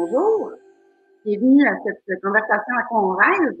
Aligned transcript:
Bonjour. 0.00 0.52
Bienvenue 1.26 1.68
à 1.68 1.76
cette 1.84 2.22
conversation 2.22 2.74
à 2.78 2.84
quoi 2.84 3.02
on 3.02 3.16
rêve. 3.16 3.58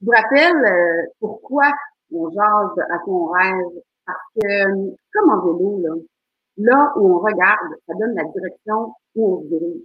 Je 0.00 0.06
vous 0.06 0.10
rappelle 0.10 0.64
euh, 0.64 1.02
pourquoi 1.20 1.70
on 2.10 2.30
jase 2.30 2.86
à 2.88 2.98
quoi 3.00 3.14
on 3.14 3.26
rêve. 3.26 3.82
Parce 4.06 4.18
que, 4.34 4.96
comme 5.12 5.30
en 5.30 5.44
vélo, 5.44 6.02
là, 6.56 6.92
où 6.96 7.12
on 7.12 7.18
regarde, 7.18 7.74
ça 7.86 7.92
donne 8.00 8.14
la 8.14 8.24
direction 8.24 8.94
où 9.16 9.34
on 9.34 9.42
se 9.42 9.48
dirige. 9.48 9.82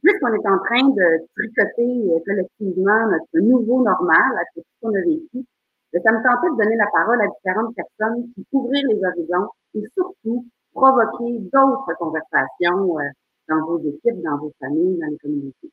Puisqu'on 0.00 0.32
est 0.32 0.46
en 0.46 0.58
train 0.58 0.88
de 0.90 1.26
tricoter 1.34 2.14
euh, 2.14 2.20
collectivement 2.24 3.08
notre 3.10 3.44
nouveau 3.44 3.82
normal 3.82 4.38
à 4.38 4.44
ce 4.54 4.60
qu'on 4.80 4.94
a 4.94 5.00
vécu, 5.00 5.44
ben, 5.92 6.02
ça 6.04 6.12
me 6.12 6.22
tentait 6.22 6.50
de 6.50 6.62
donner 6.62 6.76
la 6.76 6.86
parole 6.92 7.20
à 7.20 7.26
différentes 7.26 7.74
personnes 7.74 8.30
qui 8.32 8.46
ouvrir 8.52 8.86
les 8.86 9.04
horizons 9.04 9.50
et 9.74 9.82
surtout 9.94 10.46
provoquer 10.72 11.40
d'autres 11.52 11.94
conversations 11.98 13.00
euh, 13.00 13.10
dans 13.48 13.66
vos 13.66 13.78
équipes, 13.80 14.22
dans 14.22 14.38
vos 14.38 14.52
familles, 14.60 14.98
dans 15.00 15.10
les 15.10 15.18
communautés. 15.18 15.70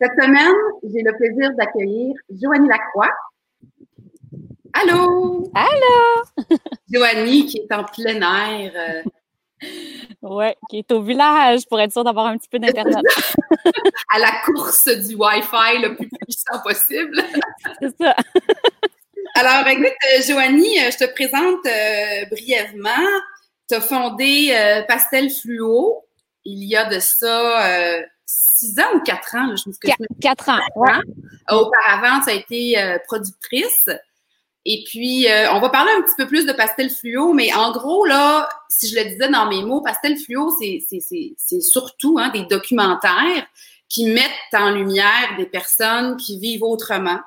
Cette 0.00 0.12
semaine, 0.12 0.54
j'ai 0.84 1.02
le 1.02 1.16
plaisir 1.16 1.54
d'accueillir 1.56 2.14
Joanie 2.30 2.68
Lacroix. 2.68 3.10
Allô! 4.72 5.50
Allô! 5.54 6.56
Joanie 6.92 7.46
qui 7.46 7.58
est 7.58 7.74
en 7.74 7.84
plein 7.84 8.20
air. 8.20 8.72
Euh, 8.76 9.10
oui, 10.22 10.46
qui 10.70 10.78
est 10.78 10.92
au 10.92 11.02
village 11.02 11.66
pour 11.68 11.80
être 11.80 11.92
sûr 11.92 12.04
d'avoir 12.04 12.26
un 12.26 12.38
petit 12.38 12.48
peu 12.48 12.58
d'Internet. 12.58 13.04
à 14.14 14.18
la 14.18 14.32
course 14.44 14.86
du 14.86 15.14
Wi-Fi 15.14 15.82
le 15.82 15.96
plus 15.96 16.08
puissant 16.08 16.60
possible. 16.62 17.20
C'est 17.80 17.96
ça. 17.96 18.14
Alors, 19.34 19.66
écoute, 19.68 19.86
euh, 19.86 20.22
Joanie, 20.26 20.80
euh, 20.80 20.90
je 20.90 21.04
te 21.04 21.12
présente 21.12 21.64
euh, 21.66 22.24
brièvement. 22.30 23.06
Tu 23.68 23.76
as 23.76 23.80
fondé 23.80 24.84
Pastel 24.88 25.30
Fluo 25.30 26.07
il 26.50 26.64
y 26.64 26.76
a 26.76 26.88
de 26.88 26.98
ça 26.98 28.00
six 28.26 28.78
ans 28.78 28.96
ou 28.96 29.00
quatre 29.00 29.34
ans, 29.36 29.54
je 29.56 29.68
me 29.68 29.74
souviens. 29.74 29.94
Quatre, 30.20 30.48
ans. 30.48 30.58
Auparavant, 31.50 32.20
tu 32.24 32.30
as 32.30 32.34
été 32.34 32.98
productrice. 33.06 33.88
Et 34.70 34.84
puis, 34.84 35.26
euh, 35.26 35.50
on 35.52 35.60
va 35.60 35.70
parler 35.70 35.90
un 35.96 36.02
petit 36.02 36.14
peu 36.14 36.26
plus 36.26 36.44
de 36.44 36.52
pastel 36.52 36.90
fluo, 36.90 37.32
mais 37.32 37.54
en 37.54 37.72
gros, 37.72 38.04
là, 38.04 38.48
si 38.68 38.86
je 38.86 38.96
le 38.96 39.04
disais 39.04 39.30
dans 39.30 39.48
mes 39.48 39.62
mots, 39.62 39.80
pastel 39.80 40.18
fluo, 40.18 40.54
c'est 40.58 41.60
surtout 41.62 42.18
hein, 42.18 42.28
des 42.28 42.44
documentaires 42.44 43.46
qui 43.88 44.10
mettent 44.10 44.28
en 44.52 44.72
lumière 44.72 45.36
des 45.38 45.46
personnes 45.46 46.18
qui 46.18 46.38
vivent 46.38 46.64
autrement 46.64 47.18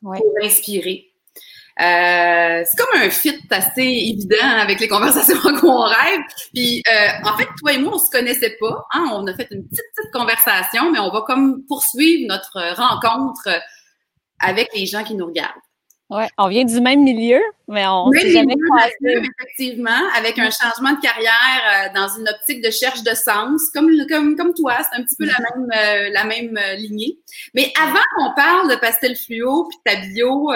pour 0.00 0.32
inspirer. 0.42 1.12
Euh, 1.80 2.64
c'est 2.64 2.76
comme 2.76 3.00
un 3.00 3.08
fit 3.08 3.40
assez 3.50 3.82
évident 3.82 4.48
avec 4.60 4.80
les 4.80 4.88
conversations 4.88 5.38
qu'on 5.60 5.82
rêve. 5.82 6.20
Puis, 6.52 6.82
euh, 6.88 7.08
en 7.28 7.36
fait, 7.36 7.46
toi 7.58 7.72
et 7.72 7.78
moi, 7.78 7.94
on 7.94 7.98
se 7.98 8.10
connaissait 8.10 8.56
pas. 8.58 8.86
Hein? 8.92 9.10
On 9.12 9.26
a 9.26 9.34
fait 9.34 9.46
une 9.50 9.66
petite, 9.68 9.84
petite 9.96 10.12
conversation, 10.12 10.90
mais 10.90 10.98
on 10.98 11.10
va 11.10 11.22
comme 11.22 11.62
poursuivre 11.68 12.26
notre 12.28 12.74
rencontre 12.74 13.48
avec 14.40 14.68
les 14.74 14.86
gens 14.86 15.04
qui 15.04 15.14
nous 15.14 15.26
regardent. 15.26 15.54
Oui, 16.10 16.24
on 16.38 16.48
vient 16.48 16.64
du 16.64 16.80
même 16.80 17.02
milieu, 17.02 17.40
mais 17.66 17.86
on 17.86 18.10
s'est 18.12 18.30
jamais 18.30 18.54
croisé. 18.56 19.22
Effectivement, 19.40 20.08
avec 20.16 20.38
un 20.38 20.48
changement 20.50 20.92
de 20.92 21.00
carrière 21.02 21.62
euh, 21.66 21.94
dans 21.94 22.08
une 22.16 22.26
optique 22.26 22.64
de 22.64 22.70
cherche 22.70 23.02
de 23.02 23.14
sens, 23.14 23.60
comme, 23.74 23.90
comme, 24.08 24.34
comme 24.34 24.54
toi, 24.54 24.78
c'est 24.78 24.98
un 24.98 25.04
petit 25.04 25.16
peu 25.16 25.26
la 25.26 25.38
même, 25.38 25.70
euh, 25.70 26.10
la 26.10 26.24
même 26.24 26.56
euh, 26.56 26.74
lignée. 26.76 27.18
Mais 27.52 27.74
avant 27.78 28.00
qu'on 28.16 28.34
parle 28.34 28.70
de 28.70 28.76
pastel 28.76 29.16
fluo 29.16 29.68
puis 29.68 29.78
ta 29.84 29.96
bio, 30.00 30.50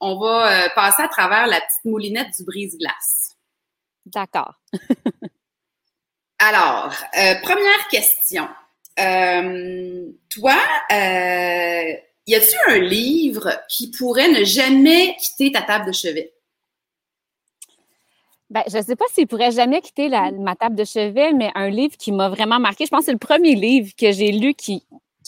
on 0.00 0.18
va 0.18 0.68
passer 0.70 1.02
à 1.02 1.08
travers 1.08 1.46
la 1.46 1.60
petite 1.60 1.84
moulinette 1.84 2.36
du 2.36 2.44
brise-glace. 2.44 3.36
D'accord. 4.06 4.54
Alors, 6.40 6.92
première 7.42 7.88
question. 7.88 8.48
toi, 8.96 10.56
y 12.26 12.34
a-t-il 12.34 12.74
un 12.74 12.78
livre 12.78 13.52
qui 13.68 13.90
pourrait 13.90 14.28
ne 14.28 14.44
jamais 14.44 15.16
quitter 15.16 15.52
ta 15.52 15.62
table 15.62 15.86
de 15.86 15.92
chevet? 15.92 16.32
Ben, 18.48 18.62
je 18.70 18.78
ne 18.78 18.82
sais 18.82 18.94
pas 18.94 19.06
s'il 19.12 19.26
pourrait 19.26 19.50
jamais 19.50 19.80
quitter 19.80 20.08
ma 20.08 20.54
table 20.54 20.76
de 20.76 20.84
chevet, 20.84 21.32
mais 21.32 21.50
un 21.54 21.68
livre 21.68 21.96
qui 21.96 22.12
m'a 22.12 22.28
vraiment 22.28 22.60
marqué, 22.60 22.84
je 22.84 22.90
pense 22.90 23.00
que 23.00 23.06
c'est 23.06 23.12
le 23.12 23.18
premier 23.18 23.56
livre 23.56 23.90
que 23.98 24.12
j'ai 24.12 24.30
lu 24.30 24.54
qui, 24.54 24.84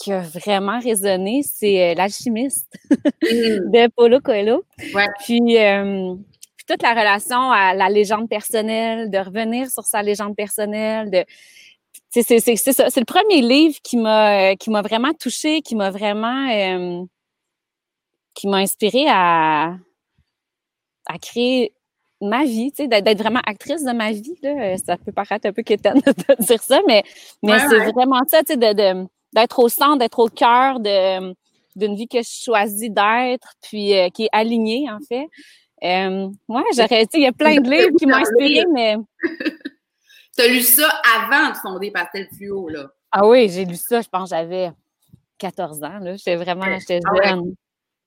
a 0.07 0.21
vraiment 0.21 0.79
résonné, 0.79 1.41
c'est 1.43 1.91
euh, 1.91 1.93
L'alchimiste 1.95 2.73
mm. 2.89 2.95
de 3.21 3.87
Paulo 3.89 4.21
Coelho. 4.21 4.63
Ouais. 4.93 5.07
Puis, 5.25 5.57
euh, 5.57 6.15
puis, 6.55 6.65
toute 6.65 6.81
la 6.81 6.91
relation 6.91 7.51
à 7.51 7.73
la 7.73 7.89
légende 7.89 8.29
personnelle, 8.29 9.11
de 9.11 9.17
revenir 9.17 9.69
sur 9.69 9.83
sa 9.83 10.01
légende 10.01 10.37
personnelle, 10.37 11.11
de 11.11 11.25
c'est 12.09 12.39
ça. 12.39 12.89
C'est 12.89 12.99
le 12.99 13.05
premier 13.05 13.41
livre 13.41 13.77
qui 13.83 13.97
m'a 13.97 14.55
qui 14.55 14.69
m'a 14.69 14.81
vraiment 14.81 15.13
touchée, 15.13 15.61
qui 15.61 15.75
m'a 15.75 15.91
vraiment 15.91 16.49
euh, 16.49 17.03
qui 18.33 18.47
m'a 18.47 18.57
inspiré 18.57 19.05
à, 19.07 19.75
à 21.05 21.17
créer 21.19 21.73
ma 22.21 22.43
vie, 22.43 22.71
tu 22.71 22.83
sais, 22.83 22.87
d'être 22.87 23.17
vraiment 23.17 23.41
actrice 23.45 23.83
de 23.83 23.91
ma 23.91 24.11
vie. 24.11 24.37
Là. 24.41 24.77
Ça 24.77 24.97
peut 24.97 25.11
paraître 25.11 25.47
un 25.47 25.53
peu 25.53 25.63
quétaine 25.63 26.01
de 26.05 26.43
dire 26.43 26.61
ça, 26.61 26.79
mais, 26.87 27.03
mais 27.43 27.59
c'est 27.59 27.91
vraiment 27.91 28.21
ça, 28.27 28.43
tu 28.43 28.53
sais, 28.53 28.57
de, 28.57 29.07
d'être 29.33 29.59
au 29.59 29.69
centre, 29.69 29.97
d'être 29.97 30.19
au 30.19 30.27
cœur 30.27 30.79
de, 30.79 31.33
d'une 31.75 31.95
vie 31.95 32.07
que 32.07 32.19
je 32.19 32.43
choisis 32.43 32.89
d'être, 32.89 33.53
puis 33.61 33.95
euh, 33.95 34.09
qui 34.09 34.25
est 34.25 34.29
alignée, 34.31 34.87
en 34.89 34.99
fait. 35.07 35.27
Euh, 35.81 36.27
ouais, 36.49 36.63
j'aurais, 36.75 37.05
tu 37.05 37.11
sais, 37.11 37.19
il 37.19 37.23
y 37.23 37.27
a 37.27 37.31
plein 37.31 37.55
de 37.61 37.69
livres 37.69 37.95
qui 37.97 38.05
m'ont 38.05 38.15
inspiré, 38.15 38.65
mais 38.73 38.97
tu 40.39 40.45
as 40.45 40.47
lu 40.47 40.61
ça 40.61 40.87
avant 41.15 41.51
de 41.51 41.57
fonder 41.57 41.91
Pastel 41.91 42.27
Fluo, 42.35 42.69
là? 42.69 42.89
Ah 43.11 43.27
oui, 43.27 43.49
j'ai 43.49 43.65
lu 43.65 43.75
ça, 43.75 44.01
je 44.01 44.07
pense 44.07 44.29
j'avais 44.29 44.71
14 45.37 45.83
ans, 45.83 45.99
là. 45.99 46.15
J'étais 46.15 46.35
vraiment, 46.35 46.65
j'étais 46.79 46.99
ah 47.05 47.29
jeune. 47.29 47.55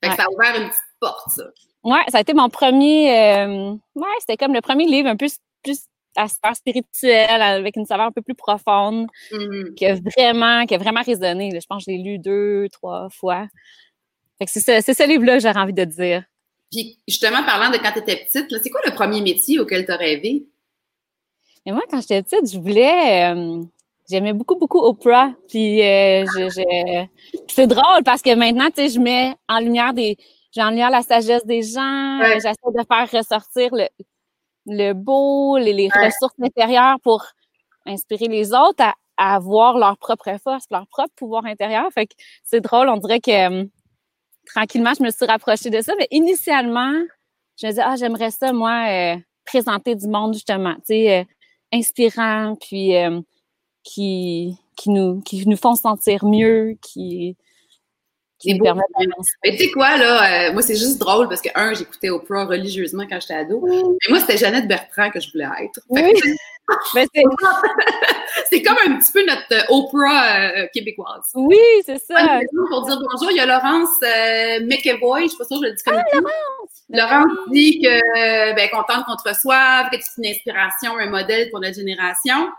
ça 0.03 0.25
a 0.25 0.31
ouvert 0.33 0.63
une 0.63 0.69
petite 0.69 0.83
porte, 1.01 1.31
ça. 1.31 1.45
Oui, 1.85 1.99
ça 2.09 2.19
a 2.19 2.21
été 2.21 2.33
mon 2.33 2.49
premier, 2.49 3.37
euh, 3.37 3.73
ouais, 3.97 4.17
c'était 4.21 4.37
comme 4.37 4.55
le 4.55 4.61
premier 4.61 4.87
livre 4.87 5.09
un 5.09 5.17
peu 5.17 5.27
plus 5.63 5.81
à 6.15 6.29
sphère 6.29 6.55
spirituelle, 6.55 7.43
avec 7.43 7.77
une 7.77 7.87
saveur 7.87 8.07
un 8.07 8.13
peu 8.13 8.23
plus 8.23 8.35
profonde, 8.35 9.07
mm-hmm. 9.31 9.75
qui 9.75 9.87
a 9.87 9.95
vraiment, 9.95 10.67
qui 10.67 10.75
a 10.75 10.79
vraiment 10.79 11.03
résonné. 11.03 11.51
Je 11.51 11.67
pense 11.67 11.85
que 11.85 11.91
je 11.91 11.97
l'ai 11.97 12.03
lu 12.03 12.19
deux, 12.19 12.69
trois 12.71 13.09
fois. 13.11 13.47
Fait 14.39 14.45
que 14.45 14.51
c'est 14.51 14.83
ce, 14.83 14.93
ce 14.93 15.09
livre-là 15.09 15.37
que 15.37 15.43
j'aurais 15.43 15.61
envie 15.61 15.73
de 15.73 15.85
dire. 15.85 16.25
Puis 16.71 16.99
justement, 17.09 17.45
parlant 17.45 17.71
de 17.71 17.79
quand 17.79 17.93
tu 17.93 17.99
étais 18.01 18.17
petite, 18.17 18.55
c'est 18.63 18.71
quoi 18.71 18.81
le 18.87 18.93
premier 18.93 19.21
métier 19.21 19.59
auquel 19.59 19.85
tu 19.85 19.93
as 19.93 19.97
rêvé? 19.97 20.47
Et 21.65 21.73
moi, 21.73 21.83
quand 21.91 22.01
j'étais 22.01 22.23
petite, 22.23 22.53
je 22.53 22.59
voulais. 22.59 23.33
Euh, 23.33 23.63
j'aimais 24.11 24.33
beaucoup, 24.33 24.57
beaucoup 24.57 24.81
Oprah. 24.81 25.33
Puis, 25.49 25.81
euh, 25.83 26.25
je, 26.27 27.07
c'est 27.49 27.67
drôle 27.67 28.03
parce 28.05 28.23
que 28.23 28.35
maintenant, 28.35 28.69
tu 28.69 28.83
sais, 28.83 28.89
je 28.89 29.01
mets 29.01 29.35
en 29.49 29.61
lumière 29.61 29.95
des. 29.95 30.17
J'ai 30.51 30.63
en 30.63 30.71
lumière 30.71 30.91
la 30.91 31.03
sagesse 31.03 31.47
des 31.47 31.63
gens. 31.63 32.21
J'essaie 32.35 32.53
de 32.75 32.85
faire 32.87 33.11
ressortir 33.11 33.71
le, 33.73 33.87
le 34.67 34.93
beau, 34.93 35.57
les, 35.57 35.89
ressources 35.89 36.35
intérieures 36.43 36.99
pour 37.03 37.25
inspirer 37.87 38.29
les 38.29 38.53
autres 38.53 38.85
à, 38.85 38.95
à 39.17 39.37
avoir 39.37 39.79
leur 39.79 39.97
propre 39.97 40.37
force, 40.43 40.65
leur 40.71 40.87
propre 40.89 41.13
pouvoir 41.17 41.47
intérieur. 41.47 41.87
Fait 41.95 42.07
que 42.07 42.15
c'est 42.45 42.61
drôle, 42.61 42.89
on 42.89 42.99
dirait 42.99 43.21
que 43.21 43.63
euh, 43.63 43.65
tranquillement, 44.47 44.93
je 44.99 45.05
me 45.05 45.11
suis 45.11 45.25
rapprochée 45.25 45.71
de 45.71 45.81
ça. 45.81 45.95
Mais 45.99 46.09
initialement, 46.11 46.93
je 47.59 47.67
me 47.67 47.71
disais, 47.71 47.83
ah, 47.83 47.95
j'aimerais 47.97 48.31
ça, 48.31 48.53
moi, 48.53 49.17
présenter 49.47 49.95
du 49.95 50.09
monde, 50.09 50.35
justement. 50.35 50.75
Tu 50.75 50.95
sais, 50.95 51.27
inspirants, 51.73 52.57
puis 52.61 52.97
euh, 52.97 53.21
qui, 53.83 54.57
qui, 54.77 54.91
nous, 54.91 55.21
qui 55.23 55.45
nous 55.47 55.57
font 55.57 55.75
sentir 55.75 56.25
mieux, 56.25 56.77
qui, 56.83 57.37
qui 58.39 58.55
nous 58.55 58.63
permettent 58.63 58.85
Mais 59.45 59.53
tu 59.53 59.65
sais 59.65 59.71
quoi, 59.71 59.97
là, 59.97 60.49
euh, 60.49 60.53
moi, 60.53 60.63
c'est 60.63 60.77
juste 60.77 60.99
drôle 60.99 61.29
parce 61.29 61.41
que, 61.41 61.49
un, 61.55 61.75
j'écoutais 61.75 62.11
Oprah 62.11 62.45
religieusement 62.45 63.05
quand 63.09 63.21
j'étais 63.21 63.35
ado. 63.35 63.65
Mais 63.67 64.11
moi, 64.11 64.21
c'était 64.21 64.37
Jeannette 64.37 64.69
Bertrand 64.69 65.11
que 65.11 65.21
je 65.21 65.33
voulais 65.33 65.47
être. 65.63 65.81
c'est 68.49 68.63
comme 68.63 68.77
un 68.87 68.99
petit 68.99 69.13
peu 69.13 69.27
notre 69.27 69.53
euh, 69.53 69.75
Oprah 69.75 70.69
québécoise. 70.69 71.31
Oui, 71.35 71.59
c'est 71.85 71.99
ça. 71.99 72.41
Pour 72.71 72.87
dire 72.87 73.01
bonjour, 73.01 73.31
il 73.31 73.37
y 73.37 73.41
a 73.41 73.47
Laurence 73.47 74.01
McEvoy, 74.63 75.25
je 75.25 75.29
sais 75.29 75.37
pas 75.39 75.45
si 75.45 75.57
je 75.57 75.63
le 75.63 75.73
dis 75.73 75.83
comme 75.83 75.97
ah, 75.97 76.05
Laurence 76.15 76.62
dit 77.51 77.81
que 77.81 78.55
ben 78.55 78.69
contente 78.71 79.05
qu'on 79.07 79.17
te 79.17 79.29
reçoive, 79.29 79.91
que 79.91 79.97
c'est 80.01 80.23
une 80.23 80.27
inspiration, 80.27 80.97
un 80.99 81.11
modèle 81.11 81.51
pour 81.51 81.61
notre 81.61 81.77
génération. 81.77 82.51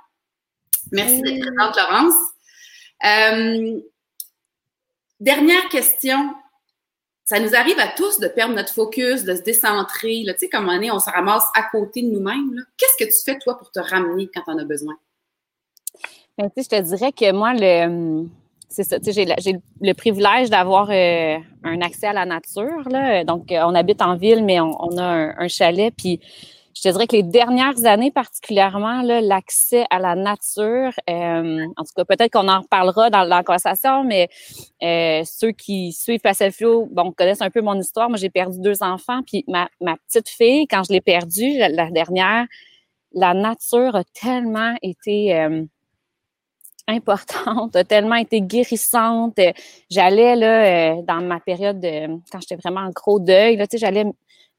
Merci 0.92 1.22
d'être 1.22 1.46
présente, 1.46 1.76
Laurence. 1.76 2.14
Euh, 3.06 3.80
dernière 5.20 5.70
question. 5.70 6.34
Ça 7.26 7.40
nous 7.40 7.56
arrive 7.56 7.80
à 7.80 7.88
tous 7.88 8.20
de 8.20 8.28
perdre 8.28 8.54
notre 8.54 8.74
focus, 8.74 9.24
de 9.24 9.36
se 9.36 9.42
décentrer. 9.42 10.24
Tu 10.28 10.34
sais, 10.38 10.50
comme 10.50 10.68
on 10.68 10.82
est, 10.82 10.92
on 10.92 11.00
se 11.00 11.10
ramasse 11.10 11.46
à 11.56 11.64
côté 11.64 12.02
de 12.02 12.08
nous-mêmes. 12.08 12.66
Qu'est-ce 12.78 13.04
que 13.04 13.10
tu 13.10 13.24
fais, 13.24 13.40
toi, 13.40 13.58
pour 13.58 13.72
te 13.72 13.80
ramener 13.80 14.30
quand 14.34 14.44
on 14.48 14.58
a 14.58 14.66
besoin? 14.66 14.96
Ben, 16.38 16.50
je 16.56 16.64
te 16.64 16.82
dirais 16.82 17.12
que 17.12 17.32
moi, 17.32 17.54
le, 17.54 18.28
c'est 18.74 18.84
ça. 18.84 18.98
J'ai 19.06 19.26
le 19.82 19.94
privilège 19.94 20.50
d'avoir 20.50 20.90
euh, 20.90 21.38
un 21.64 21.82
accès 21.82 22.08
à 22.08 22.14
la 22.14 22.26
nature. 22.26 22.90
Là. 22.90 23.24
Donc, 23.24 23.52
euh, 23.52 23.62
on 23.66 23.76
habite 23.76 24.02
en 24.02 24.16
ville, 24.16 24.44
mais 24.44 24.60
on, 24.60 24.98
a 24.98 25.34
un, 25.38 25.48
chalet. 25.48 25.94
Puis, 25.96 26.20
je 26.76 26.82
te 26.82 26.90
dirais 26.90 27.06
que 27.06 27.16
les 27.16 27.24
dernières 27.24 27.86
années 27.86 28.10
particulièrement, 28.10 29.04
l'accès 29.04 29.86
à 29.92 30.00
la 30.00 30.16
nature, 30.16 30.92
euh, 31.08 31.66
en 31.78 31.84
tout 31.84 31.92
cas, 31.96 32.04
peut-être 32.04 32.32
qu'on 32.32 32.48
en 32.48 32.62
reparlera 32.62 33.12
dans, 33.12 33.24
la 33.24 33.44
conversation, 33.44 34.04
mais 34.04 34.28
euh, 34.82 35.22
ceux 35.24 35.52
qui 35.52 35.94
suivent 35.94 36.22
Pastel 36.22 36.52
Flow, 36.52 36.88
bon, 36.92 37.12
connaissent 37.12 37.44
un 37.44 37.52
peu 37.52 37.62
mon 37.62 37.80
histoire. 37.80 38.10
Moi, 38.10 38.18
j'ai 38.18 38.32
perdu 38.32 38.60
deux 38.60 38.82
enfants, 38.82 39.22
puis 39.22 39.46
ma, 39.48 39.70
petite 40.08 40.30
fille, 40.30 40.66
quand 40.68 40.82
je 40.84 40.94
l'ai 40.94 41.02
perdue, 41.02 41.60
la 41.60 41.92
dernière, 41.92 42.48
la 43.14 43.36
nature 43.36 43.96
a 43.96 44.04
tellement 44.20 44.74
été 44.82 45.48
importante, 46.88 47.76
a 47.76 47.84
tellement 47.84 48.16
été 48.16 48.42
guérissante. 48.42 49.40
J'allais 49.90 50.36
là 50.36 51.02
dans 51.02 51.22
ma 51.22 51.40
période 51.40 51.80
de, 51.80 52.08
quand 52.32 52.40
j'étais 52.42 52.56
vraiment 52.56 52.82
en 52.82 52.90
gros 52.90 53.20
deuil, 53.20 53.56
là, 53.56 53.68
tu 53.68 53.78
sais, 53.78 53.86
j'allais 53.86 54.06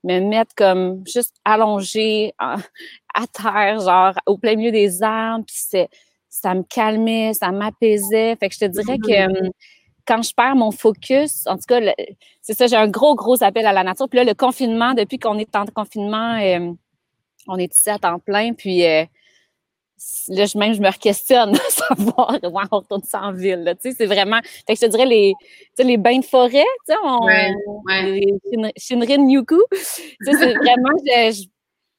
me 0.04 0.20
mettre 0.20 0.54
comme 0.54 1.02
juste 1.06 1.36
allongée 1.44 2.34
à, 2.38 3.26
terre, 3.32 3.80
genre 3.80 4.14
au 4.26 4.38
plein 4.38 4.56
milieu 4.56 4.70
des 4.70 5.02
arbres, 5.02 5.44
puis 5.46 5.88
ça 6.28 6.54
me 6.54 6.62
calmait, 6.62 7.34
ça 7.34 7.50
m'apaisait. 7.50 8.36
Fait 8.36 8.48
que 8.48 8.54
je 8.54 8.60
te 8.60 8.64
dirais 8.66 8.98
que 8.98 9.10
mm-hmm. 9.10 9.46
hum, 9.46 9.50
quand 10.06 10.22
je 10.22 10.34
perds 10.34 10.56
mon 10.56 10.70
focus, 10.70 11.46
en 11.46 11.56
tout 11.56 11.64
cas, 11.66 11.80
c'est 12.42 12.54
ça, 12.54 12.66
j'ai 12.66 12.76
un 12.76 12.88
gros, 12.88 13.14
gros 13.14 13.42
appel 13.42 13.66
à 13.66 13.72
la 13.72 13.82
nature. 13.82 14.08
Puis 14.08 14.18
là, 14.18 14.24
le 14.24 14.34
confinement, 14.34 14.92
depuis 14.92 15.18
qu'on 15.18 15.38
est 15.38 15.56
en 15.56 15.64
confinement, 15.66 16.38
euh, 16.40 16.72
on 17.48 17.56
est 17.56 17.72
ici 17.72 17.88
à 17.88 17.98
temps 17.98 18.18
plein, 18.18 18.52
puis 18.52 18.84
euh, 18.84 19.04
là, 20.28 20.46
je, 20.46 20.58
même, 20.58 20.74
je 20.74 20.80
me 20.80 20.90
questionne 20.98 21.54
savoir 21.68 22.38
comment 22.40 22.62
on 22.70 22.78
retourne 22.78 23.02
ça 23.02 23.22
en 23.22 23.32
ville. 23.32 23.74
Tu 23.82 23.90
sais, 23.90 23.96
c'est 23.98 24.06
vraiment. 24.06 24.40
Fait 24.66 24.74
que 24.74 24.80
je 24.80 24.86
te 24.86 24.90
dirais 24.90 25.06
les, 25.06 25.34
tu 25.40 25.68
sais, 25.76 25.84
les 25.84 25.96
bains 25.96 26.18
de 26.18 26.24
forêt, 26.24 26.64
tu 26.86 26.92
sais, 26.92 26.98
on, 27.04 27.24
ouais, 27.24 27.52
ouais. 27.86 28.72
Shinrin 28.76 29.28
Yuku. 29.28 29.60
Tu 29.70 29.78
sais, 29.78 30.32
c'est 30.32 30.54
vraiment. 30.54 30.90
Je, 31.06 31.44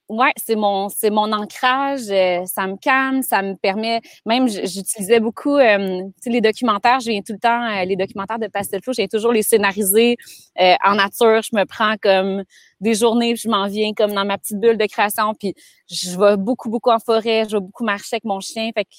Ouais, 0.08 0.34
c'est 0.38 0.56
mon 0.56 0.88
c'est 0.90 1.10
mon 1.10 1.32
ancrage, 1.32 2.12
euh, 2.12 2.46
ça 2.46 2.68
me 2.68 2.78
calme, 2.78 3.24
ça 3.24 3.42
me 3.42 3.56
permet 3.56 4.02
même 4.28 4.48
j'utilisais 4.48 5.20
beaucoup 5.20 5.58
euh, 5.58 6.04
les 6.28 6.42
documentaires, 6.42 7.00
je 7.00 7.10
viens 7.10 7.22
tout 7.22 7.34
le 7.34 7.40
temps 7.40 7.66
euh, 7.66 7.86
les 7.86 7.96
documentaires 7.96 8.38
de 8.38 8.46
Pastel 8.46 8.84
Flow, 8.84 8.94
j'ai 8.94 9.08
toujours 9.08 9.32
les 9.32 9.42
scénarisés 9.42 10.18
euh, 10.62 10.76
en 10.86 10.94
nature, 10.94 11.42
je 11.42 11.58
me 11.58 11.66
prends 11.66 11.96
comme 12.00 12.44
des 12.82 12.94
journées, 12.94 13.36
je 13.36 13.50
m'en 13.50 13.68
viens 13.68 13.94
comme 13.94 14.14
dans 14.14 14.26
ma 14.26 14.38
petite 14.38 14.60
bulle 14.60 14.78
de 14.78 14.86
création 14.86 15.34
puis 15.34 15.56
je 15.90 16.20
vais 16.20 16.38
beaucoup 16.38 16.70
beaucoup 16.70 16.92
en 16.92 17.00
forêt, 17.00 17.48
je 17.50 17.58
vais 17.58 17.62
beaucoup 17.62 17.84
marcher 17.84 18.18
avec 18.18 18.26
mon 18.26 18.40
chien, 18.42 18.70
fait 18.76 18.86
que 18.86 18.96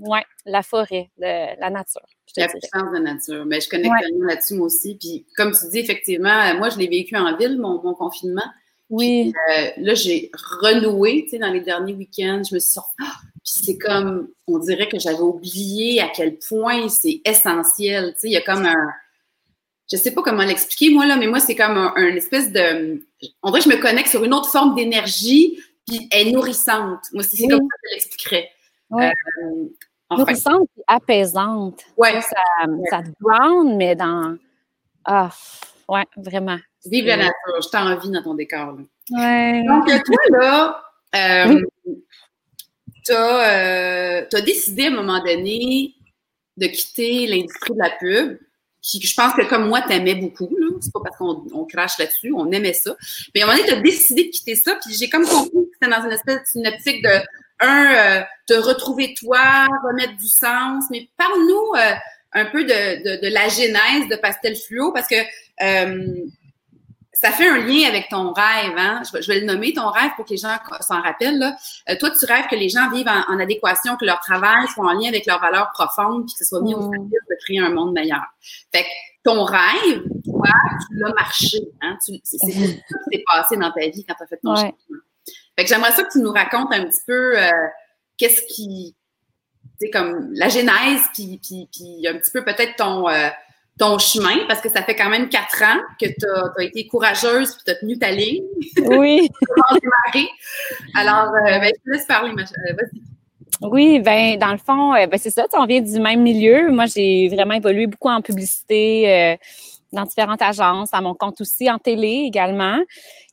ouais, 0.00 0.24
la 0.44 0.64
forêt, 0.64 1.08
la 1.18 1.70
nature. 1.70 2.02
La 2.36 2.48
puissance 2.48 2.92
de 2.92 2.98
nature. 2.98 3.46
Mais 3.46 3.60
je 3.60 3.68
connais 3.68 3.88
ouais. 3.88 3.96
là-dessus 4.26 4.54
moi 4.54 4.66
aussi. 4.66 4.96
Puis 4.96 5.24
comme 5.36 5.52
tu 5.52 5.68
dis, 5.70 5.78
effectivement, 5.78 6.54
moi, 6.56 6.68
je 6.68 6.78
l'ai 6.78 6.88
vécu 6.88 7.16
en 7.16 7.36
ville, 7.36 7.58
mon, 7.58 7.82
mon 7.82 7.94
confinement. 7.94 8.44
Oui. 8.90 9.32
Euh, 9.50 9.70
là, 9.78 9.94
j'ai 9.94 10.30
renoué, 10.62 11.24
tu 11.24 11.30
sais, 11.30 11.38
dans 11.38 11.52
les 11.52 11.60
derniers 11.60 11.94
week-ends. 11.94 12.42
Je 12.48 12.54
me 12.54 12.60
suis 12.60 12.72
sortie. 12.72 12.94
Ah! 13.02 13.16
puis 13.48 13.64
c'est 13.64 13.78
comme, 13.78 14.28
on 14.46 14.58
dirait 14.58 14.88
que 14.88 14.98
j'avais 14.98 15.20
oublié 15.20 16.00
à 16.00 16.08
quel 16.08 16.38
point 16.38 16.88
c'est 16.88 17.20
essentiel. 17.24 18.12
Tu 18.14 18.20
sais, 18.20 18.28
il 18.28 18.32
y 18.32 18.36
a 18.36 18.42
comme 18.42 18.66
un. 18.66 18.92
Je 19.90 19.96
sais 19.96 20.10
pas 20.10 20.22
comment 20.22 20.44
l'expliquer, 20.44 20.92
moi, 20.92 21.06
là, 21.06 21.16
mais 21.16 21.26
moi, 21.26 21.40
c'est 21.40 21.54
comme 21.54 21.78
un, 21.78 22.14
espèce 22.14 22.52
de. 22.52 23.02
On 23.42 23.50
dirait 23.50 23.62
que 23.62 23.70
je 23.70 23.76
me 23.76 23.80
connecte 23.80 24.08
sur 24.08 24.22
une 24.22 24.34
autre 24.34 24.50
forme 24.50 24.74
d'énergie, 24.74 25.58
puis 25.86 26.08
elle 26.10 26.28
est 26.28 26.32
nourrissante. 26.32 27.00
Moi, 27.12 27.22
c'est 27.22 27.38
comme 27.48 27.58
ça 27.58 27.58
que 27.58 27.88
je 27.88 27.94
l'expliquerais. 27.94 28.50
Euh, 28.92 29.10
nourrissante 30.10 30.68
et 30.76 30.82
apaisante. 30.86 31.84
Ouais. 31.96 32.20
Ça, 32.20 32.66
ça 32.90 33.02
te 33.02 33.10
ground, 33.20 33.76
mais 33.76 33.96
dans. 33.96 34.36
Ah, 35.04 35.30
ouais, 35.88 36.04
vraiment. 36.16 36.58
Vive 36.86 37.06
la 37.06 37.16
nature, 37.16 37.62
je 37.62 37.68
t'envie 37.68 38.10
dans 38.10 38.22
ton 38.22 38.34
décor. 38.34 38.72
Là. 38.72 38.82
Ouais. 39.10 39.64
Donc, 39.64 39.88
euh, 39.88 39.98
toi, 40.04 40.16
là, 40.30 40.82
euh, 41.16 41.62
tu 43.04 43.12
as, 43.12 44.22
euh, 44.22 44.40
décidé 44.44 44.84
à 44.84 44.88
un 44.88 44.90
moment 44.90 45.22
donné 45.22 45.94
de 46.56 46.66
quitter 46.66 47.26
l'industrie 47.26 47.74
de 47.74 47.78
la 47.78 47.90
pub, 47.90 48.38
qui, 48.82 49.00
je 49.00 49.14
pense 49.14 49.34
que 49.34 49.48
comme 49.48 49.68
moi, 49.68 49.82
t'aimais 49.82 50.14
beaucoup. 50.14 50.48
C'est 50.80 50.92
pas 50.92 51.00
parce 51.02 51.16
qu'on 51.16 51.64
crache 51.66 51.98
là-dessus, 51.98 52.32
on 52.34 52.50
aimait 52.52 52.72
ça. 52.72 52.96
Mais 53.34 53.42
à 53.42 53.44
un 53.44 53.46
moment 53.48 53.58
donné, 53.58 53.68
tu 53.68 53.74
as 53.76 53.80
décidé 53.80 54.24
de 54.24 54.30
quitter 54.30 54.54
ça, 54.54 54.78
puis 54.84 54.94
j'ai 54.94 55.08
comme 55.08 55.26
compris 55.26 55.50
que 55.50 55.70
c'était 55.74 55.90
dans 55.90 56.04
une 56.04 56.12
espèce, 56.12 56.40
une 56.54 56.66
optique 56.66 57.02
de, 57.02 57.20
un, 57.60 58.24
te 58.46 58.54
retrouver 58.54 59.14
toi, 59.14 59.66
remettre 59.84 60.16
du 60.16 60.28
sens. 60.28 60.84
Mais 60.90 61.08
parle-nous 61.16 61.72
un 62.32 62.44
peu 62.46 62.64
de, 62.64 63.20
de, 63.20 63.28
la 63.28 63.48
genèse 63.48 64.08
de 64.10 64.16
Pastel 64.16 64.54
Fluo, 64.56 64.92
parce 64.92 65.08
que 65.08 65.16
ça 67.20 67.32
fait 67.32 67.48
un 67.48 67.58
lien 67.58 67.88
avec 67.88 68.08
ton 68.08 68.32
rêve, 68.32 68.74
hein? 68.76 69.02
Je, 69.04 69.26
vais 69.26 69.40
le 69.40 69.46
nommer 69.46 69.72
ton 69.72 69.88
rêve 69.90 70.12
pour 70.14 70.24
que 70.24 70.30
les 70.30 70.36
gens 70.36 70.56
s'en 70.80 71.02
rappellent. 71.02 71.38
Là. 71.38 71.56
Euh, 71.90 71.96
toi, 71.98 72.10
tu 72.10 72.24
rêves 72.26 72.46
que 72.48 72.54
les 72.54 72.68
gens 72.68 72.88
vivent 72.92 73.08
en, 73.08 73.40
adéquation, 73.40 73.96
que 73.96 74.04
leur 74.04 74.20
travail 74.20 74.68
soit 74.68 74.86
en 74.86 74.92
lien 74.92 75.08
avec 75.08 75.26
leurs 75.26 75.40
valeurs 75.40 75.72
profondes, 75.72 76.26
puis 76.26 76.34
que 76.34 76.38
ce 76.38 76.44
soit 76.44 76.62
mis 76.62 76.76
au 76.76 76.78
mm. 76.78 76.92
service 76.92 77.10
de 77.10 77.36
créer 77.42 77.58
un 77.58 77.70
monde 77.70 77.92
meilleur. 77.92 78.22
Fait 78.72 78.84
que 78.84 78.88
ton 79.24 79.42
rêve, 79.42 80.04
toi, 80.24 80.44
tu 80.88 80.96
l'as 80.96 81.12
marché. 81.14 81.58
Hein? 81.80 81.98
C'est 82.00 82.38
ça 82.38 82.46
qui 82.46 82.52
s'est 82.54 83.24
passé 83.26 83.56
dans 83.56 83.72
ta 83.72 83.80
vie 83.88 84.04
quand 84.04 84.14
tu 84.14 84.22
as 84.22 84.26
fait 84.28 84.38
ton 84.40 84.54
changement. 84.54 84.76
Fait 85.56 85.64
que 85.64 85.68
j'aimerais 85.68 85.90
ça 85.90 86.04
que 86.04 86.12
tu 86.12 86.20
nous 86.20 86.30
racontes 86.30 86.72
un 86.72 86.84
petit 86.84 87.02
peu 87.04 87.36
euh, 87.36 87.50
qu'est-ce 88.16 88.42
qui, 88.42 88.94
tu 89.80 89.86
sais, 89.86 89.90
comme 89.90 90.30
la 90.34 90.48
genèse, 90.48 91.02
puis, 91.12 91.40
puis, 91.42 91.68
puis 91.72 92.06
un 92.06 92.16
petit 92.16 92.30
peu 92.30 92.44
peut-être 92.44 92.76
ton... 92.76 93.08
Euh, 93.08 93.28
ton 93.78 93.98
chemin, 93.98 94.44
parce 94.48 94.60
que 94.60 94.68
ça 94.68 94.82
fait 94.82 94.96
quand 94.96 95.08
même 95.08 95.28
quatre 95.28 95.62
ans 95.62 95.80
que 96.00 96.06
tu 96.06 96.26
as, 96.58 96.64
été 96.64 96.86
courageuse 96.86 97.50
et 97.50 97.64
tu 97.64 97.70
as 97.70 97.74
tenu 97.76 97.98
ta 97.98 98.10
ligne. 98.10 98.44
Oui. 98.86 99.28
Alors, 100.94 101.28
euh, 101.28 101.58
ben, 101.58 101.72
je 101.74 101.90
te 101.90 101.96
laisse 101.96 102.06
parler, 102.06 102.30
euh, 102.30 102.74
vas-y. 102.74 103.00
Oui, 103.60 103.98
ben 104.00 104.36
dans 104.38 104.52
le 104.52 104.58
fond, 104.58 104.94
euh, 104.94 105.06
ben, 105.06 105.18
c'est 105.18 105.30
ça, 105.30 105.46
on 105.56 105.66
vient 105.66 105.80
du 105.80 105.98
même 106.00 106.22
milieu. 106.22 106.70
Moi, 106.70 106.86
j'ai 106.86 107.28
vraiment 107.28 107.54
évolué 107.54 107.86
beaucoup 107.86 108.08
en 108.08 108.20
publicité, 108.20 109.38
dans 109.92 110.04
différentes 110.04 110.42
agences, 110.42 110.90
à 110.92 111.00
mon 111.00 111.14
compte 111.14 111.40
aussi, 111.40 111.70
en 111.70 111.78
télé 111.78 112.24
également. 112.26 112.78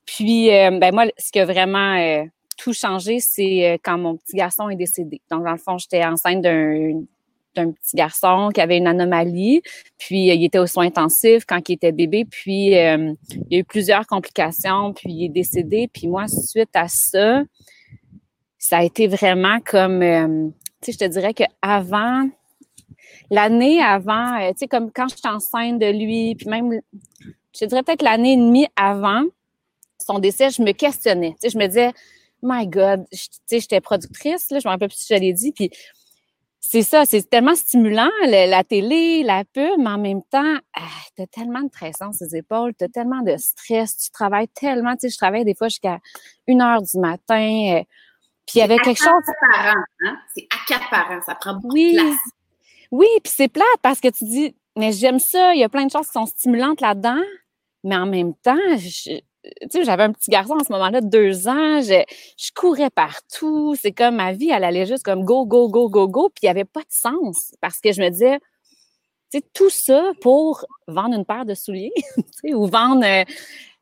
Puis, 0.05 0.47
ben 0.47 0.93
moi, 0.93 1.05
ce 1.17 1.31
qui 1.31 1.39
a 1.39 1.45
vraiment 1.45 2.25
tout 2.57 2.73
changé, 2.73 3.19
c'est 3.19 3.79
quand 3.83 3.97
mon 3.97 4.15
petit 4.15 4.37
garçon 4.37 4.69
est 4.69 4.75
décédé. 4.75 5.21
Donc, 5.29 5.43
dans 5.43 5.51
le 5.51 5.57
fond, 5.57 5.77
j'étais 5.77 6.03
enceinte 6.05 6.41
d'un 6.41 7.01
d'un 7.55 7.71
petit 7.71 7.95
garçon 7.95 8.49
qui 8.53 8.61
avait 8.61 8.77
une 8.77 8.87
anomalie, 8.87 9.61
puis 9.97 10.29
euh, 10.29 10.33
il 10.33 10.43
était 10.43 10.59
aux 10.59 10.67
soins 10.67 10.85
intensifs 10.85 11.45
quand 11.47 11.67
il 11.69 11.73
était 11.73 11.91
bébé, 11.91 12.25
puis 12.25 12.77
euh, 12.77 13.13
il 13.31 13.53
y 13.53 13.55
a 13.55 13.59
eu 13.59 13.63
plusieurs 13.63 14.05
complications, 14.07 14.93
puis 14.93 15.11
il 15.11 15.25
est 15.25 15.29
décédé, 15.29 15.89
puis 15.91 16.07
moi, 16.07 16.27
suite 16.27 16.75
à 16.75 16.87
ça, 16.87 17.43
ça 18.57 18.77
a 18.79 18.83
été 18.83 19.07
vraiment 19.07 19.59
comme, 19.59 20.01
euh, 20.01 20.49
tu 20.81 20.91
sais, 20.91 20.93
je 20.93 20.97
te 20.97 21.11
dirais 21.11 21.33
que 21.33 21.43
avant, 21.61 22.29
l'année 23.31 23.81
avant, 23.81 24.37
tu 24.51 24.57
sais, 24.57 24.67
comme 24.67 24.91
quand 24.91 25.07
j'étais 25.09 25.27
enceinte 25.27 25.79
de 25.79 25.87
lui, 25.87 26.35
puis 26.35 26.49
même, 26.49 26.79
je 27.53 27.59
te 27.59 27.65
dirais 27.65 27.83
peut-être 27.83 28.03
l'année 28.03 28.33
et 28.33 28.37
demie 28.37 28.67
avant 28.75 29.23
son 29.99 30.19
décès, 30.19 30.49
je 30.49 30.61
me 30.61 30.71
questionnais, 30.71 31.31
tu 31.31 31.37
sais, 31.41 31.49
je 31.49 31.57
me 31.57 31.67
disais, 31.67 31.91
my 32.41 32.67
God, 32.67 33.05
tu 33.11 33.17
sais, 33.47 33.59
j'étais 33.59 33.81
productrice, 33.81 34.51
là, 34.51 34.59
je 34.59 34.67
me 34.67 34.71
rappelle 34.71 34.89
plus 34.89 34.99
si 34.99 35.13
je 35.13 35.19
l'ai 35.19 35.33
dit, 35.33 35.51
puis 35.51 35.71
c'est 36.67 36.81
ça, 36.81 37.05
c'est 37.05 37.29
tellement 37.29 37.55
stimulant, 37.55 38.09
la 38.25 38.63
télé, 38.63 39.21
la 39.23 39.43
pub, 39.45 39.77
mais 39.77 39.89
en 39.89 39.99
même 39.99 40.23
temps, 40.23 40.57
ah, 40.75 40.81
tu 41.15 41.21
as 41.21 41.27
tellement 41.27 41.61
de 41.61 41.69
pression 41.69 42.11
sur 42.11 42.25
les 42.25 42.37
épaules, 42.37 42.73
tu 42.77 42.85
as 42.85 42.89
tellement 42.89 43.21
de 43.21 43.37
stress, 43.37 43.97
tu 43.97 44.09
travailles 44.09 44.47
tellement, 44.47 44.93
tu 44.93 45.01
sais, 45.01 45.09
je 45.09 45.17
travaille 45.17 45.45
des 45.45 45.53
fois 45.53 45.67
jusqu'à 45.67 45.99
une 46.47 46.61
heure 46.61 46.81
du 46.81 46.97
matin. 46.99 47.77
Euh, 47.77 47.83
puis 48.47 48.55
il 48.55 48.59
y 48.59 48.61
avait 48.63 48.79
quelque 48.79 48.97
chose. 48.97 49.13
C'est 49.25 50.07
hein? 50.07 50.17
C'est 50.35 50.47
accaparant, 50.49 51.21
ça 51.21 51.35
prend 51.35 51.53
beaucoup 51.53 51.75
de 51.75 51.93
place. 51.93 52.17
Oui, 52.91 53.07
puis 53.23 53.33
c'est 53.35 53.47
plate 53.47 53.65
parce 53.83 53.99
que 53.99 54.07
tu 54.07 54.25
dis, 54.25 54.55
mais 54.75 54.91
j'aime 54.91 55.19
ça, 55.19 55.53
il 55.53 55.59
y 55.59 55.63
a 55.63 55.69
plein 55.69 55.85
de 55.85 55.91
choses 55.91 56.07
qui 56.07 56.13
sont 56.13 56.25
stimulantes 56.25 56.81
là-dedans, 56.81 57.21
mais 57.83 57.95
en 57.95 58.07
même 58.07 58.33
temps, 58.35 58.57
je, 58.77 59.19
tu 59.61 59.67
sais, 59.69 59.83
j'avais 59.83 60.03
un 60.03 60.11
petit 60.11 60.31
garçon 60.31 60.55
à 60.55 60.63
ce 60.63 60.71
moment-là 60.71 61.01
de 61.01 61.07
deux 61.07 61.47
ans, 61.47 61.81
je, 61.81 62.03
je 62.37 62.51
courais 62.53 62.89
partout. 62.89 63.75
C'est 63.79 63.91
comme 63.91 64.15
ma 64.15 64.33
vie, 64.33 64.49
elle 64.49 64.63
allait 64.63 64.85
juste 64.85 65.03
comme 65.03 65.23
go, 65.23 65.45
go, 65.45 65.69
go, 65.69 65.89
go, 65.89 66.07
go. 66.07 66.29
Puis 66.29 66.41
il 66.43 66.45
n'y 66.45 66.49
avait 66.49 66.65
pas 66.65 66.81
de 66.81 66.87
sens 66.89 67.53
parce 67.61 67.79
que 67.79 67.91
je 67.91 68.01
me 68.01 68.09
disais, 68.09 68.39
tu 69.31 69.39
sais, 69.39 69.43
tout 69.53 69.69
ça 69.69 70.11
pour 70.21 70.65
vendre 70.87 71.15
une 71.15 71.25
paire 71.25 71.45
de 71.45 71.53
souliers, 71.53 71.93
tu 72.15 72.23
sais, 72.31 72.53
ou 72.53 72.67
vendre, 72.67 73.05
euh, 73.05 73.23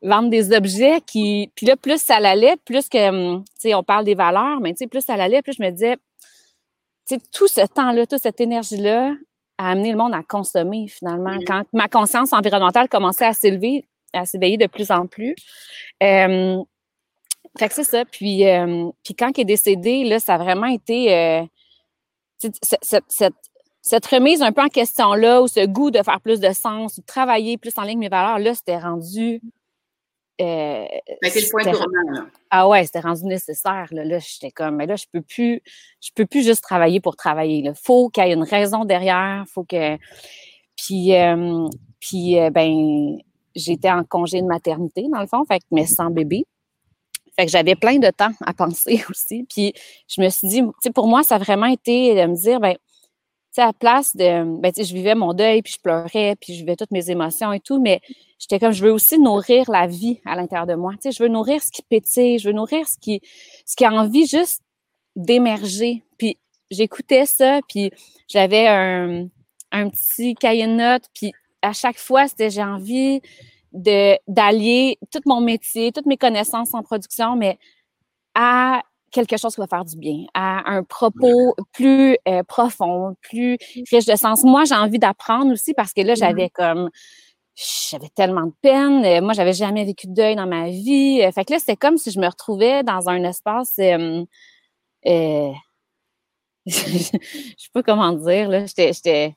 vendre 0.02 0.30
des 0.30 0.52
objets 0.52 1.00
qui. 1.00 1.50
Puis 1.54 1.66
là, 1.66 1.76
plus 1.76 2.00
ça 2.00 2.16
allait, 2.16 2.56
plus 2.64 2.88
que, 2.88 3.08
hum, 3.08 3.44
tu 3.44 3.68
sais, 3.68 3.74
on 3.74 3.82
parle 3.82 4.04
des 4.04 4.14
valeurs, 4.14 4.60
mais 4.60 4.72
tu 4.72 4.78
sais, 4.78 4.86
plus 4.86 5.04
ça 5.04 5.14
allait, 5.14 5.42
plus 5.42 5.54
je 5.58 5.62
me 5.62 5.70
disais, 5.70 5.96
tu 7.06 7.16
sais, 7.16 7.20
tout 7.32 7.48
ce 7.48 7.66
temps-là, 7.66 8.06
toute 8.06 8.20
cette 8.20 8.40
énergie-là, 8.40 9.14
a 9.58 9.70
amené 9.70 9.92
le 9.92 9.98
monde 9.98 10.14
à 10.14 10.22
consommer 10.22 10.88
finalement. 10.88 11.36
Quand 11.46 11.62
ma 11.72 11.88
conscience 11.88 12.32
environnementale 12.32 12.88
commençait 12.88 13.26
à 13.26 13.34
s'élever, 13.34 13.86
à 14.14 14.24
s'éveiller 14.24 14.56
de 14.56 14.66
plus 14.66 14.90
en 14.90 15.06
plus. 15.06 15.34
Euh, 16.02 16.62
fait 17.58 17.68
que 17.68 17.74
c'est 17.74 17.84
ça. 17.84 18.04
Puis, 18.04 18.46
euh, 18.48 18.90
puis 19.04 19.14
quand 19.14 19.30
il 19.36 19.42
est 19.42 19.44
décédé, 19.44 20.04
là, 20.04 20.18
ça 20.18 20.34
a 20.34 20.38
vraiment 20.38 20.66
été 20.66 21.14
euh, 21.14 21.42
cette, 22.38 22.58
cette, 23.08 23.34
cette, 23.80 24.06
remise 24.06 24.42
un 24.42 24.52
peu 24.52 24.62
en 24.62 24.68
question-là, 24.68 25.42
ou 25.42 25.48
ce 25.48 25.64
goût 25.66 25.90
de 25.90 26.02
faire 26.02 26.20
plus 26.20 26.40
de 26.40 26.52
sens, 26.52 26.96
de 26.96 27.04
travailler 27.04 27.56
plus 27.56 27.72
en 27.76 27.82
ligne 27.82 27.98
mes 27.98 28.08
valeurs, 28.08 28.38
là, 28.38 28.54
c'était 28.54 28.78
rendu 28.78 29.40
euh, 30.40 30.84
c'était 31.22 31.40
le 31.42 31.50
point 31.50 31.62
tournant, 31.62 32.12
là? 32.12 32.26
Ah 32.50 32.68
ouais, 32.68 32.84
c'était 32.84 33.00
rendu 33.00 33.24
nécessaire. 33.24 33.86
Là, 33.92 34.04
là 34.04 34.18
j'étais 34.18 34.50
comme, 34.50 34.76
mais 34.76 34.86
là, 34.86 34.96
je 34.96 35.04
peux 35.12 35.22
plus, 35.22 35.62
je 36.00 36.10
peux 36.12 36.26
plus 36.26 36.42
juste 36.42 36.64
travailler 36.64 37.00
pour 37.00 37.14
travailler. 37.14 37.58
Il 37.58 37.72
faut 37.80 38.08
qu'il 38.08 38.24
y 38.24 38.30
ait 38.30 38.32
une 38.32 38.42
raison 38.42 38.84
derrière. 38.84 39.44
Faut 39.46 39.62
que. 39.62 39.96
Puis, 40.76 41.12
puis 42.00 42.36
ben, 42.50 43.18
j'étais 43.54 43.90
en 43.90 44.04
congé 44.04 44.40
de 44.40 44.46
maternité, 44.46 45.06
dans 45.12 45.20
le 45.20 45.26
fond, 45.26 45.44
fait 45.44 45.62
mais 45.70 45.86
sans 45.86 46.10
bébé. 46.10 46.44
Fait 47.36 47.46
que 47.46 47.50
j'avais 47.50 47.74
plein 47.74 47.98
de 47.98 48.10
temps 48.10 48.30
à 48.44 48.52
penser 48.52 49.02
aussi. 49.10 49.44
Puis 49.48 49.72
je 50.08 50.20
me 50.20 50.28
suis 50.28 50.48
dit, 50.48 50.62
pour 50.94 51.08
moi, 51.08 51.22
ça 51.22 51.36
a 51.36 51.38
vraiment 51.38 51.66
été 51.66 52.14
de 52.14 52.26
me 52.26 52.36
dire, 52.36 52.60
ben, 52.60 52.74
tu 52.74 53.60
sais, 53.60 53.62
à 53.62 53.72
place 53.72 54.16
de, 54.16 54.60
ben, 54.60 54.72
je 54.76 54.94
vivais 54.94 55.14
mon 55.14 55.32
deuil, 55.32 55.62
puis 55.62 55.74
je 55.74 55.80
pleurais, 55.80 56.36
puis 56.40 56.54
je 56.54 56.60
vivais 56.60 56.76
toutes 56.76 56.90
mes 56.90 57.10
émotions 57.10 57.52
et 57.52 57.60
tout, 57.60 57.80
mais 57.80 58.00
j'étais 58.38 58.58
comme, 58.58 58.72
je 58.72 58.84
veux 58.84 58.92
aussi 58.92 59.18
nourrir 59.18 59.70
la 59.70 59.86
vie 59.86 60.20
à 60.24 60.36
l'intérieur 60.36 60.66
de 60.66 60.74
moi. 60.74 60.92
Tu 60.94 61.02
sais, 61.02 61.12
je 61.12 61.22
veux 61.22 61.28
nourrir 61.28 61.62
ce 61.62 61.70
qui 61.70 61.82
pétille, 61.82 62.38
je 62.38 62.48
veux 62.48 62.54
nourrir 62.54 62.86
ce 62.88 62.98
qui, 62.98 63.20
ce 63.64 63.76
qui 63.76 63.84
a 63.84 63.92
envie 63.92 64.26
juste 64.26 64.62
d'émerger. 65.16 66.02
Puis 66.18 66.38
j'écoutais 66.70 67.26
ça, 67.26 67.60
puis 67.68 67.90
j'avais 68.28 68.66
un, 68.66 69.28
un 69.72 69.88
petit 69.88 70.34
cahier 70.34 70.66
de 70.66 70.72
notes, 70.72 71.04
puis 71.14 71.32
à 71.64 71.72
chaque 71.72 71.98
fois, 71.98 72.28
c'était 72.28 72.50
j'ai 72.50 72.62
envie 72.62 73.20
de 73.72 74.16
d'allier 74.28 74.98
tout 75.10 75.20
mon 75.26 75.40
métier, 75.40 75.92
toutes 75.92 76.06
mes 76.06 76.16
connaissances 76.16 76.74
en 76.74 76.82
production, 76.82 77.36
mais 77.36 77.58
à 78.34 78.82
quelque 79.10 79.36
chose 79.36 79.54
qui 79.54 79.60
va 79.60 79.66
faire 79.68 79.84
du 79.84 79.96
bien, 79.96 80.24
à 80.34 80.70
un 80.70 80.82
propos 80.82 81.54
plus 81.72 82.16
euh, 82.28 82.42
profond, 82.42 83.14
plus 83.22 83.56
riche 83.90 84.06
de 84.06 84.16
sens. 84.16 84.42
Moi, 84.44 84.64
j'ai 84.64 84.74
envie 84.74 84.98
d'apprendre 84.98 85.52
aussi 85.52 85.72
parce 85.74 85.92
que 85.92 86.00
là, 86.02 86.14
j'avais 86.14 86.50
comme 86.50 86.90
j'avais 87.90 88.08
tellement 88.08 88.46
de 88.46 88.54
peine. 88.60 89.04
Euh, 89.04 89.20
moi, 89.22 89.32
j'avais 89.32 89.52
jamais 89.52 89.84
vécu 89.84 90.08
de 90.08 90.14
deuil 90.14 90.36
dans 90.36 90.46
ma 90.46 90.68
vie. 90.68 91.22
Euh, 91.22 91.30
fait 91.30 91.44
que 91.44 91.52
là, 91.52 91.58
c'était 91.58 91.76
comme 91.76 91.96
si 91.96 92.10
je 92.10 92.18
me 92.18 92.26
retrouvais 92.26 92.82
dans 92.82 93.08
un 93.08 93.22
espace 93.24 93.78
euh, 95.06 95.52
je 96.66 96.72
sais 96.72 97.70
pas 97.72 97.82
comment 97.82 98.12
dire 98.12 98.48
là, 98.48 98.64
j'étais 98.66 99.34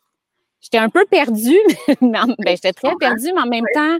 j'étais 0.61 0.77
un 0.77 0.89
peu 0.89 1.05
perdue, 1.05 1.59
mais 2.01 2.19
ben, 2.21 2.35
j'étais 2.47 2.73
très 2.73 2.95
perdue, 2.95 3.31
mais 3.33 3.41
en 3.41 3.47
même 3.47 3.65
temps, 3.73 3.97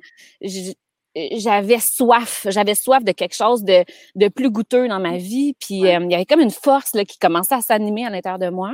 j'avais 1.31 1.79
soif, 1.79 2.45
j'avais 2.49 2.75
soif 2.75 3.03
de 3.03 3.11
quelque 3.11 3.35
chose 3.35 3.63
de, 3.63 3.83
de 4.15 4.27
plus 4.27 4.49
goûteux 4.49 4.87
dans 4.87 4.99
ma 4.99 5.17
vie. 5.17 5.55
Puis 5.59 5.87
euh, 5.87 5.99
il 6.01 6.11
y 6.11 6.15
avait 6.15 6.25
comme 6.25 6.41
une 6.41 6.51
force 6.51 6.93
là, 6.93 7.05
qui 7.05 7.17
commençait 7.17 7.55
à 7.55 7.61
s'animer 7.61 8.05
à 8.05 8.09
l'intérieur 8.09 8.39
de 8.39 8.49
moi. 8.49 8.73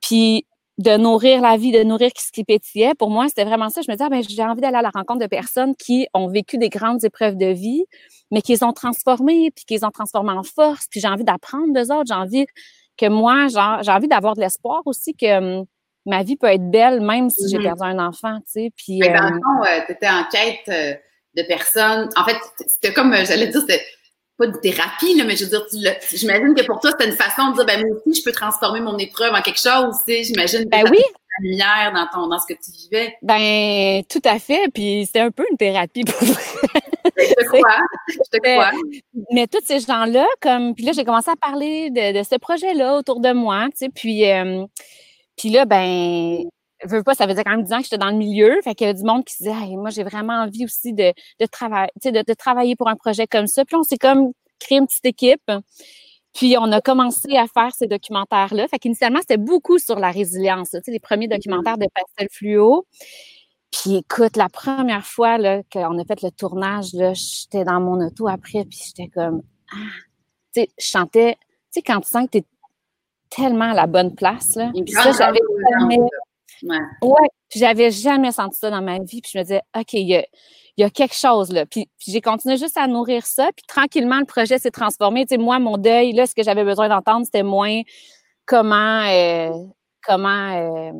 Puis 0.00 0.46
de 0.78 0.96
nourrir 0.98 1.40
la 1.40 1.56
vie, 1.56 1.72
de 1.72 1.82
nourrir 1.82 2.10
ce 2.18 2.30
qui 2.30 2.44
pétillait, 2.44 2.94
pour 2.94 3.08
moi, 3.08 3.28
c'était 3.28 3.44
vraiment 3.44 3.70
ça. 3.70 3.80
Je 3.80 3.90
me 3.90 3.96
disais, 3.96 4.04
ah, 4.04 4.10
ben, 4.10 4.22
j'ai 4.22 4.42
envie 4.42 4.60
d'aller 4.60 4.76
à 4.76 4.82
la 4.82 4.90
rencontre 4.90 5.20
de 5.20 5.26
personnes 5.26 5.74
qui 5.74 6.06
ont 6.12 6.28
vécu 6.28 6.58
des 6.58 6.68
grandes 6.68 7.02
épreuves 7.02 7.36
de 7.36 7.46
vie, 7.46 7.84
mais 8.30 8.42
qui 8.42 8.52
les 8.52 8.62
ont 8.62 8.72
transformées, 8.72 9.50
puis 9.52 9.64
qui 9.64 9.74
les 9.74 9.84
ont 9.84 9.90
transformées 9.90 10.32
en 10.32 10.42
force. 10.42 10.86
Puis 10.90 11.00
j'ai 11.00 11.08
envie 11.08 11.24
d'apprendre 11.24 11.72
d'eux 11.72 11.90
autres. 11.92 12.08
J'ai 12.08 12.14
envie 12.14 12.46
que 12.98 13.06
moi, 13.08 13.46
j'ai 13.48 13.90
envie 13.90 14.08
d'avoir 14.08 14.34
de 14.34 14.40
l'espoir 14.40 14.82
aussi 14.84 15.14
que 15.14 15.64
ma 16.06 16.22
vie 16.22 16.36
peut 16.36 16.46
être 16.46 16.70
belle 16.70 17.00
même 17.00 17.28
si 17.28 17.48
j'ai 17.48 17.58
mm-hmm. 17.58 17.62
perdu 17.62 17.82
un 17.82 17.98
enfant, 17.98 18.38
tu 18.38 18.62
sais. 18.62 18.70
Puis, 18.76 19.00
dans 19.00 19.28
le 19.28 19.40
fond, 19.40 19.64
euh, 19.64 19.80
tu 19.86 19.92
étais 19.92 20.08
en 20.08 20.24
quête 20.30 20.68
euh, 20.68 20.94
de 21.36 21.42
personnes. 21.46 22.08
En 22.16 22.24
fait, 22.24 22.36
c'était 22.68 22.94
comme, 22.94 23.12
euh, 23.12 23.24
j'allais 23.26 23.48
dire, 23.48 23.60
c'était 23.60 23.84
pas 24.38 24.46
de 24.46 24.56
thérapie, 24.58 25.16
là, 25.16 25.24
mais 25.24 25.34
je 25.36 25.44
veux 25.44 25.50
dire, 25.50 25.66
j'imagine 26.12 26.54
que 26.54 26.64
pour 26.64 26.80
toi, 26.80 26.90
c'était 26.92 27.10
une 27.10 27.16
façon 27.16 27.50
de 27.50 27.56
dire, 27.56 27.66
ben 27.66 27.80
moi 27.80 27.96
aussi, 27.96 28.20
je 28.20 28.24
peux 28.24 28.32
transformer 28.32 28.80
mon 28.80 28.96
épreuve 28.98 29.34
en 29.34 29.42
quelque 29.42 29.60
chose, 29.60 29.96
tu 30.06 30.14
sais. 30.14 30.22
J'imagine 30.22 30.64
que 30.64 30.68
ben 30.68 30.84
oui. 30.90 30.98
la 30.98 31.50
lumière 31.50 31.92
dans, 31.94 32.06
ton, 32.12 32.28
dans 32.28 32.38
ce 32.38 32.46
que 32.46 32.54
tu 32.54 32.70
vivais. 32.70 33.16
Ben, 33.22 34.02
tout 34.08 34.22
à 34.24 34.38
fait. 34.38 34.68
Puis 34.72 35.06
c'était 35.06 35.20
un 35.20 35.30
peu 35.30 35.44
une 35.50 35.56
thérapie 35.56 36.04
pour. 36.04 36.22
Je 36.22 37.34
te 37.34 37.44
crois. 37.46 37.80
Je 38.08 38.38
te 38.38 38.38
crois. 38.38 38.72
Mais 39.32 39.46
tous 39.46 39.64
ces 39.64 39.80
gens-là, 39.80 40.26
comme, 40.40 40.74
puis 40.74 40.84
là, 40.84 40.92
j'ai 40.92 41.04
commencé 41.04 41.30
à 41.30 41.36
parler 41.36 41.90
de, 41.90 42.18
de 42.18 42.22
ce 42.22 42.36
projet-là 42.36 42.98
autour 42.98 43.20
de 43.20 43.32
moi, 43.32 43.66
tu 43.70 43.86
sais, 43.86 43.88
puis... 43.88 44.24
Puis 45.36 45.50
là, 45.50 45.64
ben, 45.64 46.38
veux 46.84 47.02
pas, 47.02 47.14
ça 47.14 47.26
veut 47.26 47.34
dire 47.34 47.44
quand 47.44 47.56
même 47.56 47.64
10 47.64 47.72
ans 47.72 47.78
que 47.78 47.84
j'étais 47.84 47.98
dans 47.98 48.10
le 48.10 48.16
milieu. 48.16 48.60
Fait 48.62 48.74
qu'il 48.74 48.86
y 48.86 48.90
avait 48.90 48.98
du 48.98 49.04
monde 49.04 49.24
qui 49.24 49.34
se 49.34 49.44
disait, 49.44 49.76
moi, 49.76 49.90
j'ai 49.90 50.04
vraiment 50.04 50.34
envie 50.34 50.64
aussi 50.64 50.92
de, 50.92 51.12
de, 51.40 51.46
travailler, 51.46 51.90
de, 52.04 52.22
de 52.22 52.34
travailler 52.34 52.76
pour 52.76 52.88
un 52.88 52.96
projet 52.96 53.26
comme 53.26 53.46
ça. 53.46 53.64
Puis 53.64 53.76
on 53.76 53.82
s'est 53.82 53.98
comme 53.98 54.32
créé 54.58 54.78
une 54.78 54.86
petite 54.86 55.06
équipe. 55.06 55.50
Puis 56.34 56.56
on 56.58 56.70
a 56.70 56.80
commencé 56.82 57.36
à 57.36 57.46
faire 57.46 57.74
ces 57.74 57.86
documentaires-là. 57.86 58.68
Fait 58.68 58.78
qu'initialement, 58.78 59.20
c'était 59.20 59.38
beaucoup 59.38 59.78
sur 59.78 59.98
la 59.98 60.10
résilience, 60.10 60.70
tu 60.70 60.78
sais, 60.84 60.90
les 60.90 61.00
premiers 61.00 61.28
documentaires 61.28 61.78
de 61.78 61.86
pastel 61.94 62.28
fluo. 62.30 62.86
Puis 63.72 63.96
écoute, 63.96 64.36
la 64.36 64.48
première 64.48 65.04
fois 65.04 65.38
là, 65.38 65.62
qu'on 65.72 65.98
a 65.98 66.04
fait 66.04 66.22
le 66.22 66.30
tournage, 66.30 66.92
là, 66.92 67.14
j'étais 67.14 67.64
dans 67.64 67.80
mon 67.80 68.04
auto 68.06 68.28
après, 68.28 68.64
puis 68.64 68.78
j'étais 68.86 69.08
comme 69.08 69.42
Ah, 69.72 69.76
tu 70.54 70.60
sais, 70.60 70.68
je 70.78 70.86
chantais, 70.86 71.34
tu 71.36 71.40
sais, 71.70 71.82
quand 71.82 72.00
tu 72.00 72.08
sens 72.08 72.26
que 72.26 72.38
tu 72.38 72.44
tellement 73.30 73.70
à 73.70 73.74
la 73.74 73.86
bonne 73.86 74.14
place. 74.14 74.54
Là. 74.56 74.70
Puis 74.72 74.92
ça, 74.92 75.12
j'avais 75.12 75.40
jamais. 75.78 75.98
Ouais. 76.62 77.28
j'avais 77.54 77.90
jamais 77.90 78.32
senti 78.32 78.58
ça 78.58 78.70
dans 78.70 78.82
ma 78.82 78.98
vie. 78.98 79.20
Puis 79.20 79.30
je 79.34 79.38
me 79.38 79.42
disais, 79.42 79.62
OK, 79.76 79.92
il 79.92 80.08
y 80.08 80.16
a, 80.16 80.24
y 80.76 80.84
a, 80.84 80.90
quelque 80.90 81.14
chose 81.14 81.52
là. 81.52 81.66
Puis, 81.66 81.88
j'ai 82.06 82.20
continué 82.20 82.56
juste 82.56 82.76
à 82.76 82.86
nourrir 82.86 83.26
ça. 83.26 83.50
Puis 83.54 83.64
tranquillement, 83.66 84.18
le 84.18 84.24
projet 84.24 84.58
s'est 84.58 84.70
transformé. 84.70 85.26
Tu 85.26 85.34
sais, 85.34 85.38
moi, 85.38 85.58
mon 85.58 85.76
deuil, 85.76 86.12
là, 86.12 86.26
ce 86.26 86.34
que 86.34 86.42
j'avais 86.42 86.64
besoin 86.64 86.88
d'entendre, 86.88 87.26
c'était 87.26 87.42
moins 87.42 87.82
comment, 88.46 89.02
euh, 89.08 89.50
comment 90.04 90.54
euh, 90.54 90.92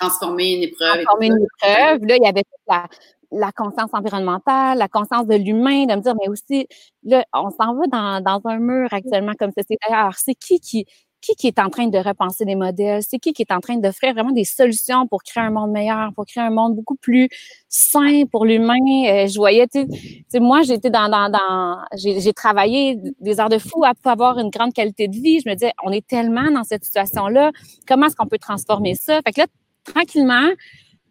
transformer 0.00 0.56
une 0.56 0.62
épreuve. 0.64 1.04
Transformer 1.04 1.26
une 1.26 1.44
épreuve. 1.44 2.04
Là, 2.06 2.16
il 2.16 2.24
y 2.24 2.28
avait 2.28 2.44
la, 2.66 2.88
la 3.30 3.52
conscience 3.52 3.90
environnementale, 3.92 4.78
la 4.78 4.88
conscience 4.88 5.26
de 5.26 5.34
l'humain, 5.34 5.86
de 5.86 5.94
me 5.94 6.00
dire, 6.00 6.14
mais 6.20 6.28
aussi, 6.28 6.68
là, 7.04 7.24
on 7.32 7.50
s'en 7.50 7.74
va 7.74 7.86
dans, 7.86 8.20
dans 8.20 8.40
un 8.48 8.58
mur 8.58 8.88
actuellement 8.92 9.32
comme 9.38 9.50
société. 9.50 9.78
Alors, 9.90 10.14
c'est 10.14 10.34
qui 10.34 10.60
qui, 10.60 10.86
qui 11.26 11.34
qui 11.34 11.46
est 11.48 11.58
en 11.58 11.70
train 11.70 11.88
de 11.88 11.98
repenser 11.98 12.44
des 12.44 12.54
modèles, 12.54 13.02
c'est 13.02 13.18
qui 13.18 13.32
qui 13.32 13.42
est 13.42 13.52
en 13.52 13.60
train 13.60 13.76
d'offrir 13.76 14.14
vraiment 14.14 14.32
des 14.32 14.44
solutions 14.44 15.06
pour 15.06 15.22
créer 15.22 15.42
un 15.42 15.50
monde 15.50 15.70
meilleur, 15.70 16.12
pour 16.14 16.26
créer 16.26 16.44
un 16.44 16.50
monde 16.50 16.76
beaucoup 16.76 16.96
plus 16.96 17.28
sain 17.68 18.24
pour 18.30 18.44
l'humain? 18.44 18.74
Euh, 19.08 19.26
je 19.26 19.36
voyais, 19.36 19.66
tu 19.66 19.86
sais, 20.28 20.40
moi 20.40 20.62
j'étais 20.62 20.90
dans, 20.90 21.08
dans, 21.08 21.30
dans 21.30 21.78
j'ai 21.96 22.32
travaillé 22.32 22.98
des 23.20 23.40
heures 23.40 23.48
de 23.48 23.58
fou 23.58 23.84
à 23.84 23.92
avoir 24.10 24.38
une 24.38 24.50
grande 24.50 24.72
qualité 24.72 25.08
de 25.08 25.16
vie. 25.16 25.40
Je 25.44 25.48
me 25.48 25.54
disais, 25.54 25.72
on 25.84 25.90
est 25.90 26.06
tellement 26.06 26.50
dans 26.50 26.64
cette 26.64 26.84
situation-là, 26.84 27.50
comment 27.86 28.06
est-ce 28.06 28.16
qu'on 28.16 28.26
peut 28.26 28.38
transformer 28.38 28.94
ça? 28.94 29.20
Fait 29.22 29.32
que 29.32 29.40
là, 29.40 29.46
tranquillement, 29.84 30.48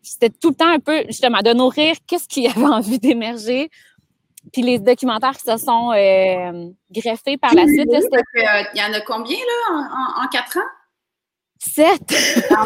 c'était 0.02 0.30
tout 0.30 0.50
le 0.50 0.56
temps 0.56 0.70
un 0.70 0.80
peu 0.80 1.04
justement 1.08 1.42
de 1.42 1.54
nourrir 1.54 1.96
qu'est-ce 2.08 2.28
qui 2.28 2.48
avait 2.48 2.66
envie 2.66 3.00
d'émerger? 3.00 3.70
Puis 4.52 4.62
les 4.62 4.80
documentaires 4.80 5.36
qui 5.36 5.44
se 5.50 5.58
sont 5.58 5.92
euh, 5.92 6.70
greffés 6.92 7.38
par 7.38 7.54
la 7.54 7.66
suite. 7.66 7.90
Euh, 7.92 8.64
il 8.74 8.80
y 8.80 8.84
en 8.84 8.94
a 8.94 9.02
combien 9.02 9.38
là 9.38 10.24
en, 10.24 10.28
quatre 10.28 10.58
ans? 10.58 10.70
Sept. 11.60 12.14
Ah 12.52 12.66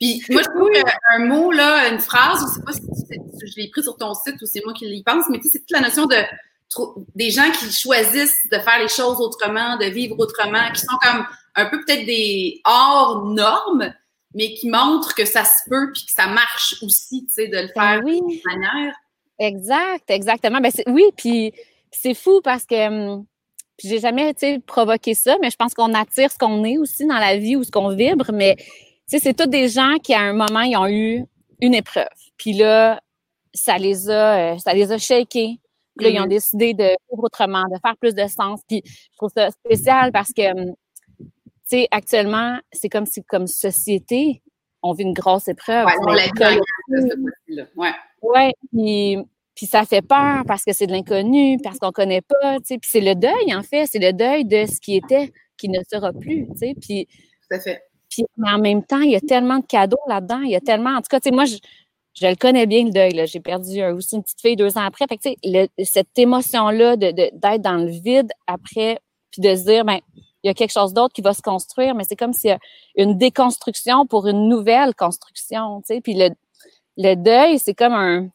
puis 0.00 0.22
moi, 0.30 0.40
je 0.42 0.48
trouve 0.48 0.70
un 1.12 1.24
mot, 1.26 1.52
là, 1.52 1.88
une 1.88 1.98
phrase, 1.98 2.40
je 2.40 2.54
sais 2.54 2.62
pas 2.64 2.72
si 2.72 3.46
je 3.46 3.60
l'ai 3.60 3.68
pris 3.68 3.82
sur 3.82 3.96
ton 3.96 4.14
site 4.14 4.40
ou 4.40 4.46
c'est 4.46 4.62
moi 4.64 4.72
qui 4.72 4.86
l'y 4.86 5.02
pense, 5.02 5.26
mais 5.28 5.38
tu 5.38 5.44
sais, 5.44 5.50
c'est 5.52 5.58
toute 5.58 5.72
la 5.72 5.80
notion 5.80 6.06
de 6.06 6.16
des 7.16 7.30
gens 7.30 7.50
qui 7.50 7.70
choisissent 7.72 8.48
de 8.50 8.58
faire 8.58 8.78
les 8.80 8.88
choses 8.88 9.20
autrement, 9.20 9.76
de 9.76 9.86
vivre 9.86 10.18
autrement, 10.18 10.70
qui 10.72 10.80
sont 10.80 10.96
comme 11.02 11.26
un 11.56 11.66
peu 11.66 11.80
peut-être 11.84 12.06
des 12.06 12.60
hors 12.64 13.26
normes, 13.26 13.92
mais 14.34 14.54
qui 14.54 14.68
montrent 14.68 15.14
que 15.14 15.24
ça 15.24 15.44
se 15.44 15.68
peut 15.68 15.90
puis 15.92 16.06
que 16.06 16.12
ça 16.12 16.28
marche 16.28 16.76
aussi, 16.82 17.26
tu 17.26 17.34
sais, 17.34 17.48
de 17.48 17.56
le 17.56 17.70
ben 17.74 18.00
faire 18.00 18.02
de 18.02 18.32
cette 18.32 18.44
manière. 18.44 18.94
Exact, 19.40 20.10
exactement. 20.10 20.60
Ben 20.60 20.70
oui, 20.88 21.04
puis 21.16 21.52
c'est 21.90 22.14
fou 22.14 22.42
parce 22.44 22.66
que 22.66 22.88
hum, 22.88 23.24
j'ai 23.82 23.98
jamais 23.98 24.34
provoqué 24.66 25.14
ça, 25.14 25.36
mais 25.40 25.50
je 25.50 25.56
pense 25.56 25.72
qu'on 25.72 25.94
attire 25.94 26.30
ce 26.30 26.36
qu'on 26.36 26.62
est 26.62 26.76
aussi 26.76 27.06
dans 27.06 27.18
la 27.18 27.38
vie 27.38 27.56
ou 27.56 27.64
ce 27.64 27.70
qu'on 27.70 27.88
vibre. 27.88 28.30
Mais 28.32 28.56
c'est 29.06 29.34
tous 29.34 29.46
des 29.46 29.68
gens 29.68 29.96
qui, 30.02 30.12
à 30.12 30.20
un 30.20 30.34
moment, 30.34 30.60
ils 30.60 30.76
ont 30.76 30.86
eu 30.86 31.24
une 31.62 31.74
épreuve. 31.74 32.06
Puis 32.36 32.52
là, 32.52 33.00
ça 33.54 33.78
les 33.78 34.10
a, 34.10 34.52
euh, 34.52 34.58
ça 34.58 34.74
les 34.74 34.92
a 34.92 34.98
shakés. 34.98 35.58
Puis 35.96 36.06
là, 36.06 36.10
ils 36.10 36.20
ont 36.20 36.26
mm-hmm. 36.26 36.28
décidé 36.28 36.74
de 36.74 36.84
vivre 36.84 37.24
autrement, 37.24 37.64
de 37.64 37.78
faire 37.82 37.96
plus 37.98 38.14
de 38.14 38.26
sens. 38.26 38.60
Puis 38.68 38.82
je 38.84 39.16
trouve 39.16 39.30
ça 39.34 39.50
spécial 39.50 40.12
parce 40.12 40.32
que, 40.34 40.52
hum, 40.52 40.74
tu 41.18 41.26
sais, 41.64 41.88
actuellement, 41.90 42.58
c'est 42.72 42.90
comme 42.90 43.06
si, 43.06 43.24
comme 43.24 43.46
société, 43.46 44.42
on 44.82 44.92
vit 44.92 45.04
une 45.04 45.14
grosse 45.14 45.48
épreuve. 45.48 45.86
Ouais, 45.86 45.92
on 46.06 46.12
l'a 46.12 46.26
ouais. 47.76 47.92
Ouais, 48.22 48.52
puis, 48.72 49.16
puis 49.54 49.66
ça 49.66 49.84
fait 49.84 50.02
peur 50.02 50.42
parce 50.46 50.64
que 50.64 50.72
c'est 50.72 50.86
de 50.86 50.92
l'inconnu, 50.92 51.58
parce 51.62 51.78
qu'on 51.78 51.92
connaît 51.92 52.22
pas, 52.22 52.58
tu 52.58 52.66
sais. 52.66 52.78
Puis 52.78 52.90
c'est 52.92 53.00
le 53.00 53.14
deuil, 53.14 53.54
en 53.54 53.62
fait, 53.62 53.86
c'est 53.86 53.98
le 53.98 54.12
deuil 54.12 54.44
de 54.44 54.66
ce 54.66 54.80
qui 54.80 54.96
était, 54.96 55.32
qui 55.56 55.68
ne 55.68 55.80
sera 55.90 56.12
plus, 56.12 56.46
tu 56.52 56.58
sais. 56.58 56.74
Puis, 56.80 57.06
Tout 57.48 57.56
à 57.56 57.60
fait. 57.60 57.82
Puis 58.10 58.24
en 58.44 58.58
même 58.58 58.84
temps, 58.84 59.00
il 59.00 59.12
y 59.12 59.16
a 59.16 59.20
tellement 59.20 59.58
de 59.60 59.66
cadeaux 59.66 60.00
là-dedans, 60.08 60.40
il 60.40 60.50
y 60.50 60.56
a 60.56 60.60
tellement, 60.60 60.90
en 60.90 60.98
tout 60.98 61.08
cas, 61.10 61.20
tu 61.20 61.28
sais, 61.28 61.34
moi, 61.34 61.44
je, 61.44 61.56
je 62.14 62.26
le 62.26 62.34
connais 62.34 62.66
bien 62.66 62.84
le 62.84 62.90
deuil. 62.90 63.26
J'ai 63.26 63.40
perdu 63.40 63.82
aussi 63.84 64.16
une 64.16 64.22
petite 64.22 64.40
fille 64.40 64.56
deux 64.56 64.76
ans 64.76 64.84
après. 64.84 65.06
Fait 65.08 65.16
que, 65.16 65.28
tu 65.28 65.36
sais, 65.52 65.70
cette 65.84 66.18
émotion-là 66.18 66.96
de, 66.96 67.10
d'être 67.12 67.62
dans 67.62 67.76
le 67.76 67.90
vide 67.90 68.30
après, 68.46 68.98
puis 69.30 69.40
de 69.42 69.54
se 69.54 69.64
dire, 69.64 69.84
ben, 69.84 69.98
il 70.42 70.48
y 70.48 70.50
a 70.50 70.54
quelque 70.54 70.72
chose 70.72 70.92
d'autre 70.92 71.12
qui 71.14 71.20
va 71.22 71.34
se 71.34 71.42
construire, 71.42 71.94
mais 71.94 72.04
c'est 72.04 72.16
comme 72.16 72.32
s'il 72.32 72.50
y 72.50 72.52
a 72.52 72.58
une 72.96 73.16
déconstruction 73.18 74.06
pour 74.06 74.26
une 74.26 74.48
nouvelle 74.48 74.94
construction, 74.94 75.82
tu 75.82 75.94
sais. 75.94 76.00
Puis 76.00 76.14
le, 76.14 76.30
le 77.00 77.14
deuil, 77.14 77.58
c'est 77.58 77.74
comme 77.74 77.94
un, 77.94 78.28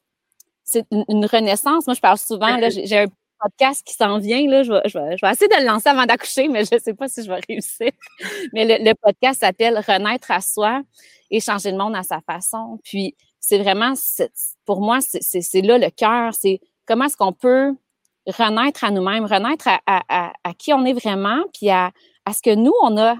c'est 0.63 0.85
une, 0.91 1.25
renaissance. 1.25 1.85
Moi, 1.85 1.93
je 1.93 2.01
parle 2.01 2.17
souvent, 2.17 2.57
là, 2.57 2.69
j'ai 2.69 2.97
un 2.97 3.05
podcast 3.39 3.85
qui 3.85 3.93
s'en 3.93 4.17
vient, 4.17 4.47
là, 4.47 4.63
je 4.63 4.71
vais, 4.71 4.81
je, 4.87 4.97
vais, 4.97 5.31
essayer 5.31 5.47
de 5.47 5.61
le 5.61 5.67
lancer 5.67 5.89
avant 5.89 6.05
d'accoucher, 6.05 6.47
mais 6.47 6.65
je 6.65 6.75
ne 6.75 6.79
sais 6.79 6.95
pas 6.95 7.07
si 7.07 7.23
je 7.23 7.29
vais 7.29 7.39
réussir. 7.47 7.91
Mais 8.53 8.79
le, 8.79 8.93
podcast 8.95 9.41
s'appelle 9.41 9.77
Renaître 9.77 10.31
à 10.31 10.41
soi 10.41 10.81
et 11.29 11.39
changer 11.39 11.71
le 11.71 11.77
monde 11.77 11.95
à 11.95 12.01
sa 12.01 12.21
façon. 12.21 12.79
Puis 12.83 13.15
c'est 13.39 13.59
vraiment, 13.59 13.93
pour 14.65 14.81
moi, 14.81 14.99
c'est 15.01 15.61
là 15.61 15.77
le 15.77 15.89
cœur, 15.91 16.33
c'est 16.33 16.59
comment 16.87 17.05
est-ce 17.05 17.17
qu'on 17.17 17.33
peut 17.33 17.75
renaître 18.25 18.83
à 18.83 18.89
nous-mêmes, 18.89 19.25
renaître 19.25 19.67
à, 19.67 19.79
à, 19.85 20.33
à, 20.43 20.53
qui 20.55 20.73
on 20.73 20.83
est 20.85 20.93
vraiment, 20.93 21.43
puis 21.53 21.69
à, 21.69 21.91
à 22.25 22.33
ce 22.33 22.41
que 22.41 22.55
nous, 22.55 22.73
on 22.81 22.97
a 22.97 23.15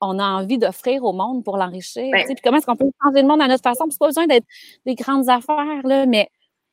on 0.00 0.18
a 0.18 0.24
envie 0.24 0.58
d'offrir 0.58 1.04
au 1.04 1.12
monde 1.12 1.44
pour 1.44 1.56
l'enrichir. 1.56 2.10
Puis 2.26 2.36
comment 2.42 2.58
est-ce 2.58 2.66
qu'on 2.66 2.76
peut 2.76 2.90
changer 3.04 3.22
le 3.22 3.28
monde 3.28 3.42
à 3.42 3.48
notre 3.48 3.62
façon? 3.62 3.86
C'est 3.90 3.98
pas 3.98 4.06
besoin 4.06 4.26
d'être 4.26 4.46
des 4.86 4.94
grandes 4.94 5.28
affaires, 5.28 5.82
là, 5.84 6.06
mais 6.06 6.28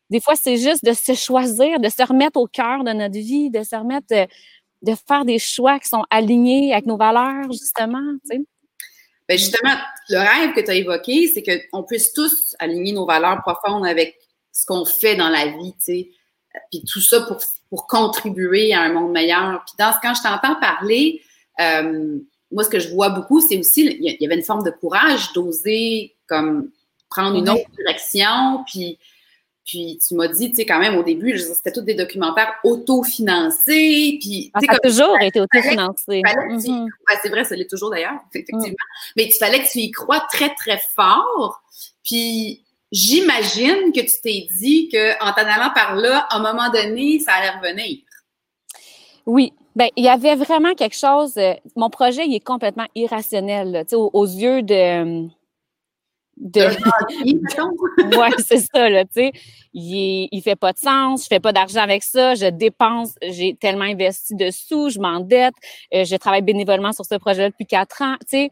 des 0.10 0.22
fois, 0.22 0.36
c'est 0.36 0.58
juste 0.58 0.86
de 0.86 0.94
se 0.94 1.14
choisir, 1.14 1.80
de 1.80 1.90
se 1.90 2.04
remettre 2.04 2.40
au 2.40 2.48
cœur 2.48 2.84
de 2.84 2.92
notre 2.92 3.18
vie, 3.18 3.50
de 3.50 3.64
se 3.64 3.76
remettre, 3.76 4.08
de, 4.10 4.28
de 4.84 4.96
faire 5.08 5.26
des 5.26 5.40
choix 5.40 5.80
qui 5.80 5.88
sont 5.88 6.04
alignés 6.10 6.74
avec 6.74 6.86
nos 6.86 6.98
valeurs, 6.98 7.52
justement. 7.52 8.14
Tu 8.30 8.38
sais? 8.38 8.46
Ben 9.28 9.38
justement, 9.40 9.74
le 10.10 10.20
rêve 10.20 10.54
que 10.54 10.62
tu 10.62 10.70
as 10.70 10.76
évoqué, 10.76 11.28
c'est 11.28 11.44
qu'on 11.72 11.84
puisse 11.84 12.14
tous 12.14 12.56
aligner 12.60 12.94
nos 12.94 13.08
valeurs 13.08 13.42
profondes 13.42 13.86
avec 13.86 14.20
ce 14.52 14.68
qu'on 14.68 14.86
fait 14.86 15.16
dans 15.16 15.30
la 15.30 15.48
vie, 15.48 15.74
tu 15.80 15.86
sais? 15.86 16.10
Puis 16.72 16.84
tout 16.88 17.02
ça 17.02 17.22
pour, 17.22 17.38
pour 17.70 17.88
contribuer 17.88 18.74
à 18.74 18.82
un 18.82 18.94
monde 18.94 19.12
meilleur. 19.12 19.64
Puis 19.66 19.74
dans, 19.80 19.92
quand 20.02 20.14
je 20.14 20.22
t'entends 20.22 20.60
parler, 20.60 21.22
euh, 21.60 22.20
moi, 22.52 22.64
ce 22.64 22.70
que 22.70 22.80
je 22.80 22.90
vois 22.90 23.10
beaucoup, 23.10 23.42
c'est 23.42 23.58
aussi, 23.58 23.86
il 23.86 24.18
y 24.20 24.26
avait 24.26 24.36
une 24.36 24.44
forme 24.44 24.64
de 24.64 24.72
courage 24.72 25.34
d'oser 25.34 26.16
comme 26.28 26.70
prendre 27.10 27.38
une 27.38 27.50
autre 27.50 27.70
direction. 27.78 28.64
Puis, 28.66 28.98
puis 29.66 30.00
tu 30.06 30.16
m'as 30.16 30.28
dit, 30.28 30.52
tu 30.52 30.58
sais, 30.58 30.66
quand 30.66 30.80
même, 30.80 30.96
au 30.96 31.04
début, 31.04 31.38
c'était 31.40 31.72
tous 31.72 31.82
des 31.82 31.96
documentaires 31.96 32.54
autofinancés. 32.64 34.18
Puis, 34.22 34.52
ah, 34.54 34.60
ça 34.66 34.74
a 34.74 34.80
toujours 34.80 35.20
été 35.22 35.42
autofinancé. 35.42 36.22
Mm-hmm. 36.22 36.88
c'est 37.22 37.30
vrai, 37.30 37.44
ça 37.44 37.56
l'est 37.56 37.70
toujours 37.70 37.90
d'ailleurs, 37.90 38.20
effectivement. 38.34 38.68
Mm. 38.68 39.14
Mais 39.18 39.26
il 39.26 39.34
fallait 39.40 39.64
que 39.64 39.72
tu 39.72 39.80
y 39.80 39.92
crois 39.92 40.22
très, 40.32 40.54
très 40.54 40.80
fort. 40.96 41.64
Puis, 42.04 42.64
j'imagine 42.92 43.92
que 43.92 44.02
tu 44.02 44.22
t'es 44.24 44.48
dit 44.60 44.90
qu'en 44.90 45.34
t'en 45.34 45.48
allant 45.48 45.72
par 45.74 45.96
là, 45.96 46.28
à 46.30 46.38
un 46.38 46.40
moment 46.40 46.70
donné, 46.70 47.20
ça 47.20 47.34
allait 47.34 47.58
revenir. 47.58 48.00
Oui, 49.26 49.54
ben, 49.76 49.90
il 49.96 50.06
y 50.06 50.10
avait 50.10 50.36
vraiment 50.36 50.74
quelque 50.74 50.96
chose. 50.96 51.38
Euh, 51.38 51.54
mon 51.76 51.90
projet, 51.90 52.26
il 52.26 52.36
est 52.36 52.44
complètement 52.44 52.86
irrationnel, 52.96 53.84
tu 53.88 53.90
sais, 53.90 53.96
aux, 53.96 54.26
yeux 54.26 54.62
de. 54.62 55.28
de... 56.38 56.62
ouais, 58.18 58.30
c'est 58.46 58.60
ça, 58.60 58.90
là, 58.90 59.04
tu 59.06 59.12
sais. 59.14 59.32
Il, 59.74 60.30
il 60.32 60.42
fait 60.42 60.56
pas 60.56 60.74
de 60.74 60.78
sens, 60.78 61.24
je 61.24 61.28
fais 61.28 61.40
pas 61.40 61.52
d'argent 61.52 61.82
avec 61.82 62.04
ça, 62.04 62.36
je 62.36 62.46
dépense, 62.46 63.16
j'ai 63.22 63.56
tellement 63.56 63.86
investi 63.86 64.36
dessous, 64.36 64.90
je 64.90 65.00
m'endette, 65.00 65.56
euh, 65.94 66.06
je 66.06 66.16
travaille 66.16 66.44
bénévolement 66.44 66.94
sur 66.94 67.06
ce 67.06 67.16
projet 67.16 67.50
depuis 67.50 67.66
quatre 67.66 68.02
ans, 68.02 68.16
tu 68.22 68.38
sais. 68.38 68.50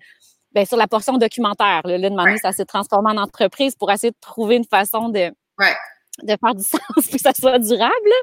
Ben, 0.54 0.66
sur 0.66 0.78
la 0.78 0.88
portion 0.88 1.18
documentaire, 1.18 1.82
là, 1.86 1.98
là 1.98 2.10
de 2.10 2.38
ça 2.38 2.52
s'est 2.52 2.66
transformé 2.66 3.12
en 3.12 3.18
entreprise 3.18 3.76
pour 3.76 3.92
essayer 3.92 4.12
de 4.12 4.18
trouver 4.20 4.56
une 4.58 4.66
façon 4.66 5.10
de. 5.10 5.32
Ouais 5.60 5.74
de 6.22 6.38
faire 6.40 6.56
du 6.56 6.64
sens 6.64 6.80
pour 6.96 7.04
que 7.04 7.18
ça 7.18 7.34
soit 7.34 7.60
durable. 7.60 8.14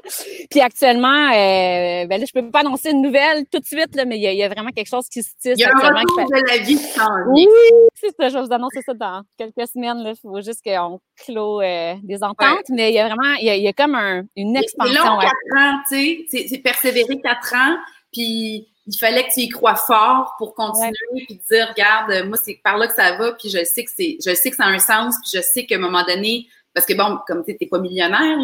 Puis 0.49 0.61
actuellement, 0.61 1.29
euh, 1.29 2.05
ben 2.05 2.19
là, 2.19 2.25
je 2.25 2.31
peux 2.31 2.49
pas 2.49 2.61
annoncer 2.61 2.91
une 2.91 3.01
nouvelle 3.01 3.45
tout 3.51 3.59
de 3.59 3.65
suite, 3.65 3.95
là, 3.95 4.05
mais 4.05 4.17
il 4.17 4.23
y, 4.23 4.43
a 4.43 4.49
vraiment 4.49 4.71
quelque 4.71 4.89
chose 4.89 5.07
qui 5.09 5.21
se 5.21 5.31
tisse. 5.39 5.55
Il 5.57 5.59
y 5.59 5.63
a 5.65 5.71
un 5.71 5.89
retour 5.89 6.25
de 6.29 6.49
la 6.49 6.57
vie 6.63 6.79
Oui, 7.27 7.47
c'est 7.93 8.15
ça. 8.17 8.29
Je 8.29 8.37
vais 8.37 8.45
vous 8.45 8.53
annoncer 8.53 8.81
ça 8.85 8.93
dans 8.93 9.23
quelques 9.37 9.67
semaines. 9.67 10.01
Il 10.05 10.15
faut 10.21 10.41
juste 10.41 10.61
qu'on 10.63 10.99
clôt 11.25 11.61
euh, 11.61 11.95
des 12.03 12.23
ententes, 12.23 12.69
mais 12.69 12.91
il 12.91 12.95
y 12.95 12.99
a 12.99 13.07
vraiment, 13.07 13.35
il 13.39 13.45
y 13.45 13.67
a, 13.67 13.73
comme 13.73 13.95
un, 13.95 14.23
une 14.35 14.55
expansion. 14.55 14.93
C'est 14.93 14.99
long, 14.99 15.19
quatre 15.19 15.57
ans, 15.57 15.79
tu 15.89 16.27
sais. 16.29 16.47
C'est 16.47 16.57
persévérer 16.59 17.19
quatre 17.21 17.53
ans, 17.53 17.77
puis 18.11 18.67
il 18.87 18.97
fallait 18.97 19.23
que 19.27 19.33
tu 19.33 19.41
y 19.41 19.49
crois 19.49 19.75
fort 19.75 20.35
pour 20.37 20.55
continuer 20.55 20.91
puis 21.27 21.39
dire 21.49 21.67
regarde 21.69 22.27
moi 22.27 22.37
c'est 22.37 22.59
par 22.63 22.77
là 22.77 22.87
que 22.87 22.95
ça 22.95 23.15
va 23.15 23.33
puis 23.33 23.49
je 23.49 23.63
sais 23.63 23.83
que 23.83 23.91
c'est 23.95 24.17
je 24.25 24.33
sais 24.33 24.49
que 24.49 24.55
ça 24.55 24.65
a 24.65 24.69
un 24.69 24.79
sens 24.79 25.15
puis 25.21 25.31
je 25.35 25.41
sais 25.41 25.65
qu'à 25.65 25.75
un 25.75 25.79
moment 25.79 26.03
donné 26.03 26.47
parce 26.73 26.85
que 26.85 26.93
bon, 26.93 27.19
comme 27.27 27.43
tu 27.43 27.57
n'es 27.59 27.67
pas 27.67 27.79
millionnaire, 27.79 28.37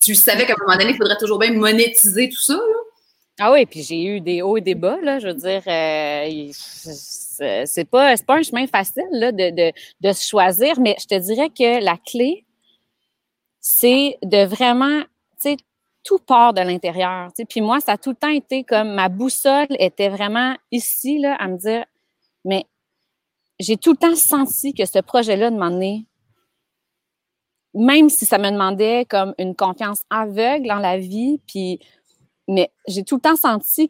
tu, 0.00 0.14
savais 0.14 0.46
qu'à 0.46 0.54
un 0.54 0.64
moment 0.64 0.78
donné, 0.78 0.92
il 0.92 0.96
faudrait 0.96 1.18
toujours 1.18 1.38
bien 1.38 1.52
monétiser 1.52 2.28
tout 2.28 2.40
ça. 2.40 2.54
Là. 2.54 2.84
Ah 3.40 3.52
oui, 3.52 3.66
puis 3.66 3.82
j'ai 3.82 4.04
eu 4.04 4.20
des 4.20 4.42
hauts 4.42 4.56
et 4.56 4.60
des 4.60 4.74
bas, 4.74 4.96
là. 5.02 5.18
Je 5.18 5.28
veux 5.28 5.34
dire, 5.34 5.62
euh, 5.66 7.64
c'est 7.66 7.84
pas, 7.84 8.14
pas 8.16 8.36
un 8.36 8.42
chemin 8.42 8.66
facile 8.66 9.02
là, 9.10 9.32
de, 9.32 9.50
de, 9.50 9.72
de 10.00 10.12
se 10.12 10.26
choisir, 10.26 10.78
mais 10.78 10.96
je 11.00 11.06
te 11.06 11.18
dirais 11.18 11.50
que 11.50 11.84
la 11.84 11.96
clé, 11.96 12.44
c'est 13.60 14.18
de 14.22 14.44
vraiment, 14.44 15.00
tu 15.40 15.50
sais, 15.50 15.56
tout 16.04 16.18
part 16.18 16.52
de 16.52 16.60
l'intérieur. 16.60 17.32
Puis 17.48 17.60
moi, 17.60 17.80
ça 17.80 17.92
a 17.92 17.98
tout 17.98 18.10
le 18.10 18.16
temps 18.16 18.28
été 18.28 18.62
comme 18.62 18.92
ma 18.92 19.08
boussole 19.08 19.66
était 19.78 20.10
vraiment 20.10 20.54
ici, 20.70 21.18
là, 21.18 21.34
à 21.36 21.48
me 21.48 21.56
dire, 21.56 21.84
mais 22.44 22.66
j'ai 23.58 23.76
tout 23.76 23.92
le 23.92 23.96
temps 23.96 24.14
senti 24.14 24.74
que 24.74 24.84
ce 24.84 25.00
projet-là 25.00 25.50
de 25.50 25.56
m'emmener 25.56 26.04
même 27.74 28.08
si 28.08 28.26
ça 28.26 28.38
me 28.38 28.50
demandait 28.50 29.04
comme 29.08 29.34
une 29.38 29.54
confiance 29.54 30.02
aveugle 30.10 30.70
en 30.70 30.78
la 30.78 30.98
vie, 30.98 31.40
puis 31.46 31.80
mais 32.48 32.70
j'ai 32.86 33.04
tout 33.04 33.16
le 33.16 33.20
temps 33.20 33.36
senti 33.36 33.88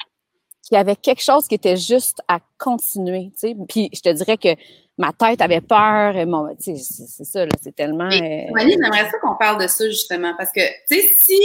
qu'il 0.62 0.76
y 0.76 0.78
avait 0.78 0.96
quelque 0.96 1.22
chose 1.22 1.46
qui 1.46 1.54
était 1.54 1.76
juste 1.76 2.22
à 2.28 2.38
continuer, 2.58 3.30
tu 3.32 3.48
sais. 3.48 3.56
Puis 3.68 3.90
je 3.92 4.00
te 4.00 4.08
dirais 4.10 4.38
que 4.38 4.54
ma 4.96 5.12
tête 5.12 5.40
avait 5.42 5.60
peur, 5.60 6.14
bon, 6.26 6.54
c'est 6.58 6.76
ça, 6.76 7.44
c'est 7.60 7.74
tellement... 7.74 8.06
Euh... 8.06 8.10
j'aimerais 8.56 9.10
ça 9.10 9.18
qu'on 9.20 9.36
parle 9.36 9.62
de 9.62 9.66
ça, 9.66 9.86
justement, 9.88 10.34
parce 10.38 10.52
que, 10.52 10.60
tu 10.88 11.00
sais, 11.00 11.08
si 11.18 11.38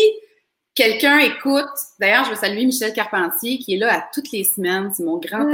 quelqu'un 0.73 1.19
écoute, 1.19 1.65
d'ailleurs, 1.99 2.23
je 2.25 2.30
veux 2.30 2.36
saluer 2.38 2.65
Michel 2.65 2.93
Carpentier, 2.93 3.58
qui 3.58 3.73
est 3.73 3.78
là 3.78 3.93
à 3.93 4.10
toutes 4.13 4.32
les 4.32 4.45
semaines, 4.45 4.93
c'est 4.93 5.04
mon 5.04 5.17
grand. 5.17 5.45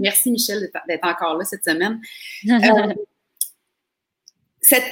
Merci, 0.00 0.30
Michel, 0.30 0.70
d'être 0.88 1.06
encore 1.06 1.36
là 1.36 1.44
cette 1.44 1.64
semaine. 1.64 2.00
Euh, 2.48 2.94
cette 4.64 4.84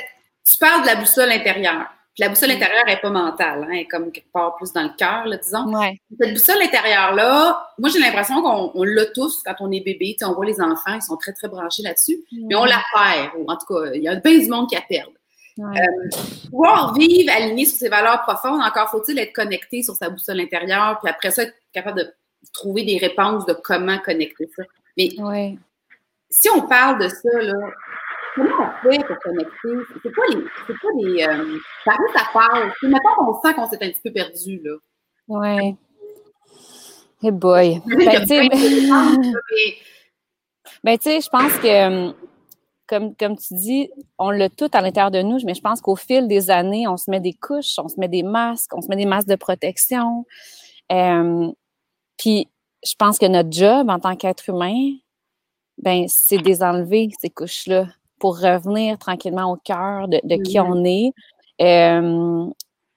parles 0.60 0.82
de 0.82 0.86
la 0.86 0.96
boussole 0.96 1.30
intérieure. 1.30 1.86
Puis 2.14 2.24
la 2.24 2.28
boussole 2.28 2.50
intérieure 2.50 2.84
n'est 2.86 3.00
pas 3.00 3.10
mentale, 3.10 3.64
hein, 3.64 3.68
elle 3.72 3.78
est 3.80 3.86
comme 3.86 4.10
quelque 4.10 4.32
part 4.32 4.56
plus 4.56 4.72
dans 4.72 4.82
le 4.82 4.90
cœur, 4.96 5.24
disons. 5.26 5.72
Cette 6.20 6.34
boussole 6.34 6.60
intérieure-là, 6.62 7.68
moi, 7.78 7.88
j'ai 7.88 8.00
l'impression 8.00 8.42
qu'on 8.42 8.82
l'a 8.82 9.06
tous 9.06 9.42
quand 9.44 9.54
on 9.60 9.70
est 9.70 9.80
bébé. 9.80 10.16
on 10.22 10.32
voit 10.32 10.44
les 10.44 10.60
enfants, 10.60 10.94
ils 10.94 11.02
sont 11.02 11.16
très, 11.16 11.32
très 11.32 11.48
branchés 11.48 11.82
là-dessus. 11.82 12.18
Mais 12.32 12.56
on 12.56 12.64
la 12.64 12.82
perd. 12.92 13.30
Ou 13.38 13.50
en 13.50 13.56
tout 13.56 13.66
cas, 13.66 13.92
il 13.94 14.02
y 14.02 14.08
a 14.08 14.16
bien 14.16 14.38
du 14.38 14.48
monde 14.48 14.68
qui 14.68 14.74
la 14.74 14.82
perd. 14.82 15.10
Euh, 15.58 16.18
pouvoir 16.48 16.94
vivre 16.94 17.30
aligné 17.32 17.66
sur 17.66 17.76
ses 17.76 17.88
valeurs 17.88 18.22
profondes, 18.22 18.62
encore 18.62 18.88
faut-il 18.88 19.18
être 19.18 19.32
connecté 19.34 19.82
sur 19.82 19.94
sa 19.94 20.08
boussole 20.08 20.40
intérieure, 20.40 20.98
puis 21.02 21.10
après 21.10 21.30
ça, 21.30 21.42
être 21.42 21.54
capable 21.72 21.98
de 21.98 22.14
trouver 22.52 22.84
des 22.84 22.96
réponses 22.96 23.44
de 23.44 23.52
comment 23.52 23.98
connecter 23.98 24.48
ça. 24.56 24.62
Mais 24.96 25.10
si 26.30 26.48
on 26.48 26.62
parle 26.62 27.02
de 27.02 27.08
ça, 27.08 27.42
là, 27.42 27.54
comment 28.34 28.50
on 28.60 28.90
fait 28.90 29.04
pour 29.06 29.18
connecter? 29.18 29.98
C'est 30.02 30.14
quoi 30.14 30.24
les. 30.30 30.44
C'est 30.66 30.78
quoi 30.78 30.90
les. 30.96 31.22
Euh, 31.24 31.58
par 31.84 31.98
où 32.00 32.12
ça 32.12 32.24
passe? 32.32 32.72
Mettons 32.82 33.14
qu'on 33.16 33.40
sent 33.40 33.54
qu'on 33.54 33.68
s'est 33.68 33.84
un 33.84 33.90
petit 33.90 34.00
peu 34.02 34.12
perdu, 34.12 34.60
là. 34.62 34.76
Ouais. 35.28 35.76
Hey 37.22 37.30
boy. 37.30 37.80
Ben, 40.82 40.96
tu 40.98 41.10
sais, 41.10 41.18
ben, 41.18 41.22
je 41.22 41.28
pense 41.28 41.52
que, 41.58 41.66
euh, 41.66 42.12
comme, 42.86 43.14
comme 43.16 43.36
tu 43.36 43.54
dis, 43.54 43.90
on 44.18 44.30
l'a 44.30 44.48
tout 44.48 44.70
à 44.72 44.80
l'intérieur 44.80 45.10
de 45.10 45.20
nous, 45.20 45.38
mais 45.44 45.54
je 45.54 45.60
pense 45.60 45.80
qu'au 45.80 45.96
fil 45.96 46.26
des 46.26 46.50
années, 46.50 46.88
on 46.88 46.96
se 46.96 47.10
met 47.10 47.20
des 47.20 47.34
couches, 47.34 47.78
on 47.78 47.88
se 47.88 48.00
met 48.00 48.08
des 48.08 48.22
masques, 48.22 48.74
on 48.74 48.80
se 48.80 48.88
met 48.88 48.96
des 48.96 49.04
masques 49.04 49.28
de 49.28 49.36
protection. 49.36 50.24
Euh, 50.92 51.50
puis, 52.16 52.48
je 52.84 52.94
pense 52.98 53.18
que 53.18 53.26
notre 53.26 53.52
job 53.52 53.90
en 53.90 53.98
tant 53.98 54.16
qu'être 54.16 54.48
humain, 54.48 54.92
ben, 55.78 56.06
c'est 56.08 56.38
désenlever 56.38 57.10
ces 57.20 57.30
couches-là 57.30 57.86
pour 58.20 58.38
revenir 58.38 58.98
tranquillement 58.98 59.50
au 59.50 59.56
cœur 59.56 60.06
de, 60.06 60.18
qui 60.42 60.58
mm-hmm. 60.58 60.72
on 60.72 60.84
est. 60.84 61.12
Euh, 61.60 62.46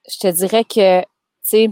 je 0.08 0.18
te 0.18 0.28
dirais 0.28 0.64
que, 0.64 1.00
tu 1.00 1.06
sais, 1.42 1.70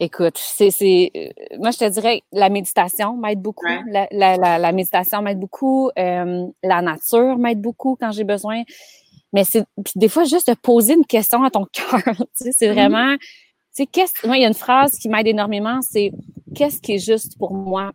écoute, 0.00 0.36
c'est, 0.36 1.10
euh, 1.16 1.28
moi, 1.58 1.70
je 1.70 1.78
te 1.78 1.88
dirais 1.88 2.22
la 2.32 2.50
méditation 2.50 3.16
m'aide 3.16 3.40
beaucoup. 3.40 3.64
La, 4.10 4.72
méditation 4.72 5.22
m'aide 5.22 5.38
beaucoup. 5.38 5.90
Euh, 5.98 6.46
la 6.62 6.82
nature 6.82 7.38
m'aide 7.38 7.60
beaucoup 7.60 7.96
quand 7.98 8.10
j'ai 8.10 8.24
besoin. 8.24 8.62
Mais 9.32 9.44
c'est, 9.44 9.64
des 9.94 10.08
fois, 10.08 10.24
juste 10.24 10.50
de 10.50 10.54
poser 10.54 10.94
une 10.94 11.06
question 11.06 11.42
à 11.44 11.50
ton 11.50 11.64
cœur, 11.72 12.02
tu 12.04 12.24
sais, 12.34 12.52
c'est 12.52 12.68
mm-hmm. 12.68 12.72
vraiment, 12.72 13.16
tu 13.16 13.22
sais, 13.70 13.86
qu'est-ce, 13.86 14.26
moi, 14.26 14.36
il 14.36 14.42
y 14.42 14.44
a 14.44 14.48
une 14.48 14.54
phrase 14.54 14.98
qui 14.98 15.08
m'aide 15.08 15.28
énormément, 15.28 15.80
c'est 15.80 16.12
qu'est-ce 16.54 16.80
qui 16.80 16.94
est 16.94 16.98
juste 16.98 17.38
pour 17.38 17.54
moi? 17.54 17.92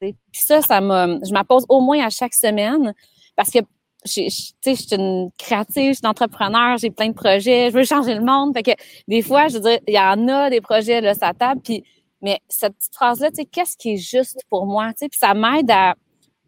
Puis 0.00 0.14
ça, 0.32 0.60
ça 0.62 0.80
me, 0.80 1.20
je 1.24 1.32
m'appose 1.32 1.64
au 1.68 1.80
moins 1.80 2.04
à 2.04 2.10
chaque 2.10 2.34
semaine 2.34 2.92
parce 3.36 3.50
que 3.50 3.60
je 4.04 4.28
suis 4.28 4.54
une 4.92 5.30
créative, 5.36 5.90
je 5.90 5.92
suis 5.94 6.00
une 6.02 6.08
entrepreneur, 6.08 6.78
j'ai 6.78 6.90
plein 6.90 7.08
de 7.08 7.14
projets, 7.14 7.70
je 7.70 7.76
veux 7.76 7.84
changer 7.84 8.14
le 8.14 8.24
monde. 8.24 8.54
Fait 8.54 8.62
que 8.62 8.70
des 9.08 9.22
fois, 9.22 9.48
je 9.48 9.54
veux 9.54 9.60
dire, 9.60 9.78
il 9.86 9.94
y 9.94 9.98
en 9.98 10.28
a 10.28 10.50
des 10.50 10.60
projets 10.60 11.00
là, 11.00 11.14
ça 11.14 11.32
table, 11.34 11.60
puis 11.62 11.84
mais 12.22 12.40
cette 12.48 12.76
petite 12.76 12.94
phrase-là, 12.94 13.30
tu 13.30 13.36
sais, 13.36 13.44
qu'est-ce 13.46 13.76
qui 13.76 13.94
est 13.94 13.96
juste 13.96 14.42
pour 14.50 14.66
moi, 14.66 14.88
tu 14.88 14.98
sais, 14.98 15.08
puis 15.08 15.18
ça 15.18 15.32
m'aide 15.32 15.70
à, 15.70 15.94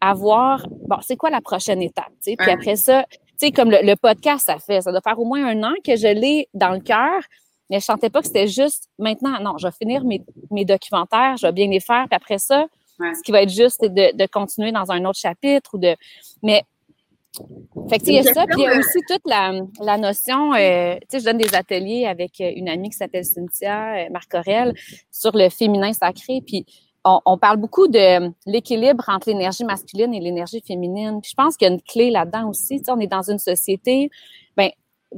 à 0.01 0.13
voir, 0.13 0.67
bon, 0.87 0.97
c'est 1.01 1.15
quoi 1.15 1.31
la 1.31 1.41
prochaine 1.41 1.81
étape, 1.81 2.11
tu 2.23 2.31
sais, 2.31 2.35
puis 2.37 2.51
après 2.51 2.75
ça, 2.75 3.05
tu 3.09 3.17
sais, 3.37 3.51
comme 3.51 3.71
le, 3.71 3.95
podcast, 3.95 4.45
ça 4.45 4.59
fait, 4.59 4.81
ça 4.81 4.91
doit 4.91 5.01
faire 5.01 5.19
au 5.19 5.25
moins 5.25 5.45
un 5.45 5.63
an 5.63 5.73
que 5.83 5.95
je 5.95 6.07
l'ai 6.07 6.47
dans 6.53 6.71
le 6.71 6.79
cœur, 6.79 7.21
mais 7.69 7.79
je 7.79 7.85
sentais 7.85 8.11
pas 8.11 8.21
que 8.21 8.27
c'était 8.27 8.47
juste 8.47 8.89
maintenant, 8.99 9.39
non, 9.39 9.57
je 9.57 9.65
vais 9.65 9.73
finir 9.73 10.03
mes, 10.03 10.21
mes 10.51 10.65
documentaires, 10.65 11.37
je 11.37 11.47
vais 11.47 11.53
bien 11.53 11.67
les 11.67 11.79
faire, 11.79 12.05
puis 12.07 12.15
après 12.15 12.37
ça, 12.37 12.67
ce 12.99 13.21
qui 13.23 13.31
va 13.31 13.41
être 13.41 13.49
juste, 13.49 13.77
c'est 13.81 13.93
de, 13.93 14.15
de, 14.15 14.25
continuer 14.27 14.71
dans 14.71 14.91
un 14.91 15.03
autre 15.05 15.19
chapitre 15.19 15.71
ou 15.73 15.77
de. 15.77 15.95
Mais 16.41 16.63
fait 17.89 17.99
que, 17.99 18.05
il 18.05 18.13
y 18.13 18.19
a 18.19 18.23
ça, 18.23 18.45
puis 18.45 18.61
il 18.61 18.63
y 18.63 18.67
a 18.67 18.77
aussi 18.77 18.99
toute 19.07 19.21
la, 19.25 19.53
la 19.81 19.97
notion, 19.97 20.53
euh, 20.53 20.95
tu 20.95 21.07
sais, 21.09 21.19
je 21.19 21.25
donne 21.25 21.39
des 21.39 21.55
ateliers 21.55 22.05
avec 22.05 22.39
euh, 22.39 22.51
une 22.55 22.69
amie 22.69 22.89
qui 22.89 22.97
s'appelle 22.97 23.25
Cynthia 23.25 23.95
euh, 23.95 24.09
Marcorel 24.11 24.73
sur 25.11 25.35
le 25.35 25.49
féminin 25.49 25.93
sacré, 25.93 26.41
puis 26.45 26.65
on, 27.03 27.19
on 27.25 27.37
parle 27.37 27.57
beaucoup 27.57 27.87
de 27.87 28.31
l'équilibre 28.45 29.03
entre 29.07 29.29
l'énergie 29.29 29.65
masculine 29.65 30.13
et 30.13 30.19
l'énergie 30.19 30.61
féminine. 30.65 31.19
Puis 31.21 31.31
je 31.31 31.35
pense 31.35 31.57
qu'il 31.57 31.67
y 31.67 31.71
a 31.71 31.73
une 31.73 31.81
clé 31.81 32.11
là-dedans 32.11 32.49
aussi. 32.49 32.77
Tu 32.77 32.85
sais, 32.85 32.91
on 32.91 32.99
est 32.99 33.07
dans 33.07 33.29
une 33.29 33.39
société, 33.39 34.09
ben 34.55 34.69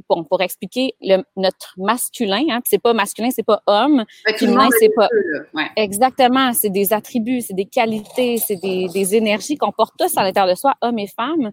bon, 0.10 0.24
pour 0.24 0.42
expliquer 0.42 0.96
le, 1.02 1.24
notre 1.36 1.74
masculin, 1.78 2.44
hein, 2.50 2.62
c'est 2.66 2.82
pas 2.82 2.94
masculin, 2.94 3.30
c'est 3.32 3.44
pas 3.44 3.62
homme, 3.68 4.04
féminin, 4.38 4.70
c'est 4.80 4.90
pas. 4.96 5.10
ouais. 5.54 5.70
Exactement, 5.76 6.54
c'est 6.54 6.70
des 6.70 6.94
attributs, 6.94 7.42
c'est 7.42 7.54
des 7.54 7.66
qualités, 7.66 8.38
c'est 8.38 8.58
des, 8.58 8.88
des, 8.88 9.16
énergies 9.16 9.58
qu'on 9.58 9.72
porte 9.72 9.94
tous 9.98 10.18
à 10.18 10.24
l'intérieur 10.24 10.54
de 10.54 10.60
soi, 10.60 10.74
hommes 10.82 11.00
et 11.00 11.08
femmes. 11.08 11.52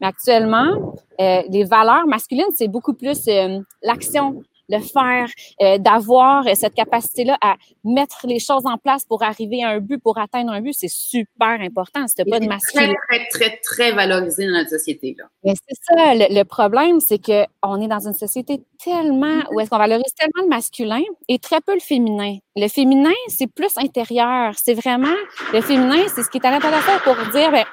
Mais 0.00 0.06
actuellement, 0.06 0.94
euh, 1.20 1.42
les 1.48 1.64
valeurs 1.64 2.06
masculines, 2.06 2.44
c'est 2.54 2.68
beaucoup 2.68 2.94
plus 2.94 3.26
euh, 3.28 3.60
l'action, 3.82 4.42
le 4.68 4.80
faire, 4.80 5.28
euh, 5.62 5.78
d'avoir 5.78 6.44
cette 6.54 6.74
capacité-là 6.74 7.38
à 7.40 7.56
mettre 7.84 8.26
les 8.26 8.38
choses 8.38 8.66
en 8.66 8.76
place 8.76 9.04
pour 9.04 9.22
arriver 9.22 9.64
à 9.64 9.70
un 9.70 9.80
but, 9.80 9.98
pour 10.02 10.18
atteindre 10.18 10.52
un 10.52 10.60
but, 10.60 10.74
c'est 10.74 10.90
super 10.90 11.60
important. 11.60 12.04
C'est 12.06 12.28
pas 12.28 12.40
de 12.40 12.46
masculin. 12.46 12.94
Très, 13.08 13.18
très, 13.18 13.28
très, 13.28 13.56
très 13.62 13.92
valorisé 13.92 14.46
dans 14.46 14.52
notre 14.52 14.70
société. 14.70 15.14
Là. 15.18 15.24
Mais 15.44 15.54
c'est 15.54 15.76
ça. 15.82 16.14
Le, 16.14 16.34
le 16.34 16.44
problème, 16.44 17.00
c'est 17.00 17.18
que 17.18 17.44
on 17.62 17.80
est 17.80 17.88
dans 17.88 18.06
une 18.06 18.14
société 18.14 18.60
tellement 18.82 19.42
où 19.52 19.60
est-ce 19.60 19.70
qu'on 19.70 19.78
valorise 19.78 20.14
tellement 20.14 20.42
le 20.42 20.48
masculin 20.48 21.02
et 21.28 21.38
très 21.38 21.60
peu 21.60 21.74
le 21.74 21.80
féminin. 21.80 22.36
Le 22.56 22.68
féminin, 22.68 23.14
c'est 23.28 23.46
plus 23.46 23.76
intérieur. 23.76 24.54
C'est 24.56 24.74
vraiment 24.74 25.14
le 25.52 25.60
féminin, 25.60 26.02
c'est 26.14 26.22
ce 26.22 26.30
qui 26.30 26.38
est 26.38 26.46
à 26.46 26.50
l'intérieur 26.50 27.02
pour 27.02 27.16
dire, 27.32 27.50
ben, 27.50 27.64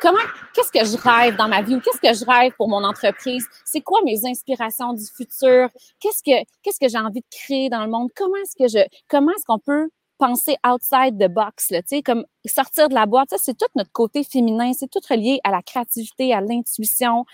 comment, 0.00 0.18
qu'est-ce 0.54 0.72
que 0.72 0.84
je 0.84 0.96
rêve 0.96 1.36
dans 1.36 1.48
ma 1.48 1.62
vie 1.62 1.76
ou 1.76 1.80
qu'est-ce 1.80 2.00
que 2.00 2.14
je 2.14 2.24
rêve 2.24 2.52
pour 2.56 2.68
mon 2.68 2.84
entreprise? 2.84 3.46
C'est 3.64 3.80
quoi 3.80 4.00
mes 4.04 4.26
inspirations 4.26 4.92
du 4.92 5.04
futur? 5.04 5.68
Qu'est-ce 6.00 6.22
que, 6.22 6.44
qu'est-ce 6.62 6.80
que 6.80 6.88
j'ai 6.88 6.98
envie 6.98 7.20
de 7.20 7.26
créer 7.30 7.68
dans 7.68 7.84
le 7.84 7.90
monde? 7.90 8.10
Comment 8.14 8.36
est-ce 8.36 8.56
que 8.56 8.68
je, 8.68 8.84
comment 9.08 9.32
est-ce 9.32 9.44
qu'on 9.44 9.58
peut 9.58 9.88
penser 10.18 10.56
outside 10.66 11.18
the 11.18 11.28
box, 11.28 11.70
là, 11.70 11.82
tu 11.82 11.88
sais, 11.96 12.02
comme 12.02 12.24
sortir 12.46 12.88
de 12.88 12.94
la 12.94 13.06
boîte? 13.06 13.30
Ça, 13.30 13.36
c'est 13.38 13.56
tout 13.56 13.66
notre 13.74 13.92
côté 13.92 14.24
féminin. 14.24 14.72
C'est 14.72 14.90
tout 14.90 15.00
relié 15.10 15.40
à 15.44 15.50
la 15.50 15.62
créativité, 15.62 16.32
à 16.32 16.40
l'intuition. 16.40 17.24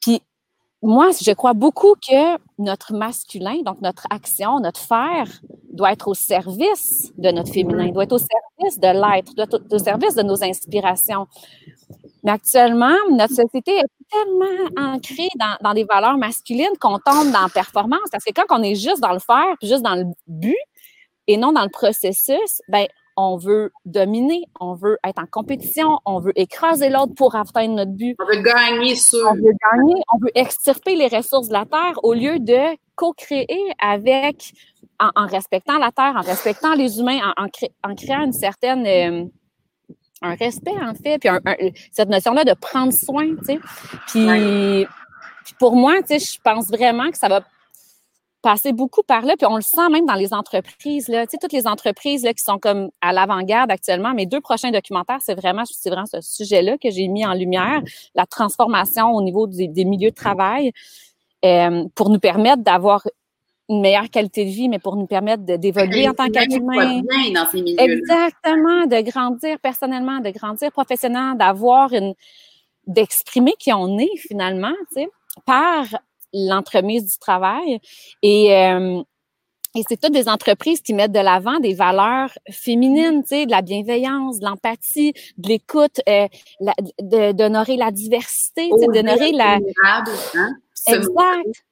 Puis, 0.00 0.22
moi, 0.82 1.10
je 1.20 1.32
crois 1.32 1.54
beaucoup 1.54 1.94
que 1.94 2.38
notre 2.58 2.92
masculin, 2.92 3.62
donc 3.64 3.80
notre 3.80 4.06
action, 4.10 4.60
notre 4.60 4.80
faire, 4.80 5.26
doit 5.72 5.92
être 5.92 6.08
au 6.08 6.14
service 6.14 7.12
de 7.18 7.30
notre 7.30 7.52
féminin, 7.52 7.88
doit 7.90 8.04
être 8.04 8.12
au 8.12 8.18
service 8.18 8.53
de 8.78 8.88
l'être, 8.88 9.32
être 9.38 9.62
au 9.70 9.78
service 9.78 10.14
de 10.14 10.22
nos 10.22 10.42
inspirations. 10.42 11.26
Mais 12.22 12.32
actuellement, 12.32 12.96
notre 13.10 13.34
société 13.34 13.72
est 13.72 13.84
tellement 14.10 14.94
ancrée 14.94 15.28
dans, 15.36 15.56
dans 15.60 15.74
des 15.74 15.84
valeurs 15.84 16.16
masculines 16.16 16.76
qu'on 16.80 16.98
tombe 16.98 17.30
dans 17.32 17.42
la 17.42 17.48
performance. 17.52 18.08
Parce 18.10 18.24
que 18.24 18.32
quand 18.32 18.46
on 18.50 18.62
est 18.62 18.74
juste 18.74 19.00
dans 19.00 19.12
le 19.12 19.18
faire, 19.18 19.56
puis 19.60 19.68
juste 19.68 19.82
dans 19.82 19.94
le 19.94 20.04
but, 20.26 20.56
et 21.26 21.36
non 21.36 21.52
dans 21.52 21.62
le 21.62 21.70
processus, 21.70 22.60
ben 22.68 22.86
on 23.16 23.36
veut 23.36 23.70
dominer, 23.84 24.44
on 24.60 24.74
veut 24.74 24.98
être 25.06 25.20
en 25.20 25.26
compétition, 25.26 25.98
on 26.04 26.18
veut 26.18 26.32
écraser 26.36 26.90
l'autre 26.90 27.14
pour 27.14 27.36
atteindre 27.36 27.74
notre 27.74 27.92
but. 27.92 28.16
On 28.20 28.26
veut 28.26 28.42
gagner 28.42 28.96
sur. 28.96 29.28
On 29.30 29.34
veut 29.34 29.54
gagner, 29.72 30.02
on 30.12 30.18
veut 30.18 30.32
extirper 30.34 30.96
les 30.96 31.08
ressources 31.08 31.48
de 31.48 31.52
la 31.52 31.64
Terre 31.64 31.98
au 32.02 32.12
lieu 32.14 32.38
de 32.40 32.76
co-créer 32.96 33.72
avec, 33.80 34.52
en, 35.14 35.22
en, 35.22 35.26
respectant 35.26 35.78
la 35.78 35.90
Terre, 35.92 36.14
en 36.16 36.22
respectant 36.22 36.74
les 36.74 36.98
humains, 36.98 37.18
en, 37.36 37.44
en, 37.44 37.48
cré, 37.48 37.70
en 37.82 37.94
créant 37.94 38.24
une 38.24 38.32
certaine, 38.32 38.86
euh, 38.86 39.24
un 40.22 40.34
respect 40.34 40.76
en 40.82 40.94
fait, 40.94 41.18
puis 41.18 41.28
un, 41.28 41.40
cette 41.92 42.08
notion-là 42.08 42.44
de 42.44 42.54
prendre 42.54 42.92
soin, 42.92 43.26
tu 43.36 43.44
sais. 43.44 43.60
Puis, 44.08 44.26
ouais. 44.26 44.86
puis 45.44 45.54
pour 45.58 45.76
moi, 45.76 46.00
tu 46.02 46.18
sais, 46.18 46.18
je 46.18 46.40
pense 46.42 46.68
vraiment 46.68 47.10
que 47.10 47.18
ça 47.18 47.28
va 47.28 47.42
passer 48.44 48.74
beaucoup 48.74 49.02
par 49.02 49.22
là, 49.22 49.36
puis 49.38 49.46
on 49.46 49.56
le 49.56 49.62
sent 49.62 49.88
même 49.90 50.04
dans 50.04 50.14
les 50.14 50.34
entreprises, 50.34 51.08
là. 51.08 51.26
Tu 51.26 51.32
sais, 51.32 51.38
toutes 51.40 51.52
les 51.52 51.66
entreprises 51.66 52.24
là, 52.24 52.34
qui 52.34 52.44
sont 52.44 52.58
comme 52.58 52.90
à 53.00 53.12
l'avant-garde 53.12 53.70
actuellement. 53.70 54.12
Mes 54.12 54.26
deux 54.26 54.40
prochains 54.40 54.70
documentaires, 54.70 55.20
c'est 55.22 55.34
vraiment, 55.34 55.64
c'est 55.64 55.88
vraiment 55.88 56.06
ce 56.06 56.20
sujet-là 56.20 56.76
que 56.76 56.90
j'ai 56.90 57.08
mis 57.08 57.24
en 57.24 57.32
lumière, 57.32 57.80
la 58.14 58.26
transformation 58.26 59.12
au 59.12 59.22
niveau 59.22 59.46
des, 59.46 59.66
des 59.68 59.84
milieux 59.84 60.10
de 60.10 60.14
travail, 60.14 60.72
euh, 61.44 61.84
pour 61.94 62.10
nous 62.10 62.18
permettre 62.18 62.62
d'avoir 62.62 63.02
une 63.68 63.80
meilleure 63.80 64.10
qualité 64.10 64.44
de 64.44 64.50
vie, 64.50 64.68
mais 64.68 64.78
pour 64.78 64.96
nous 64.96 65.06
permettre 65.06 65.42
d'évoluer 65.44 66.08
en 66.08 66.14
tant 66.14 66.28
qu'être 66.28 66.54
humain. 66.54 67.02
Exactement, 67.78 68.86
de 68.86 69.00
grandir 69.00 69.58
personnellement, 69.60 70.20
de 70.20 70.30
grandir 70.30 70.70
professionnellement, 70.70 71.34
d'avoir 71.34 71.92
une, 71.92 72.14
d'exprimer 72.86 73.54
qui 73.58 73.72
on 73.72 73.98
est 73.98 74.16
finalement, 74.18 74.74
tu 74.88 75.02
sais, 75.02 75.08
par 75.46 75.86
l'entremise 76.32 77.12
du 77.12 77.18
travail. 77.18 77.80
Et, 78.22 78.54
euh, 78.54 79.02
et 79.76 79.82
c'est 79.88 80.00
toutes 80.00 80.12
des 80.12 80.28
entreprises 80.28 80.80
qui 80.82 80.94
mettent 80.94 81.12
de 81.12 81.20
l'avant 81.20 81.58
des 81.58 81.74
valeurs 81.74 82.30
féminines, 82.50 83.22
tu 83.22 83.30
sais, 83.30 83.46
de 83.46 83.50
la 83.50 83.62
bienveillance, 83.62 84.40
de 84.40 84.44
l'empathie, 84.44 85.14
de 85.38 85.48
l'écoute, 85.48 86.00
euh, 86.08 86.28
d'honorer 87.00 87.76
la 87.76 87.90
diversité, 87.90 88.68
oh, 88.70 88.92
d'honorer 88.92 89.32
la... 89.32 89.58
Hein? 90.34 90.56
Exact. 90.86 91.64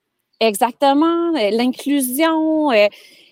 Exactement. 0.43 1.35
Euh, 1.37 1.51
l'inclusion. 1.51 2.73
Euh, 2.73 2.89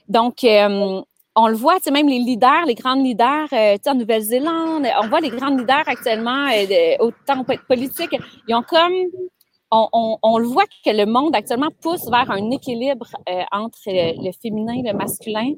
donc, 0.08 0.44
euh, 0.44 1.02
on 1.34 1.48
le 1.48 1.54
voit, 1.54 1.76
tu 1.78 1.84
sais, 1.84 1.90
même 1.90 2.08
les 2.08 2.20
leaders, 2.20 2.64
les 2.66 2.74
grands 2.74 2.94
leaders, 2.94 3.48
tu 3.48 3.56
sais, 3.56 3.90
en 3.90 3.94
Nouvelle-Zélande, 3.94 4.86
on 5.02 5.08
voit 5.08 5.20
les 5.20 5.30
grands 5.30 5.54
leaders 5.56 5.88
actuellement, 5.88 6.48
autant 7.00 7.44
politiques, 7.68 8.16
ils 8.48 8.54
ont 8.54 8.62
comme 8.62 8.92
on, 9.72 9.88
on, 9.92 10.18
on, 10.22 10.38
le 10.38 10.46
voit 10.46 10.64
que 10.84 10.90
le 10.90 11.06
monde 11.06 11.34
actuellement 11.34 11.70
pousse 11.80 12.08
vers 12.10 12.30
un 12.30 12.50
équilibre 12.50 13.06
entre 13.52 13.78
le 13.86 14.32
féminin 14.42 14.74
et 14.74 14.90
le 14.90 14.96
masculin. 14.96 15.52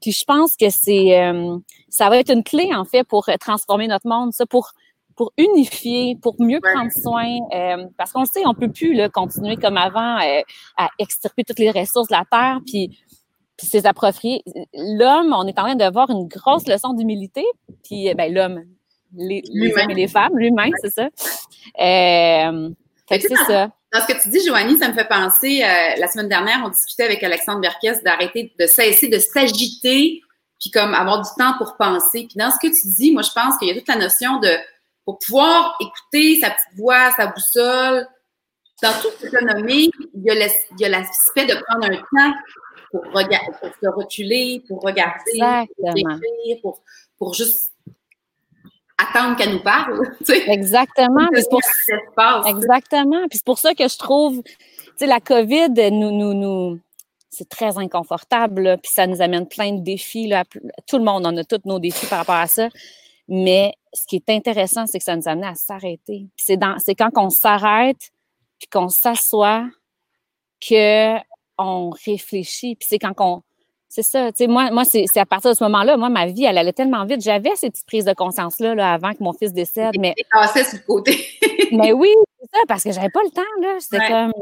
Puis 0.00 0.12
je 0.12 0.24
pense 0.24 0.56
que 0.56 0.70
c'est 0.70 1.32
ça 1.88 2.08
va 2.08 2.18
être 2.18 2.32
une 2.32 2.44
clé 2.44 2.70
en 2.72 2.84
fait 2.84 3.02
pour 3.02 3.28
transformer 3.40 3.88
notre 3.88 4.06
monde, 4.06 4.32
ça 4.32 4.46
pour 4.46 4.70
pour 5.18 5.32
unifier, 5.36 6.16
pour 6.22 6.40
mieux 6.40 6.60
prendre 6.60 6.92
soin, 6.92 7.26
euh, 7.52 7.84
parce 7.98 8.12
qu'on 8.12 8.24
sait, 8.24 8.46
on 8.46 8.54
peut 8.54 8.70
plus 8.70 8.94
là, 8.94 9.08
continuer 9.08 9.56
comme 9.56 9.76
avant 9.76 10.16
à 10.76 10.88
extirper 11.00 11.42
toutes 11.42 11.58
les 11.58 11.72
ressources 11.72 12.08
de 12.08 12.14
la 12.14 12.24
terre, 12.30 12.60
puis 12.64 12.96
puis 13.58 13.66
c'est 13.66 13.86
approprié. 13.86 14.44
L'homme, 14.72 15.34
on 15.36 15.44
est 15.48 15.58
en 15.58 15.64
train 15.64 15.74
de 15.74 15.92
voir 15.92 16.08
une 16.10 16.28
grosse 16.28 16.68
leçon 16.68 16.92
d'humilité, 16.92 17.44
puis 17.82 18.14
ben 18.14 18.32
l'homme, 18.32 18.62
les, 19.16 19.42
les 19.52 19.72
hommes 19.72 19.90
et 19.90 19.94
les 19.94 20.06
femmes, 20.06 20.38
l'humain, 20.38 20.70
c'est 20.80 20.90
ça. 20.90 21.08
Euh, 21.80 22.70
c'est 23.08 23.34
ça. 23.48 23.70
Dans 23.92 24.00
ce 24.00 24.06
que 24.06 24.22
tu 24.22 24.28
dis, 24.28 24.46
Joanie, 24.46 24.76
ça 24.76 24.88
me 24.88 24.94
fait 24.94 25.08
penser, 25.08 25.64
euh, 25.64 25.98
la 25.98 26.06
semaine 26.06 26.28
dernière, 26.28 26.62
on 26.64 26.68
discutait 26.68 27.04
avec 27.04 27.22
Alexandre 27.24 27.60
Berkes 27.60 28.04
d'arrêter, 28.04 28.52
de 28.56 28.66
cesser 28.66 29.08
de 29.08 29.18
s'agiter, 29.18 30.20
puis 30.60 30.70
comme 30.70 30.94
avoir 30.94 31.22
du 31.22 31.30
temps 31.36 31.54
pour 31.58 31.76
penser. 31.76 32.28
Puis 32.28 32.36
dans 32.36 32.52
ce 32.52 32.58
que 32.64 32.72
tu 32.72 32.94
dis, 32.96 33.12
moi, 33.12 33.22
je 33.22 33.30
pense 33.34 33.58
qu'il 33.58 33.66
y 33.66 33.70
a 33.72 33.74
toute 33.74 33.88
la 33.88 33.96
notion 33.96 34.38
de, 34.38 34.50
pour 35.08 35.18
pouvoir 35.20 35.74
écouter 35.80 36.38
sa 36.38 36.50
petite 36.50 36.78
voix, 36.78 37.10
sa 37.12 37.28
boussole, 37.28 38.06
dans 38.82 38.92
tout 39.00 39.08
ce 39.18 39.24
que 39.24 39.30
tu 39.30 39.36
as 39.38 39.54
nommé, 39.54 39.88
il 40.12 40.22
y 40.22 40.84
a 40.84 40.88
l'aspect 40.90 41.46
de 41.46 41.54
prendre 41.66 41.86
un 41.86 41.96
temps 41.96 42.34
pour, 42.90 43.04
se 43.16 43.88
reculer, 43.88 44.62
pour 44.68 44.82
regarder, 44.82 45.66
pour 45.78 45.96
écrire, 45.96 46.60
pour, 46.60 46.82
pour 47.16 47.32
juste 47.32 47.72
attendre 48.98 49.34
qu'elle 49.38 49.52
nous 49.54 49.62
parle. 49.62 49.98
Exactement. 50.28 51.26
Puis 51.32 51.42
pour... 51.48 51.60
Passe, 52.14 52.46
Exactement. 52.46 53.26
Puis 53.30 53.38
c'est 53.38 53.46
pour 53.46 53.58
ça 53.58 53.72
que 53.72 53.88
je 53.88 53.96
trouve, 53.96 54.42
tu 54.42 54.52
sais, 54.98 55.06
la 55.06 55.20
COVID 55.20 55.90
nous, 55.90 56.10
nous, 56.10 56.34
nous, 56.34 56.80
c'est 57.30 57.48
très 57.48 57.78
inconfortable, 57.78 58.60
là, 58.60 58.76
puis 58.76 58.90
ça 58.92 59.06
nous 59.06 59.22
amène 59.22 59.48
plein 59.48 59.72
de 59.72 59.80
défis. 59.82 60.28
Là, 60.28 60.44
tout 60.86 60.98
le 60.98 61.04
monde 61.04 61.26
en 61.26 61.34
a 61.34 61.44
tous 61.44 61.62
nos 61.64 61.78
défis 61.78 62.04
par 62.04 62.18
rapport 62.18 62.34
à 62.34 62.46
ça. 62.46 62.68
Mais 63.26 63.74
ce 63.92 64.06
qui 64.06 64.16
est 64.16 64.30
intéressant, 64.30 64.86
c'est 64.86 64.98
que 64.98 65.04
ça 65.04 65.16
nous 65.16 65.28
amène 65.28 65.44
à 65.44 65.54
s'arrêter. 65.54 66.26
C'est 66.36 66.56
dans, 66.56 66.78
c'est 66.78 66.94
quand 66.94 67.10
on 67.16 67.30
s'arrête, 67.30 68.10
puis 68.58 68.68
qu'on 68.68 68.88
s'assoit, 68.88 69.66
que 70.60 71.16
on 71.58 71.90
réfléchit. 71.90 72.76
Puis 72.76 72.88
c'est 72.88 72.98
quand 72.98 73.14
on, 73.18 73.42
c'est 73.88 74.02
ça. 74.02 74.30
Tu 74.32 74.38
sais, 74.38 74.46
moi, 74.46 74.70
moi 74.70 74.84
c'est, 74.84 75.04
à 75.16 75.26
partir 75.26 75.50
de 75.50 75.56
ce 75.56 75.64
moment-là, 75.64 75.96
moi, 75.96 76.08
ma 76.08 76.26
vie, 76.26 76.44
elle 76.44 76.58
allait 76.58 76.72
tellement 76.72 77.04
vite. 77.04 77.22
J'avais 77.22 77.54
ces 77.56 77.70
petites 77.70 77.86
prises 77.86 78.04
de 78.04 78.12
conscience-là 78.12 78.74
là, 78.74 78.92
avant 78.92 79.12
que 79.12 79.22
mon 79.22 79.32
fils 79.32 79.52
décède. 79.52 79.94
Mais. 79.98 80.14
passé 80.30 80.64
sur 80.64 80.78
le 80.78 80.84
côté. 80.84 81.26
mais 81.72 81.92
oui, 81.92 82.10
c'est 82.40 82.48
ça, 82.52 82.60
parce 82.68 82.84
que 82.84 82.92
j'avais 82.92 83.10
pas 83.10 83.22
le 83.24 83.30
temps, 83.30 83.42
là. 83.62 83.76
C'était 83.80 83.98
ouais. 83.98 84.08
comme. 84.08 84.32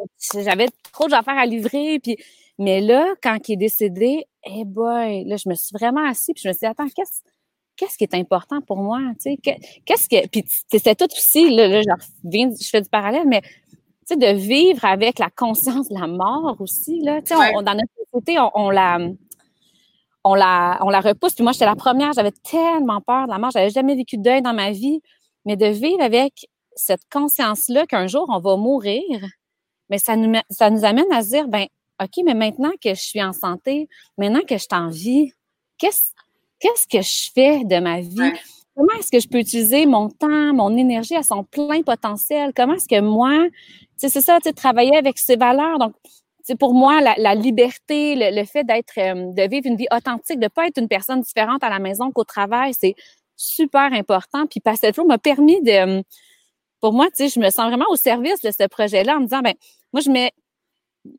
J'avais 0.45 0.69
trop 0.93 1.09
d'affaires 1.09 1.39
à 1.39 1.47
livrer. 1.47 2.01
Puis, 2.03 2.17
mais 2.59 2.81
là, 2.81 3.15
quand 3.23 3.37
il 3.49 3.53
est 3.53 3.57
décédé, 3.57 4.25
eh 4.45 4.51
hey 4.51 4.65
boy, 4.65 5.25
là, 5.25 5.37
je 5.37 5.49
me 5.49 5.55
suis 5.55 5.73
vraiment 5.73 6.09
assise, 6.09 6.35
puis 6.35 6.43
je 6.43 6.49
me 6.49 6.53
suis 6.53 6.61
dit, 6.61 6.67
attends, 6.67 6.89
qu'est-ce 6.89 7.23
qu'est-ce 7.77 7.97
qui 7.99 8.05
est 8.05 8.15
important 8.15 8.61
pour 8.61 8.79
moi, 8.79 9.01
qu'est-ce 9.23 10.09
que, 10.09 10.27
puis 10.29 10.45
c'était 10.71 10.95
tout 10.95 11.09
aussi, 11.13 11.51
là, 11.51 11.69
là 11.69 11.83
je, 12.25 12.57
je 12.61 12.69
fais 12.69 12.81
du 12.81 12.89
parallèle, 12.89 13.27
mais 13.27 13.43
de 14.15 14.35
vivre 14.35 14.85
avec 14.85 15.19
la 15.19 15.31
conscience 15.31 15.89
de 15.89 15.99
la 15.99 16.07
mort 16.07 16.57
aussi, 16.61 17.01
là. 17.01 17.21
Dans 17.21 17.75
notre 17.75 17.93
société, 18.05 18.39
on, 18.55 18.71
la 18.71 18.99
on 20.23 20.35
la, 20.35 20.79
on 20.83 20.91
la 20.91 21.01
repousse. 21.01 21.35
Puis 21.35 21.43
moi, 21.43 21.53
j'étais 21.53 21.67
la 21.67 21.75
première, 21.75 22.13
j'avais 22.13 22.31
tellement 22.31 23.01
peur 23.01 23.27
de 23.27 23.33
la 23.33 23.39
mort, 23.39 23.51
j'avais 23.51 23.71
jamais 23.71 23.97
vécu 23.97 24.17
de 24.17 24.23
deuil 24.23 24.43
dans 24.43 24.55
ma 24.55 24.71
vie. 24.71 25.01
Mais 25.45 25.57
de 25.57 25.67
vivre 25.67 26.03
avec 26.03 26.49
cette 26.75 27.03
conscience-là 27.11 27.87
qu'un 27.87 28.07
jour, 28.07 28.27
on 28.29 28.41
va 28.41 28.57
mourir, 28.57 29.03
mais 29.91 29.99
ça 29.99 30.17
nous, 30.17 30.35
ça 30.51 30.71
nous 30.71 30.85
amène 30.85 31.11
à 31.13 31.23
se 31.23 31.29
dire, 31.31 31.49
ben, 31.49 31.67
OK, 32.03 32.23
mais 32.25 32.35
maintenant 32.35 32.73
que 32.83 32.91
je 32.91 33.01
suis 33.01 33.23
en 33.23 33.33
santé, 33.33 33.89
maintenant 34.19 34.41
que 34.41 34.57
je 34.57 34.63
suis 34.63 34.69
en 34.73 34.89
vie, 34.89 35.33
qu'est-ce, 35.79 36.13
qu'est-ce 36.61 36.87
que 36.87 37.03
je 37.03 37.31
fais 37.33 37.65
de 37.65 37.79
ma 37.79 38.01
vie? 38.01 38.33
Comment 38.75 38.93
est-ce 38.99 39.11
que 39.11 39.21
je 39.21 39.29
peux 39.29 39.39
utiliser 39.39 39.87
mon 39.87 40.11
temps, 40.11 40.53
mon 40.53 40.77
énergie 40.77 41.17
à 41.17 41.23
son 41.23 41.45
plein 41.45 41.83
potentiel? 41.83 42.53
Comment 42.55 42.75
est-ce 42.75 42.89
que 42.89 43.01
moi, 43.01 43.47
c'est 43.97 44.09
ça, 44.11 44.39
tu 44.39 44.49
sais, 44.49 44.53
travailler 44.53 44.97
avec 44.97 45.19
ses 45.19 45.37
valeurs? 45.37 45.79
Donc, 45.79 45.95
c'est 46.43 46.59
pour 46.59 46.75
moi, 46.75 47.01
la, 47.01 47.35
liberté, 47.35 48.15
le, 48.17 48.45
fait 48.45 48.65
d'être, 48.65 48.99
euh, 48.99 49.33
de 49.33 49.49
vivre 49.49 49.67
une 49.67 49.77
vie 49.77 49.89
authentique, 49.91 50.39
de 50.39 50.45
ne 50.45 50.49
pas 50.49 50.67
être 50.67 50.79
une 50.79 50.89
personne 50.89 51.21
différente 51.21 51.65
à 51.65 51.71
la 51.71 51.79
maison 51.79 52.13
qu'au 52.13 52.23
travail, 52.23 52.73
c'est 52.73 52.95
super 53.35 53.93
important. 53.93 54.47
Puis 54.47 54.61
Pastel 54.61 54.95
Flow 54.95 55.07
m'a 55.07 55.19
permis 55.19 55.61
de, 55.63 56.05
pour 56.81 56.93
moi, 56.93 57.07
tu 57.07 57.17
sais, 57.17 57.29
je 57.29 57.41
me 57.41 57.51
sens 57.51 57.67
vraiment 57.67 57.87
au 57.91 57.97
service 57.97 58.43
de 58.43 58.51
ce 58.51 58.67
projet-là 58.69 59.17
en 59.17 59.21
me 59.21 59.25
disant, 59.25 59.41
ben, 59.41 59.55
moi, 59.93 60.01
je 60.03 60.11
mets 60.11 60.33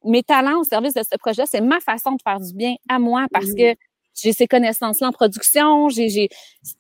mes 0.04 0.24
talents 0.24 0.60
au 0.60 0.64
service 0.64 0.94
de 0.94 1.02
ce 1.04 1.18
projet-là. 1.18 1.46
C'est 1.46 1.62
ma 1.62 1.80
façon 1.80 2.12
de 2.14 2.22
faire 2.22 2.40
du 2.40 2.54
bien 2.54 2.76
à 2.88 3.00
moi 3.00 3.26
parce 3.32 3.54
que 3.54 3.76
j'ai 4.22 4.34
ces 4.34 4.48
connaissances-là 4.48 5.10
en 5.10 5.12
production, 5.12 5.90
j'ai, 5.90 6.30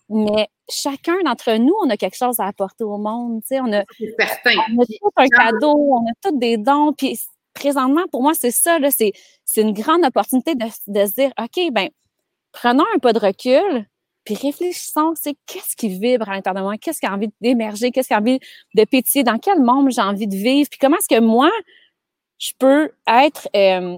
mais 0.10 0.50
chacun 0.70 1.16
d'entre 1.24 1.54
nous, 1.58 1.74
on 1.84 1.90
a 1.90 1.98
quelque 1.98 2.18
chose 2.18 2.40
à 2.40 2.46
apporter 2.46 2.84
au 2.84 2.98
monde, 2.98 3.42
tu 3.42 3.50
sais, 3.50 3.60
on 3.62 3.72
a, 3.72 3.84
on 4.70 4.82
a 4.82 4.86
tout 4.86 5.12
un 5.16 5.28
cadeau, 5.28 5.76
on 5.76 6.06
a 6.06 6.14
tous 6.22 6.38
des 6.38 6.58
dons, 6.58 6.94
puis 6.94 7.20
présentement, 7.54 8.04
pour 8.12 8.22
moi, 8.22 8.34
c'est 8.34 8.52
ça, 8.52 8.80
là, 8.80 8.92
c'est, 8.92 9.14
c'est 9.46 9.62
une 9.62 9.74
grande 9.74 10.06
opportunité 10.06 10.56
de, 10.56 10.66
de 10.66 11.06
se 11.06 11.14
dire, 11.14 11.32
OK, 11.40 11.72
ben, 11.72 11.90
prenons 12.52 12.86
un 12.96 13.00
pas 13.00 13.14
de 13.14 13.20
recul, 13.20 13.86
puis 14.24 14.36
réfléchissons, 14.36 15.14
c'est 15.16 15.36
qu'est-ce 15.46 15.76
qui 15.76 15.90
vibre 15.90 16.30
à 16.30 16.36
l'intérieur 16.36 16.62
de 16.62 16.68
moi, 16.68 16.78
qu'est-ce 16.78 17.00
qui 17.00 17.06
a 17.06 17.14
envie 17.14 17.30
d'émerger, 17.40 17.92
qu'est-ce 17.92 18.10
qui 18.10 18.14
a 18.14 18.20
envie 18.20 18.40
de 18.76 18.84
pétiller, 18.84 19.24
dans 19.24 19.38
quel 19.38 19.62
monde 19.62 19.90
j'ai 19.92 20.02
envie 20.02 20.28
de 20.28 20.36
vivre, 20.36 20.68
puis 20.70 20.80
comment 20.80 20.98
est-ce 20.98 21.16
que 21.16 21.22
moi, 21.22 21.52
je 22.38 22.52
peux 22.60 22.92
être, 23.08 23.48
euh, 23.56 23.98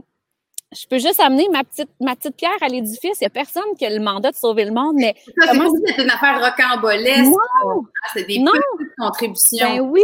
je 0.71 0.85
peux 0.87 0.99
juste 0.99 1.19
amener 1.19 1.47
ma 1.49 1.63
petite, 1.63 1.89
ma 1.99 2.15
petite 2.15 2.35
pierre 2.35 2.61
à 2.61 2.67
l'édifice. 2.67 3.17
Il 3.19 3.23
n'y 3.23 3.27
a 3.27 3.31
personne 3.31 3.63
qui 3.77 3.85
a 3.85 3.89
le 3.89 3.99
mandat 3.99 4.31
de 4.31 4.35
sauver 4.35 4.65
le 4.65 4.71
monde, 4.71 4.95
mais. 4.97 5.15
Ça, 5.39 5.51
c'est 5.51 6.03
une 6.03 6.09
affaire 6.09 6.39
rocambolesque. 6.39 7.31
Non! 7.31 7.83
C'est 8.13 8.27
des 8.27 8.43
petites 8.43 8.95
contributions. 8.97 9.77
Ben 9.77 9.79
oui, 9.81 10.01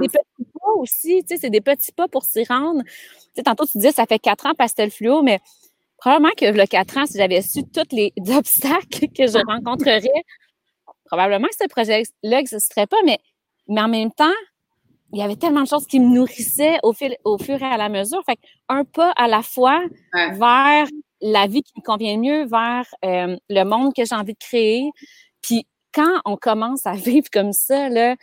des 0.00 0.08
petits 0.08 0.50
pas 0.54 0.72
aussi, 0.76 1.22
tu 1.22 1.28
sais, 1.28 1.36
c'est 1.40 1.50
des 1.50 1.60
petits 1.60 1.92
pas 1.92 2.08
pour 2.08 2.24
s'y 2.24 2.44
rendre. 2.44 2.82
Tu 2.84 2.90
sais, 3.36 3.42
tantôt, 3.42 3.66
tu 3.66 3.78
disais, 3.78 3.92
ça 3.92 4.06
fait 4.06 4.18
quatre 4.18 4.46
ans 4.46 4.54
Pastel 4.54 4.90
Fluo, 4.90 5.22
mais 5.22 5.40
probablement 5.98 6.32
que 6.36 6.46
le 6.46 6.66
quatre 6.66 6.96
ans, 6.96 7.06
si 7.06 7.18
j'avais 7.18 7.42
su 7.42 7.64
tous 7.64 7.94
les 7.94 8.12
obstacles 8.34 9.08
que 9.14 9.26
je 9.26 9.44
rencontrerais, 9.46 10.24
probablement 11.04 11.48
que 11.48 11.56
ce 11.60 11.68
projet-là 11.68 12.36
n'existerait 12.38 12.86
pas, 12.86 12.96
mais, 13.04 13.18
mais 13.68 13.82
en 13.82 13.88
même 13.88 14.12
temps, 14.12 14.34
il 15.12 15.18
y 15.18 15.22
avait 15.22 15.36
tellement 15.36 15.62
de 15.62 15.68
choses 15.68 15.86
qui 15.86 16.00
me 16.00 16.14
nourrissaient 16.14 16.78
au, 16.82 16.92
fil, 16.92 17.16
au 17.24 17.38
fur 17.38 17.60
et 17.62 17.64
à 17.64 17.76
la 17.76 17.88
mesure. 17.88 18.22
Fait 18.26 18.38
un 18.68 18.84
pas 18.84 19.12
à 19.16 19.26
la 19.26 19.42
fois 19.42 19.80
vers 20.12 20.86
la 21.20 21.46
vie 21.46 21.62
qui 21.62 21.72
me 21.76 21.82
convient 21.82 22.16
mieux, 22.16 22.44
vers 22.46 22.86
euh, 23.04 23.36
le 23.48 23.64
monde 23.64 23.94
que 23.94 24.04
j'ai 24.04 24.14
envie 24.14 24.34
de 24.34 24.38
créer. 24.38 24.90
Puis 25.42 25.66
quand 25.94 26.20
on 26.24 26.36
commence 26.36 26.86
à 26.86 26.92
vivre 26.92 27.28
comme 27.32 27.52
ça, 27.52 27.88
là, 27.88 28.16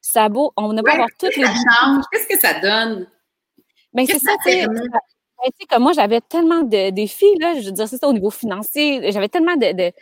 ça 0.00 0.28
beau, 0.28 0.52
on 0.56 0.72
n'a 0.72 0.82
pas 0.82 0.92
avoir 0.92 1.08
toutes 1.18 1.36
les. 1.36 1.44
Qu'est-ce 2.12 2.28
que 2.28 2.38
ça 2.38 2.60
donne? 2.60 3.08
Ben, 3.92 4.06
c'est 4.06 4.18
ça, 4.18 4.32
tu 4.44 4.50
sais. 4.52 4.66
Ben, 4.66 5.50
comme 5.68 5.82
moi, 5.82 5.92
j'avais 5.92 6.20
tellement 6.20 6.62
de 6.62 6.90
défis, 6.90 7.36
là, 7.40 7.54
je 7.60 7.66
veux 7.66 7.72
dire, 7.72 7.88
c'est 7.88 7.98
ça 7.98 8.08
au 8.08 8.12
niveau 8.12 8.30
financier, 8.30 9.10
j'avais 9.12 9.28
tellement 9.28 9.56
de, 9.56 9.92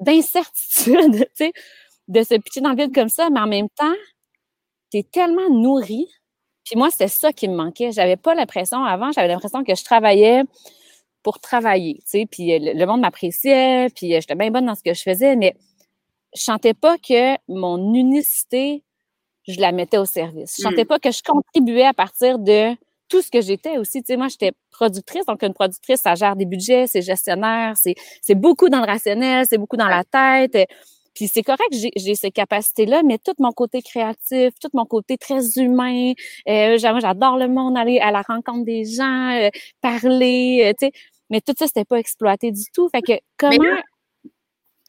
d'incertitude, 0.00 1.26
tu 1.36 1.44
sais, 1.44 1.52
de 2.08 2.22
se 2.22 2.34
pitcher 2.34 2.60
dans 2.60 2.70
le 2.70 2.76
vide 2.76 2.94
comme 2.94 3.08
ça, 3.08 3.28
mais 3.30 3.40
en 3.40 3.46
même 3.46 3.68
temps, 3.70 3.94
tu 4.90 4.98
es 4.98 5.02
tellement 5.02 5.48
nourri. 5.50 6.08
Puis 6.64 6.76
moi, 6.76 6.90
c'était 6.90 7.08
ça 7.08 7.32
qui 7.32 7.48
me 7.48 7.54
manquait. 7.54 7.92
J'avais 7.92 8.16
pas 8.16 8.34
l'impression, 8.34 8.84
avant, 8.84 9.12
j'avais 9.12 9.28
l'impression 9.28 9.64
que 9.64 9.74
je 9.74 9.84
travaillais 9.84 10.42
pour 11.22 11.38
travailler, 11.38 11.96
tu 11.96 12.02
sais, 12.06 12.26
puis 12.30 12.58
le, 12.58 12.86
monde 12.86 13.00
m'appréciait, 13.00 13.88
puis 13.94 14.12
j'étais 14.12 14.34
bien 14.34 14.50
bonne 14.50 14.66
dans 14.66 14.74
ce 14.74 14.82
que 14.82 14.94
je 14.94 15.02
faisais, 15.02 15.36
mais 15.36 15.54
je 16.34 16.42
sentais 16.42 16.74
pas 16.74 16.96
que 16.96 17.36
mon 17.48 17.92
unicité, 17.94 18.82
je 19.46 19.60
la 19.60 19.72
mettais 19.72 19.98
au 19.98 20.04
service. 20.04 20.54
Je 20.56 20.62
sentais 20.62 20.84
hmm. 20.84 20.88
pas 20.88 20.98
que 20.98 21.10
je 21.10 21.22
contribuais 21.22 21.84
à 21.84 21.92
partir 21.92 22.38
de 22.38 22.74
tout 23.08 23.20
ce 23.20 23.30
que 23.30 23.40
j'étais 23.40 23.76
aussi. 23.76 24.02
Tu 24.02 24.12
sais, 24.12 24.16
moi, 24.16 24.28
j'étais 24.28 24.52
productrice, 24.70 25.26
donc 25.26 25.42
une 25.42 25.52
productrice, 25.52 26.00
ça 26.00 26.14
gère 26.14 26.36
des 26.36 26.46
budgets, 26.46 26.86
c'est 26.86 27.02
gestionnaire, 27.02 27.76
c'est, 27.76 27.96
c'est 28.22 28.36
beaucoup 28.36 28.68
dans 28.68 28.80
le 28.80 28.86
rationnel, 28.86 29.44
c'est 29.48 29.58
beaucoup 29.58 29.76
dans 29.76 29.88
la 29.88 30.04
tête. 30.04 30.68
Puis 31.14 31.28
c'est 31.28 31.42
correct, 31.42 31.72
j'ai 31.72 32.14
ces 32.14 32.30
capacités-là, 32.30 33.02
mais 33.02 33.18
tout 33.18 33.34
mon 33.38 33.52
côté 33.52 33.82
créatif, 33.82 34.54
tout 34.60 34.70
mon 34.74 34.84
côté 34.84 35.18
très 35.18 35.40
humain, 35.56 36.12
euh, 36.48 36.78
j'adore 36.78 37.36
le 37.36 37.48
monde, 37.48 37.76
aller 37.76 37.98
à 37.98 38.10
la 38.10 38.22
rencontre 38.22 38.64
des 38.64 38.84
gens, 38.84 39.30
euh, 39.32 39.50
parler, 39.80 40.62
euh, 40.64 40.72
tu 40.78 40.86
sais. 40.86 40.92
Mais 41.28 41.40
tout 41.40 41.54
ça, 41.56 41.66
c'était 41.66 41.84
pas 41.84 41.98
exploité 41.98 42.50
du 42.50 42.64
tout. 42.72 42.88
Fait 42.88 43.02
que 43.02 43.12
comment... 43.38 43.80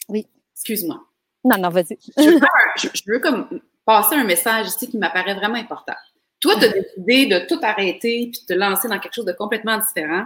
oui. 0.10 0.28
Excuse-moi. 0.56 1.00
Non, 1.44 1.58
non, 1.58 1.70
vas-y. 1.70 1.98
je, 2.18 3.12
veux 3.12 3.20
comme 3.20 3.62
passer 3.86 4.16
un 4.16 4.24
message 4.24 4.68
ici 4.68 4.90
qui 4.90 4.98
m'apparaît 4.98 5.36
vraiment 5.36 5.56
important. 5.56 5.94
Toi, 6.40 6.56
tu 6.60 6.66
as 6.66 6.70
décidé 6.70 7.26
de 7.28 7.48
tout 7.48 7.60
arrêter 7.64 8.30
puis 8.32 8.42
de 8.42 8.54
te 8.54 8.54
lancer 8.54 8.88
dans 8.88 9.00
quelque 9.00 9.14
chose 9.14 9.26
de 9.26 9.34
complètement 9.34 9.78
différent. 9.78 10.26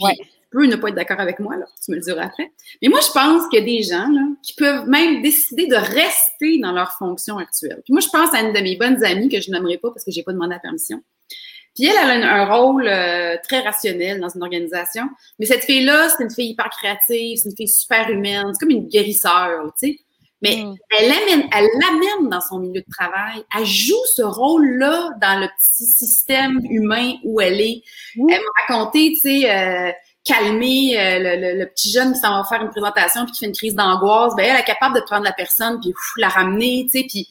ouais 0.00 0.16
peux 0.54 0.66
ne 0.66 0.76
pas 0.76 0.88
être 0.88 0.94
d'accord 0.94 1.20
avec 1.20 1.40
moi, 1.40 1.56
là, 1.56 1.66
tu 1.84 1.90
me 1.90 1.96
le 1.96 2.02
diras 2.02 2.22
après. 2.22 2.52
Mais 2.80 2.88
moi, 2.88 3.00
je 3.00 3.10
pense 3.12 3.48
qu'il 3.48 3.58
y 3.58 3.62
a 3.62 3.64
des 3.64 3.82
gens 3.82 4.08
là, 4.08 4.22
qui 4.42 4.54
peuvent 4.54 4.88
même 4.88 5.20
décider 5.20 5.66
de 5.66 5.76
rester 5.76 6.58
dans 6.60 6.72
leur 6.72 6.92
fonction 6.92 7.38
actuelle. 7.38 7.82
Puis 7.84 7.92
moi, 7.92 8.00
je 8.00 8.08
pense 8.08 8.32
à 8.32 8.40
une 8.40 8.52
de 8.52 8.60
mes 8.60 8.76
bonnes 8.76 9.04
amies 9.04 9.28
que 9.28 9.40
je 9.40 9.50
n'aimerais 9.50 9.78
pas 9.78 9.90
parce 9.90 10.04
que 10.04 10.10
j'ai 10.10 10.22
pas 10.22 10.32
demandé 10.32 10.54
la 10.54 10.60
permission. 10.60 11.02
Puis 11.74 11.86
elle, 11.86 11.96
elle 11.98 12.22
a 12.22 12.42
un, 12.42 12.44
rôle 12.46 12.86
euh, 12.86 13.36
très 13.42 13.60
rationnel 13.60 14.20
dans 14.20 14.28
une 14.28 14.42
organisation. 14.42 15.08
Mais 15.38 15.46
cette 15.46 15.64
fille-là, 15.64 16.08
c'est 16.08 16.22
une 16.22 16.30
fille 16.30 16.50
hyper 16.50 16.70
créative, 16.70 17.38
c'est 17.38 17.48
une 17.48 17.56
fille 17.56 17.68
super 17.68 18.08
humaine, 18.10 18.44
c'est 18.52 18.60
comme 18.60 18.70
une 18.70 18.86
guérisseur, 18.86 19.72
tu 19.80 19.88
sais. 19.88 19.98
Mais 20.40 20.56
mm. 20.56 20.76
elle 20.90 21.08
l'amène, 21.08 21.48
elle 21.52 21.68
l'amène 21.80 22.30
dans 22.30 22.40
son 22.40 22.60
milieu 22.60 22.82
de 22.82 22.92
travail. 22.92 23.42
Elle 23.56 23.64
joue 23.64 24.04
ce 24.14 24.22
rôle-là 24.22 25.10
dans 25.20 25.40
le 25.40 25.48
petit 25.60 25.86
système 25.86 26.60
humain 26.70 27.14
où 27.24 27.40
elle 27.40 27.60
est. 27.60 27.82
Elle 28.16 28.24
m'a 28.26 28.76
raconté, 28.76 29.14
tu 29.14 29.20
sais, 29.20 29.50
euh, 29.50 29.90
calmer 30.24 30.98
euh, 30.98 31.54
le, 31.58 31.64
petit 31.66 31.90
jeune 31.90 32.14
qui 32.14 32.18
s'en 32.18 32.40
va 32.40 32.44
faire 32.44 32.62
une 32.62 32.70
présentation 32.70 33.24
puis 33.24 33.32
qui 33.32 33.40
fait 33.40 33.46
une 33.46 33.54
crise 33.54 33.74
d'angoisse, 33.74 34.34
ben 34.36 34.46
elle 34.46 34.60
est 34.60 34.64
capable 34.64 34.94
de 34.96 35.02
prendre 35.02 35.24
la 35.24 35.32
personne 35.32 35.78
puis 35.80 35.92
la 36.16 36.28
ramener, 36.28 36.88
tu 36.90 36.98
sais, 36.98 37.06
puis 37.08 37.28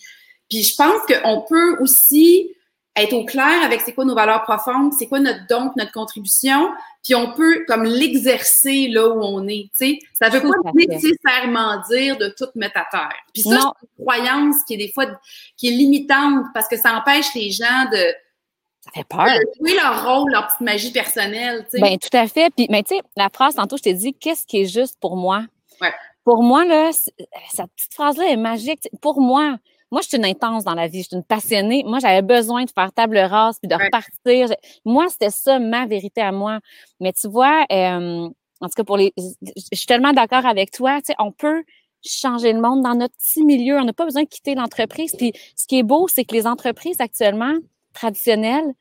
puis 0.50 0.62
je 0.62 0.76
pense 0.76 1.02
qu'on 1.08 1.42
peut 1.42 1.82
aussi 1.82 2.52
être 2.96 3.14
au 3.14 3.26
clair 3.26 3.64
avec 3.64 3.82
c'est 3.82 3.94
quoi 3.94 4.06
nos 4.06 4.14
valeurs 4.14 4.44
profondes, 4.44 4.94
c'est 4.94 5.08
quoi 5.08 5.20
notre 5.20 5.48
don, 5.50 5.72
notre 5.76 5.92
contribution, 5.92 6.70
puis 7.04 7.16
on 7.16 7.34
peut 7.34 7.66
comme 7.68 7.86
l'exercer 7.86 8.88
là 8.88 9.10
où 9.10 9.20
on 9.24 9.48
est, 9.48 9.72
tu 9.78 9.98
sais. 9.98 10.00
Ça 10.14 10.30
veut 10.30 10.42
pas 10.42 10.72
nécessairement 10.76 11.82
dire 11.90 12.18
de 12.18 12.34
tout 12.38 12.46
mettre 12.56 12.78
à 12.78 12.86
terre. 12.92 13.18
Puis 13.34 13.44
ça, 13.44 13.58
c'est 13.80 13.88
une 13.98 14.06
croyance 14.06 14.56
qui 14.68 14.76
est 14.76 14.78
des 14.78 14.92
fois 14.92 15.08
qui 15.58 15.70
est 15.70 15.72
limitante 15.72 16.46
parce 16.54 16.68
que 16.68 16.78
ça 16.78 16.94
empêche 16.94 17.34
les 17.34 17.50
gens 17.50 17.90
de 17.92 18.14
ça 18.84 18.92
fait 18.94 19.06
peur. 19.06 19.28
Jouer 19.60 19.76
leur 19.76 20.06
rôle, 20.06 20.32
leur 20.32 20.48
petite 20.48 20.62
magie 20.62 20.92
personnelle. 20.92 21.66
Tu 21.66 21.78
sais. 21.78 21.82
Ben, 21.82 21.98
tout 21.98 22.16
à 22.16 22.28
fait. 22.28 22.54
Puis, 22.54 22.68
mais 22.70 22.84
tu 22.84 22.96
sais, 22.96 23.02
la 23.16 23.30
phrase, 23.30 23.56
tantôt, 23.56 23.78
je 23.78 23.84
t'ai 23.84 23.94
dit, 23.94 24.14
qu'est-ce 24.14 24.46
qui 24.46 24.62
est 24.62 24.66
juste 24.66 24.98
pour 25.00 25.16
moi? 25.16 25.46
Ouais. 25.82 25.94
Pour 26.26 26.44
moi, 26.44 26.66
là, 26.66 26.92
cette 26.92 27.72
petite 27.76 27.94
phrase-là 27.94 28.26
est 28.30 28.38
magique. 28.38 28.90
Pour 29.02 29.22
moi, 29.22 29.58
moi, 29.92 30.02
je 30.02 30.08
suis 30.08 30.18
une 30.18 30.26
intense 30.26 30.64
dans 30.64 30.74
la 30.74 30.88
vie, 30.88 31.04
je 31.04 31.08
suis 31.10 31.16
une 31.16 31.24
passionnée. 31.24 31.84
Moi, 31.86 32.00
j'avais 32.00 32.24
besoin 32.24 32.66
de 32.66 32.72
faire 32.72 32.92
table 32.92 33.18
rase 33.18 33.60
puis 33.60 33.68
de 33.68 33.76
repartir. 33.76 34.50
Moi, 34.86 35.06
c'était 35.10 35.30
ça, 35.30 35.60
ma 35.60 35.86
vérité 35.86 36.20
à 36.20 36.32
moi. 36.32 36.60
Mais 37.00 37.14
tu 37.14 37.28
vois, 37.28 37.64
euh, 37.72 38.28
en 38.60 38.68
tout 38.68 38.74
cas, 38.76 38.84
pour 38.84 38.98
les. 38.98 39.14
Je 39.18 39.78
suis 39.78 39.86
tellement 39.86 40.12
d'accord 40.12 40.46
avec 40.46 40.72
toi, 40.72 40.98
tu 40.98 41.08
sais, 41.08 41.16
on 41.20 41.32
peut 41.32 41.64
changer 42.04 42.54
le 42.54 42.60
monde 42.60 42.82
dans 42.82 42.96
notre 42.96 43.16
petit 43.16 43.46
milieu. 43.46 43.78
On 43.78 43.86
n'a 43.86 43.94
pas 43.94 44.06
besoin 44.06 44.24
de 44.24 44.28
quitter 44.28 44.56
l'entreprise. 44.56 45.14
Puis 45.16 45.32
ce 45.56 45.68
qui 45.68 45.80
est 45.80 45.84
beau, 45.84 46.08
c'est 46.08 46.26
que 46.26 46.34
les 46.34 46.48
entreprises 46.48 47.00
actuellement, 47.00 47.54
traditionnels 47.94 48.74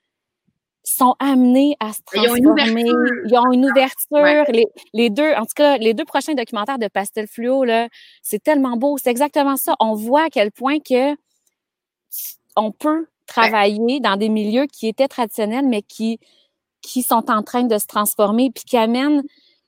sont 0.85 1.15
amenés 1.21 1.77
à 1.81 1.93
se 1.93 2.01
transformer. 2.05 2.85
Ils 3.25 3.39
ont 3.39 3.53
une 3.53 3.67
ouverture. 3.71 4.45
Les, 4.93 5.11
deux, 5.11 5.33
en 5.35 5.43
tout 5.43 5.55
cas, 5.55 5.79
les 5.79 5.95
deux 5.95 6.05
prochains 6.05 6.35
documentaires 6.35 6.79
de 6.79 6.89
Pastel 6.89 7.29
Fluo, 7.29 7.65
là, 7.65 7.89
c'est 8.23 8.43
tellement 8.43 8.77
beau. 8.77 8.99
C'est 8.99 9.11
exactement 9.11 9.57
ça. 9.57 9.75
On 9.79 9.95
voit 9.95 10.25
à 10.25 10.31
quel 10.31 10.51
point 10.51 10.79
que 10.81 11.17
on 12.57 12.73
peut 12.73 13.07
travailler 13.27 14.01
dans 14.01 14.17
des 14.17 14.29
milieux 14.29 14.67
qui 14.67 14.89
étaient 14.89 15.09
traditionnels, 15.09 15.67
mais 15.67 15.83
qui, 15.83 16.19
qui 16.83 17.03
sont 17.03 17.31
en 17.31 17.43
train 17.43 17.63
de 17.63 17.79
se 17.79 17.87
transformer, 17.87 18.51
puis 18.51 18.65
qui 18.65 18.77
amènent 18.77 19.23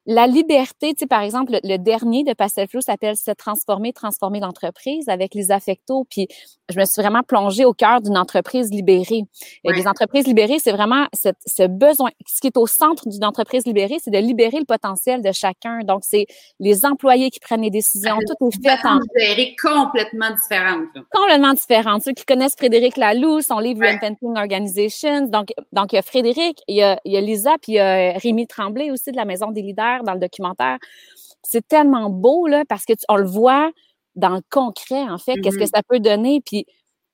la 0.06 0.26
liberté, 0.26 0.92
tu 0.92 1.00
sais, 1.00 1.06
par 1.06 1.22
exemple, 1.22 1.58
le, 1.62 1.76
dernier 1.78 2.24
de 2.24 2.34
Pastel 2.34 2.68
Flow 2.68 2.80
s'appelle 2.82 3.16
Se 3.16 3.30
transformer, 3.30 3.92
transformer 3.92 4.40
l'entreprise 4.40 5.08
avec 5.08 5.34
les 5.34 5.50
affectos. 5.50 6.04
Puis 6.10 6.28
je 6.70 6.78
me 6.78 6.84
suis 6.84 7.00
vraiment 7.00 7.22
plongée 7.22 7.64
au 7.64 7.72
cœur 7.72 8.02
d'une 8.02 8.18
entreprise 8.18 8.70
libérée. 8.70 9.22
Et 9.64 9.72
les 9.72 9.86
entreprises 9.86 10.26
libérées, 10.26 10.58
c'est 10.58 10.72
vraiment 10.72 11.06
ce 11.14 11.66
besoin. 11.66 12.10
Ce 12.26 12.40
qui 12.40 12.48
est 12.48 12.56
au 12.56 12.66
centre 12.66 13.08
d'une 13.08 13.24
entreprise 13.24 13.66
libérée, 13.66 13.96
c'est 14.02 14.10
de 14.10 14.18
libérer 14.18 14.58
le 14.58 14.66
potentiel 14.66 15.22
de 15.22 15.32
chacun. 15.32 15.80
Donc, 15.84 16.02
c'est 16.04 16.26
les 16.60 16.84
employés 16.84 17.30
qui 17.30 17.40
prennent 17.40 17.62
les 17.62 17.70
décisions. 17.70 18.18
tout 18.18 18.48
est 18.48 18.68
fait 18.68 18.86
en. 18.86 19.00
libérée 19.14 19.56
complètement 19.62 20.30
différente. 20.30 20.88
Complètement 21.12 21.54
différente. 21.54 22.02
Ceux 22.02 22.12
qui 22.12 22.24
connaissent 22.24 22.56
Frédéric 22.56 22.98
Laloux, 22.98 23.40
son 23.40 23.58
livre 23.58 23.80
Reinventing 23.80 24.36
Organizations. 24.36 25.26
Donc, 25.28 25.52
donc, 25.72 25.92
il 25.92 25.96
y 25.96 25.98
a 25.98 26.02
Frédéric, 26.02 26.60
il 26.68 26.76
y 26.76 26.82
a, 26.82 27.00
il 27.04 27.12
y 27.12 27.16
a 27.16 27.20
Lisa, 27.22 27.52
puis 27.62 27.72
il 27.72 27.76
y 27.76 27.80
a 27.80 28.12
Rémi 28.18 28.46
Tremblay 28.46 28.90
aussi 28.90 29.10
de 29.10 29.16
la 29.16 29.24
Maison 29.24 29.50
des 29.50 29.62
leaders 29.62 29.93
dans 30.02 30.14
le 30.14 30.20
documentaire. 30.20 30.78
C'est 31.42 31.66
tellement 31.66 32.10
beau, 32.10 32.46
là, 32.46 32.64
parce 32.68 32.84
que 32.84 32.94
on 33.08 33.16
le 33.16 33.26
voit 33.26 33.70
dans 34.16 34.36
le 34.36 34.42
concret, 34.50 35.02
en 35.02 35.18
fait, 35.18 35.34
qu'est-ce 35.40 35.58
que 35.58 35.64
mm-hmm. 35.64 35.76
ça 35.76 35.82
peut 35.88 36.00
donner. 36.00 36.40
Puis, 36.44 36.66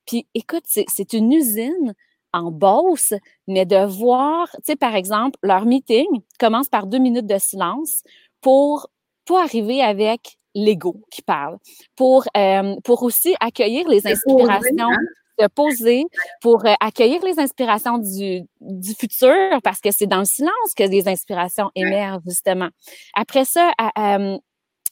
puis 0.06 0.26
écoute, 0.34 0.64
c'est 0.66 1.12
une 1.12 1.32
usine 1.32 1.94
en 2.32 2.50
bosse, 2.50 3.14
mais 3.48 3.66
de 3.66 3.84
voir, 3.84 4.48
tu 4.52 4.60
sais, 4.66 4.76
par 4.76 4.94
exemple, 4.94 5.38
leur 5.42 5.64
meeting 5.64 6.06
commence 6.38 6.68
par 6.68 6.86
deux 6.86 6.98
minutes 6.98 7.26
de 7.26 7.38
silence 7.38 8.02
pour 8.40 8.88
pas 9.26 9.42
arriver 9.42 9.82
avec 9.82 10.38
l'ego 10.54 10.96
qui 11.10 11.22
parle, 11.22 11.58
pour, 11.96 12.24
euh, 12.36 12.76
pour 12.84 13.02
aussi 13.02 13.34
accueillir 13.40 13.88
les 13.88 14.06
inspirations. 14.06 14.90
Hein? 14.90 14.96
De 15.40 15.46
poser 15.48 16.04
pour 16.40 16.66
euh, 16.66 16.74
accueillir 16.80 17.22
les 17.24 17.38
inspirations 17.38 17.98
du, 17.98 18.42
du 18.60 18.94
futur 18.94 19.34
parce 19.62 19.80
que 19.80 19.90
c'est 19.90 20.06
dans 20.06 20.20
le 20.20 20.24
silence 20.24 20.74
que 20.76 20.84
les 20.84 21.08
inspirations 21.08 21.70
émergent, 21.74 22.22
justement. 22.26 22.68
Après 23.14 23.44
ça, 23.44 23.72
euh, 23.98 24.36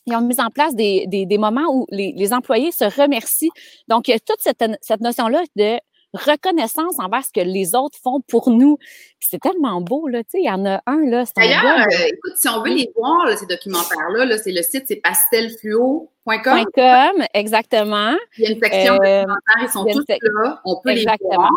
ils 0.06 0.16
ont 0.16 0.22
mis 0.22 0.40
en 0.40 0.48
place 0.48 0.74
des, 0.74 1.06
des, 1.06 1.26
des 1.26 1.38
moments 1.38 1.66
où 1.70 1.86
les, 1.90 2.12
les, 2.16 2.32
employés 2.32 2.72
se 2.72 2.84
remercient. 2.84 3.50
Donc, 3.88 4.08
il 4.08 4.12
y 4.12 4.14
a 4.14 4.18
toute 4.18 4.40
cette, 4.40 4.64
cette 4.80 5.00
notion-là 5.00 5.42
de 5.56 5.78
reconnaissance 6.14 6.98
envers 6.98 7.24
ce 7.24 7.32
que 7.32 7.44
les 7.44 7.74
autres 7.74 7.98
font 8.02 8.20
pour 8.20 8.50
nous. 8.50 8.78
c'est 9.20 9.40
tellement 9.40 9.80
beau, 9.80 10.08
là, 10.08 10.22
tu 10.24 10.30
sais, 10.30 10.38
il 10.40 10.46
y 10.46 10.50
en 10.50 10.64
a 10.64 10.80
un, 10.86 11.04
là. 11.06 11.24
D'ailleurs, 11.36 11.86
euh, 11.86 12.06
écoute, 12.06 12.32
si 12.36 12.48
on 12.48 12.62
veut 12.62 12.74
les 12.74 12.90
voir, 12.96 13.26
là, 13.26 13.36
ces 13.36 13.46
documentaires-là, 13.46 14.24
-là, 14.26 14.38
c'est 14.42 14.52
le 14.52 14.62
site, 14.62 14.84
c'est 14.88 14.96
pastelfluo.com. 14.96 16.08
.com, 16.74 17.24
exactement. 17.34 18.16
Il 18.36 18.44
y 18.44 18.46
a 18.46 18.50
une 18.50 18.60
section 18.60 18.94
euh, 18.94 19.22
documentaires, 19.22 19.62
ils 19.62 19.68
sont 19.68 19.84
tous 19.84 20.04
là, 20.08 20.60
on 20.64 20.80
peut 20.82 20.90
exactement. 20.90 21.30
les 21.30 21.36
voir. 21.36 21.52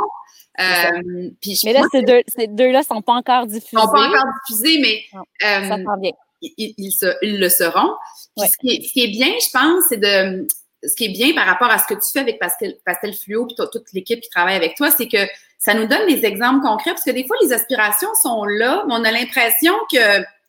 Euh, 0.59 1.29
mais 1.65 1.73
là, 1.73 1.81
ces 2.27 2.47
deux 2.47 2.71
ne 2.71 2.81
sont 2.83 3.01
pas 3.01 3.13
encore 3.13 3.47
diffusés. 3.47 3.69
Ils 3.73 3.75
ne 3.77 3.81
sont 3.81 3.91
pas 3.91 4.07
encore 4.07 4.25
diffusés, 4.47 4.79
mais 4.81 5.21
euh, 5.45 5.67
ça 5.67 5.77
bien. 5.97 6.11
Ils, 6.41 6.73
ils, 6.77 6.91
se, 6.91 7.05
ils, 7.21 7.39
le 7.39 7.49
seront. 7.49 7.93
ce, 8.35 8.57
qui 8.59 8.69
est, 8.69 8.81
ce, 8.81 8.93
qui 8.93 9.03
est, 9.03 9.09
bien, 9.09 9.27
je 9.27 9.51
pense, 9.51 9.83
c'est 9.89 9.97
de 9.97 10.47
ce 10.83 10.95
qui 10.95 11.05
est 11.05 11.09
bien 11.09 11.33
par 11.33 11.45
rapport 11.45 11.69
à 11.69 11.77
ce 11.77 11.85
que 11.85 11.93
tu 11.93 12.11
fais 12.11 12.19
avec 12.19 12.39
Pastel, 12.39 12.77
Pastel 12.85 13.13
Fluo 13.13 13.45
puis 13.45 13.55
toute 13.55 13.93
l'équipe 13.93 14.19
qui 14.21 14.29
travaille 14.29 14.55
avec 14.55 14.75
toi, 14.75 14.89
c'est 14.91 15.07
que 15.07 15.25
ça 15.57 15.73
nous 15.73 15.85
donne 15.85 16.07
des 16.07 16.25
exemples 16.25 16.61
concrets 16.61 16.91
parce 16.91 17.03
que 17.03 17.11
des 17.11 17.25
fois, 17.27 17.37
les 17.41 17.53
aspirations 17.53 18.13
sont 18.21 18.43
là, 18.45 18.83
mais 18.87 18.95
on 18.95 19.03
a 19.03 19.11
l'impression 19.11 19.73
que 19.91 19.99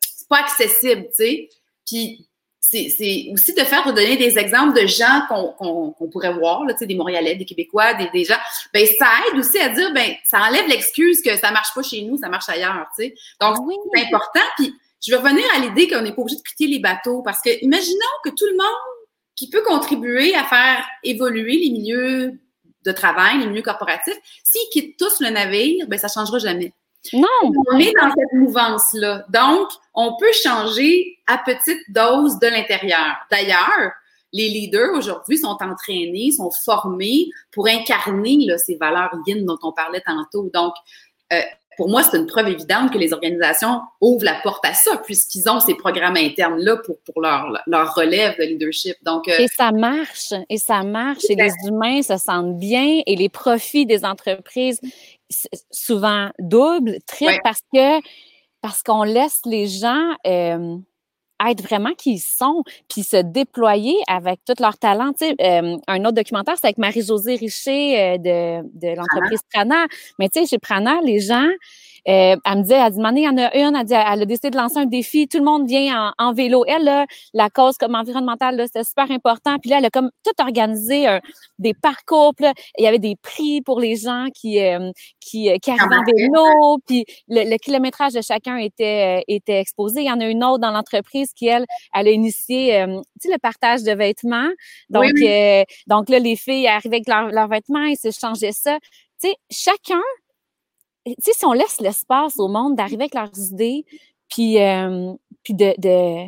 c'est 0.01 0.27
pas 0.27 0.39
accessible, 0.39 1.07
tu 1.09 1.23
sais. 1.23 1.49
Puis 1.85 2.27
c'est 2.61 3.29
aussi 3.31 3.53
de 3.53 3.61
faire, 3.61 3.85
de 3.85 3.91
donner 3.91 4.17
des 4.17 4.39
exemples 4.39 4.79
de 4.79 4.87
gens 4.87 5.21
qu'on 5.27 6.07
pourrait 6.11 6.33
voir, 6.33 6.65
là, 6.65 6.73
tu 6.73 6.79
sais, 6.79 6.85
des 6.87 6.95
Montréalais, 6.95 7.35
des 7.35 7.45
Québécois, 7.45 7.93
des, 7.93 8.09
des 8.09 8.23
gens. 8.23 8.37
Ben, 8.73 8.85
ça 8.97 9.07
aide 9.27 9.37
aussi 9.37 9.59
à 9.59 9.69
dire, 9.69 9.93
ben, 9.93 10.13
ça 10.23 10.39
enlève 10.41 10.67
l'excuse 10.67 11.21
que 11.21 11.35
ça 11.37 11.51
marche 11.51 11.73
pas 11.75 11.83
chez 11.83 12.01
nous, 12.01 12.17
ça 12.17 12.29
marche 12.29 12.49
ailleurs, 12.49 12.87
tu 12.97 13.03
sais. 13.03 13.15
Donc, 13.39 13.57
c'est 13.93 14.05
important. 14.05 14.39
Puis, 14.57 14.73
je 15.05 15.11
vais 15.11 15.17
revenir 15.17 15.43
à 15.55 15.59
l'idée 15.59 15.87
qu'on 15.87 16.01
n'est 16.01 16.13
pas 16.13 16.21
obligé 16.21 16.37
de 16.37 16.43
quitter 16.43 16.67
les 16.67 16.79
bateaux 16.79 17.21
parce 17.21 17.41
que 17.41 17.49
imaginons 17.63 17.99
que 18.23 18.29
tout 18.29 18.45
le 18.45 18.53
monde 18.53 19.02
qui 19.35 19.49
peut 19.49 19.63
contribuer 19.63 20.35
à 20.35 20.43
faire 20.43 20.85
évoluer 21.03 21.57
les 21.57 21.71
milieux 21.71 22.39
de 22.85 22.91
travail, 22.91 23.39
les 23.39 23.47
milieux 23.47 23.61
corporatifs. 23.61 24.19
S'ils 24.43 24.69
quittent 24.71 24.97
tous 24.97 25.19
le 25.21 25.29
navire, 25.29 25.87
ben 25.87 25.97
ça 25.97 26.07
changera 26.07 26.39
jamais. 26.39 26.73
Non. 27.11 27.27
On 27.71 27.79
est 27.79 27.93
dans 27.99 28.09
cette 28.11 28.33
mouvance-là. 28.33 29.25
Donc, 29.29 29.67
on 29.93 30.15
peut 30.17 30.31
changer 30.41 31.17
à 31.27 31.37
petite 31.37 31.81
dose 31.89 32.39
de 32.39 32.47
l'intérieur. 32.47 33.15
D'ailleurs, 33.29 33.91
les 34.31 34.49
leaders 34.49 34.93
aujourd'hui 34.93 35.37
sont 35.37 35.57
entraînés, 35.59 36.31
sont 36.31 36.51
formés 36.63 37.29
pour 37.51 37.67
incarner 37.67 38.37
là, 38.47 38.57
ces 38.57 38.75
valeurs 38.75 39.11
yin 39.27 39.45
dont 39.45 39.59
on 39.61 39.71
parlait 39.73 40.01
tantôt. 40.01 40.49
Donc, 40.53 40.73
euh, 41.31 41.41
pour 41.77 41.89
moi, 41.89 42.03
c'est 42.03 42.17
une 42.17 42.27
preuve 42.27 42.49
évidente 42.49 42.91
que 42.91 42.97
les 42.97 43.13
organisations 43.13 43.81
ouvrent 44.01 44.25
la 44.25 44.35
porte 44.43 44.65
à 44.65 44.73
ça, 44.73 44.97
puisqu'ils 44.97 45.49
ont 45.49 45.59
ces 45.59 45.75
programmes 45.75 46.17
internes-là 46.17 46.77
pour, 46.77 46.97
pour 47.01 47.21
leur, 47.21 47.61
leur 47.67 47.93
relève 47.93 48.37
de 48.37 48.43
leadership. 48.43 48.95
Donc, 49.03 49.27
euh, 49.27 49.37
et 49.39 49.47
ça 49.47 49.71
marche, 49.71 50.33
et 50.49 50.57
ça 50.57 50.83
marche, 50.83 51.23
et 51.29 51.35
les 51.35 51.51
humains 51.67 52.01
se 52.01 52.17
sentent 52.17 52.57
bien, 52.57 53.01
et 53.05 53.15
les 53.15 53.29
profits 53.29 53.85
des 53.85 54.05
entreprises 54.05 54.79
souvent 55.71 56.29
doublent, 56.39 56.97
triplent, 57.05 57.41
parce 57.43 57.61
que 57.73 58.01
parce 58.61 58.81
qu'on 58.81 59.03
laisse 59.03 59.41
les 59.45 59.67
gens 59.67 60.15
euh, 60.25 60.77
être 61.51 61.61
vraiment 61.61 61.93
qui 61.93 62.13
ils 62.13 62.19
sont, 62.19 62.63
puis 62.89 63.03
se 63.03 63.17
déployer 63.17 63.95
avec 64.07 64.39
tout 64.45 64.53
leur 64.59 64.77
talent. 64.77 65.11
Euh, 65.21 65.77
un 65.87 66.05
autre 66.05 66.15
documentaire, 66.15 66.55
c'est 66.59 66.67
avec 66.67 66.77
Marie-Josée 66.77 67.35
Richer 67.35 67.99
euh, 67.99 68.17
de, 68.17 68.69
de 68.73 68.95
l'entreprise 68.95 69.41
Prana. 69.51 69.85
Mais 70.19 70.29
tu 70.29 70.39
sais, 70.41 70.47
chez 70.47 70.59
Prana, 70.59 70.99
les 71.03 71.19
gens, 71.19 71.47
elle 72.05 72.39
me 72.45 72.63
dit, 72.63 72.73
elle 72.73 72.91
dit, 72.91 72.99
il 73.15 73.23
y 73.23 73.29
en 73.29 73.37
a 73.37 73.55
une, 73.55 73.75
elle, 73.75 73.85
dit, 73.85 73.93
elle 73.93 74.21
a 74.21 74.25
décidé 74.25 74.49
de 74.49 74.57
lancer 74.57 74.77
un 74.77 74.85
défi, 74.85 75.27
tout 75.27 75.37
le 75.37 75.43
monde 75.43 75.67
vient 75.67 76.13
en, 76.17 76.25
en 76.29 76.33
vélo. 76.33 76.65
Elle, 76.67 76.83
là, 76.83 77.05
la 77.33 77.49
cause 77.49 77.77
comme 77.77 77.95
environnementale, 77.95 78.61
c'était 78.65 78.83
super 78.83 79.09
important. 79.11 79.57
Puis 79.59 79.69
là, 79.69 79.77
elle 79.79 79.85
a 79.85 79.89
comme 79.89 80.09
tout 80.23 80.43
organisé, 80.43 81.07
des 81.59 81.73
parcours. 81.73 82.33
Puis 82.35 82.45
là, 82.45 82.53
il 82.77 82.83
y 82.83 82.87
avait 82.87 82.99
des 82.99 83.15
prix 83.15 83.61
pour 83.61 83.79
les 83.79 83.95
gens 83.95 84.27
qui, 84.33 84.59
euh, 84.59 84.91
qui, 85.19 85.49
euh, 85.49 85.57
qui 85.57 85.71
arrivaient 85.71 85.95
en 85.95 86.03
vélo. 86.03 86.79
Puis 86.85 87.05
le, 87.27 87.57
kilométrage 87.57 88.13
de 88.13 88.21
chacun 88.21 88.57
était, 88.57 89.23
était 89.27 89.59
exposé. 89.59 90.01
Il 90.01 90.07
y 90.07 90.11
en 90.11 90.19
a 90.19 90.25
une 90.25 90.43
autre 90.43 90.59
dans 90.59 90.71
l'entreprise 90.71 91.33
qui, 91.33 91.47
elle, 91.47 91.65
elle 91.93 92.07
a 92.07 92.11
initié, 92.11 92.85
tu 93.21 93.27
sais, 93.27 93.33
le 93.33 93.39
partage 93.39 93.83
de 93.83 93.91
vêtements. 93.91 94.49
Donc, 94.89 95.13
donc 95.87 96.09
là, 96.09 96.19
les 96.19 96.35
filles 96.35 96.67
arrivaient 96.67 97.01
avec 97.07 97.07
leurs 97.07 97.47
vêtements, 97.47 97.85
ils 97.85 97.97
s'échangeaient 97.97 98.51
ça. 98.51 98.77
Tu 99.21 99.29
sais, 99.29 99.35
chacun 99.49 100.01
tu 101.05 101.15
sais, 101.19 101.33
si 101.33 101.45
on 101.45 101.53
laisse 101.53 101.79
l'espace 101.81 102.37
au 102.37 102.47
monde 102.47 102.75
d'arriver 102.75 103.03
avec 103.03 103.15
leurs 103.15 103.51
idées, 103.51 103.85
puis, 104.29 104.61
euh, 104.61 105.13
puis 105.43 105.53
de, 105.53 105.73
de 105.77 106.27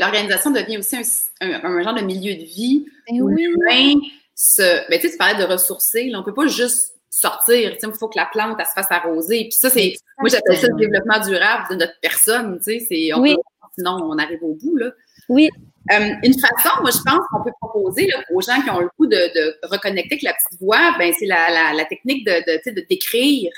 l'organisation 0.00 0.50
devient 0.50 0.78
aussi 0.78 0.96
un, 1.40 1.50
un, 1.64 1.82
genre 1.82 1.94
de 1.94 2.02
milieu 2.02 2.34
de 2.34 2.42
vie 2.42 2.86
ben 3.08 3.20
où 3.20 3.26
oui. 3.26 3.44
l'humain 3.44 4.00
se. 4.34 4.88
Ben, 4.88 4.98
tu 4.98 5.06
sais, 5.06 5.12
tu 5.12 5.18
parlais 5.18 5.38
de 5.38 5.50
ressourcer. 5.50 6.08
Là, 6.08 6.20
on 6.20 6.22
peut 6.22 6.34
pas 6.34 6.46
juste 6.46 6.94
sortir. 7.10 7.76
Il 7.82 7.92
faut 7.98 8.08
que 8.08 8.18
la 8.18 8.26
plante 8.26 8.56
elle 8.58 8.66
se 8.66 8.72
fasse 8.72 8.90
arroser. 8.90 9.44
Puis 9.44 9.52
ça, 9.52 9.70
c'est. 9.70 9.94
Moi, 10.18 10.28
j'appelle 10.28 10.56
ça 10.56 10.68
le 10.68 10.76
développement 10.76 11.20
durable 11.20 11.64
de 11.70 11.74
notre 11.76 11.98
personne. 12.00 12.58
Tu 12.58 12.80
sais, 12.80 12.86
c'est. 12.88 13.14
Oui. 13.14 13.36
sinon, 13.76 13.98
on 14.02 14.18
arrive 14.18 14.42
au 14.42 14.54
bout. 14.54 14.76
Là. 14.76 14.90
Oui. 15.28 15.50
Euh, 15.90 16.14
une 16.22 16.34
façon, 16.34 16.80
moi, 16.80 16.90
je 16.90 17.02
pense 17.04 17.26
qu'on 17.30 17.42
peut 17.42 17.52
proposer 17.60 18.06
là, 18.06 18.22
aux 18.32 18.40
gens 18.40 18.62
qui 18.62 18.70
ont 18.70 18.80
le 18.80 18.88
coup 18.96 19.06
de, 19.06 19.16
de 19.16 19.56
reconnecter 19.64 20.14
avec 20.14 20.22
la 20.22 20.34
petite 20.34 20.60
voix, 20.60 20.94
ben, 20.98 21.12
c'est 21.18 21.26
la, 21.26 21.50
la, 21.50 21.72
la, 21.72 21.84
technique 21.84 22.24
de, 22.24 22.32
de, 22.32 22.80
de 22.80 22.86
d'écrire. 22.88 23.50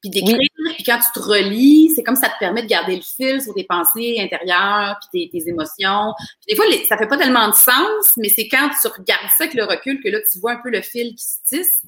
Puis 0.00 0.10
d'écrire, 0.10 0.38
puis 0.74 0.84
quand 0.84 0.98
tu 0.98 1.20
te 1.20 1.24
relis, 1.24 1.90
c'est 1.94 2.04
comme 2.04 2.16
ça 2.16 2.28
te 2.28 2.38
permet 2.38 2.62
de 2.62 2.68
garder 2.68 2.96
le 2.96 3.02
fil 3.02 3.42
sur 3.42 3.52
tes 3.52 3.64
pensées 3.64 4.16
intérieures, 4.20 4.96
puis 5.00 5.28
tes, 5.28 5.38
tes 5.38 5.48
émotions. 5.48 6.14
Puis 6.46 6.54
des 6.54 6.56
fois, 6.56 6.66
les, 6.70 6.84
ça 6.84 6.96
fait 6.96 7.08
pas 7.08 7.16
tellement 7.16 7.48
de 7.48 7.54
sens, 7.54 8.16
mais 8.16 8.28
c'est 8.28 8.46
quand 8.48 8.70
tu 8.80 8.88
regardes 8.88 9.28
ça 9.36 9.44
avec 9.44 9.54
le 9.54 9.64
recul 9.64 10.00
que 10.00 10.08
là, 10.08 10.18
tu 10.30 10.38
vois 10.38 10.52
un 10.52 10.60
peu 10.62 10.70
le 10.70 10.82
fil 10.82 11.14
qui 11.16 11.24
se 11.24 11.38
tisse. 11.44 11.80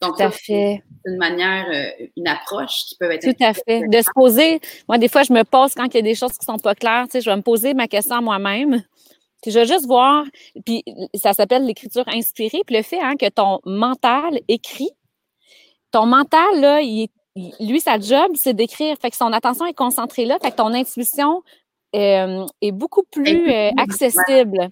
Donc, 0.00 0.16
Tout 0.16 0.22
à 0.22 0.30
fait. 0.30 0.82
C'est 1.04 1.10
une 1.10 1.18
manière, 1.18 1.66
euh, 1.70 2.06
une 2.16 2.28
approche 2.28 2.84
qui 2.88 2.96
peut 2.96 3.10
être. 3.10 3.22
Tout 3.22 3.44
à 3.44 3.52
fait. 3.52 3.86
De 3.86 4.00
se 4.00 4.08
poser. 4.14 4.60
Moi, 4.88 4.96
des 4.96 5.08
fois, 5.08 5.22
je 5.22 5.32
me 5.32 5.44
pose 5.44 5.74
quand 5.74 5.84
il 5.84 5.94
y 5.96 5.98
a 5.98 6.02
des 6.02 6.14
choses 6.14 6.32
qui 6.38 6.46
sont 6.46 6.58
pas 6.58 6.74
claires. 6.74 7.04
Tu 7.04 7.12
sais, 7.12 7.20
je 7.20 7.28
vais 7.28 7.36
me 7.36 7.42
poser 7.42 7.74
ma 7.74 7.86
question 7.86 8.16
à 8.16 8.20
moi-même. 8.22 8.82
Puis 9.42 9.50
je 9.50 9.58
vais 9.58 9.66
juste 9.66 9.86
voir, 9.86 10.24
puis 10.64 10.84
ça 11.14 11.32
s'appelle 11.32 11.64
l'écriture 11.64 12.04
inspirée, 12.08 12.62
puis 12.66 12.76
le 12.76 12.82
fait 12.82 13.00
hein, 13.00 13.14
que 13.18 13.28
ton 13.28 13.60
mental 13.64 14.40
écrit, 14.48 14.90
ton 15.90 16.06
mental, 16.06 16.60
là, 16.60 16.80
il 16.80 17.08
lui, 17.60 17.80
sa 17.80 17.98
job, 17.98 18.32
c'est 18.34 18.54
d'écrire. 18.54 18.96
Fait 19.00 19.10
que 19.10 19.16
son 19.16 19.32
attention 19.32 19.66
est 19.66 19.74
concentrée 19.74 20.24
là. 20.24 20.38
Fait 20.40 20.50
que 20.50 20.56
ton 20.56 20.74
intuition 20.74 21.42
euh, 21.94 22.46
est 22.60 22.72
beaucoup 22.72 23.02
plus 23.10 23.50
euh, 23.50 23.70
accessible. 23.76 24.68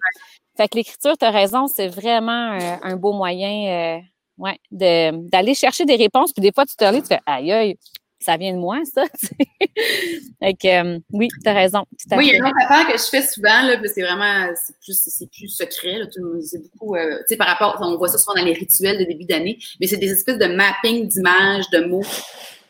Fait 0.57 0.67
que 0.67 0.75
l'écriture, 0.75 1.17
tu 1.17 1.25
as 1.25 1.31
raison, 1.31 1.67
c'est 1.67 1.87
vraiment 1.87 2.53
euh, 2.53 2.75
un 2.83 2.95
beau 2.97 3.13
moyen 3.13 4.01
ouais, 4.37 4.59
d'aller 4.71 5.53
chercher 5.53 5.85
des 5.85 5.95
réponses. 5.95 6.33
Puis 6.33 6.41
des 6.41 6.51
fois, 6.53 6.65
tu 6.65 6.75
te 6.75 6.83
lis, 6.91 7.01
tu 7.01 7.07
fais 7.07 7.21
aïe 7.25 7.51
aïe, 7.51 7.77
ça 8.19 8.37
vient 8.37 8.53
de 8.53 8.59
moi, 8.59 8.79
ça. 8.85 9.05
que, 10.41 10.95
euh, 10.95 10.99
oui, 11.11 11.27
tu 11.41 11.49
as 11.49 11.53
raison. 11.53 11.85
oui, 12.11 12.27
il 12.27 12.31
y 12.31 12.33
a 12.33 12.37
une 12.37 12.45
autre 12.45 12.55
affaire 12.65 12.91
que 12.91 12.97
je 12.97 13.05
fais 13.05 13.21
souvent, 13.21 13.61
là, 13.63 13.79
c'est 13.85 14.01
vraiment, 14.01 14.47
c'est 14.55 14.75
plus, 14.79 14.99
c'est 15.07 15.31
plus 15.31 15.47
secret, 15.47 15.99
là, 15.99 16.05
c'est 16.43 16.61
beaucoup, 16.61 16.95
euh, 16.95 17.17
tu 17.19 17.23
sais, 17.29 17.37
par 17.37 17.47
rapport, 17.47 17.77
on 17.81 17.97
voit 17.97 18.09
ça 18.09 18.17
souvent 18.17 18.35
dans 18.35 18.45
les 18.45 18.53
rituels 18.53 18.97
de 18.97 19.05
début 19.05 19.25
d'année, 19.25 19.57
mais 19.79 19.87
c'est 19.87 19.97
des 19.97 20.11
espèces 20.11 20.37
de 20.37 20.47
mapping 20.47 21.07
d'images, 21.07 21.69
de 21.71 21.79
mots, 21.85 22.03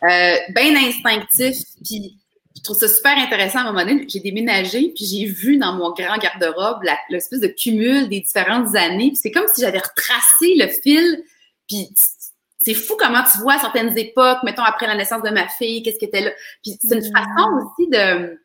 euh, 0.04 0.36
bien 0.56 0.76
instinctifs, 0.76 1.64
puis 1.84 2.16
je 2.60 2.64
trouve 2.64 2.78
ça 2.78 2.88
super 2.88 3.18
intéressant 3.18 3.60
à 3.60 3.62
un 3.62 3.72
moment 3.72 3.86
donné. 3.86 4.06
J'ai 4.08 4.20
déménagé, 4.20 4.92
puis 4.94 5.06
j'ai 5.06 5.26
vu 5.26 5.58
dans 5.58 5.74
mon 5.74 5.92
grand 5.92 6.18
garde-robe 6.18 6.84
l'espèce 7.10 7.40
de 7.40 7.48
cumul 7.48 8.10
des 8.10 8.20
différentes 8.20 8.76
années. 8.76 9.14
c'est 9.16 9.32
comme 9.32 9.46
si 9.54 9.62
j'avais 9.62 9.80
retracé 9.80 10.56
le 10.58 10.68
fil. 10.68 11.24
Puis 11.68 11.90
c'est 12.60 12.74
fou 12.74 12.96
comment 12.98 13.24
tu 13.32 13.40
vois 13.40 13.58
certaines 13.58 13.98
époques, 13.98 14.40
mettons 14.44 14.64
après 14.64 14.88
la 14.88 14.96
naissance 14.96 15.24
de 15.24 15.30
ma 15.30 15.48
fille, 15.48 15.82
qu'est-ce 15.82 15.98
qui 15.98 16.06
était 16.06 16.22
là. 16.22 16.32
Puis 16.62 16.78
c'est 16.80 16.96
une 16.96 17.02
mm. 17.02 17.12
façon 17.12 17.50
aussi 17.58 17.90
de, 17.90 18.40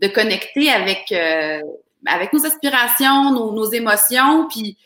de 0.00 0.08
connecter 0.08 0.70
avec, 0.70 1.12
euh, 1.12 1.60
avec 2.06 2.32
nos 2.32 2.46
aspirations, 2.46 3.32
nos, 3.32 3.52
nos 3.52 3.70
émotions, 3.70 4.48
puis 4.48 4.78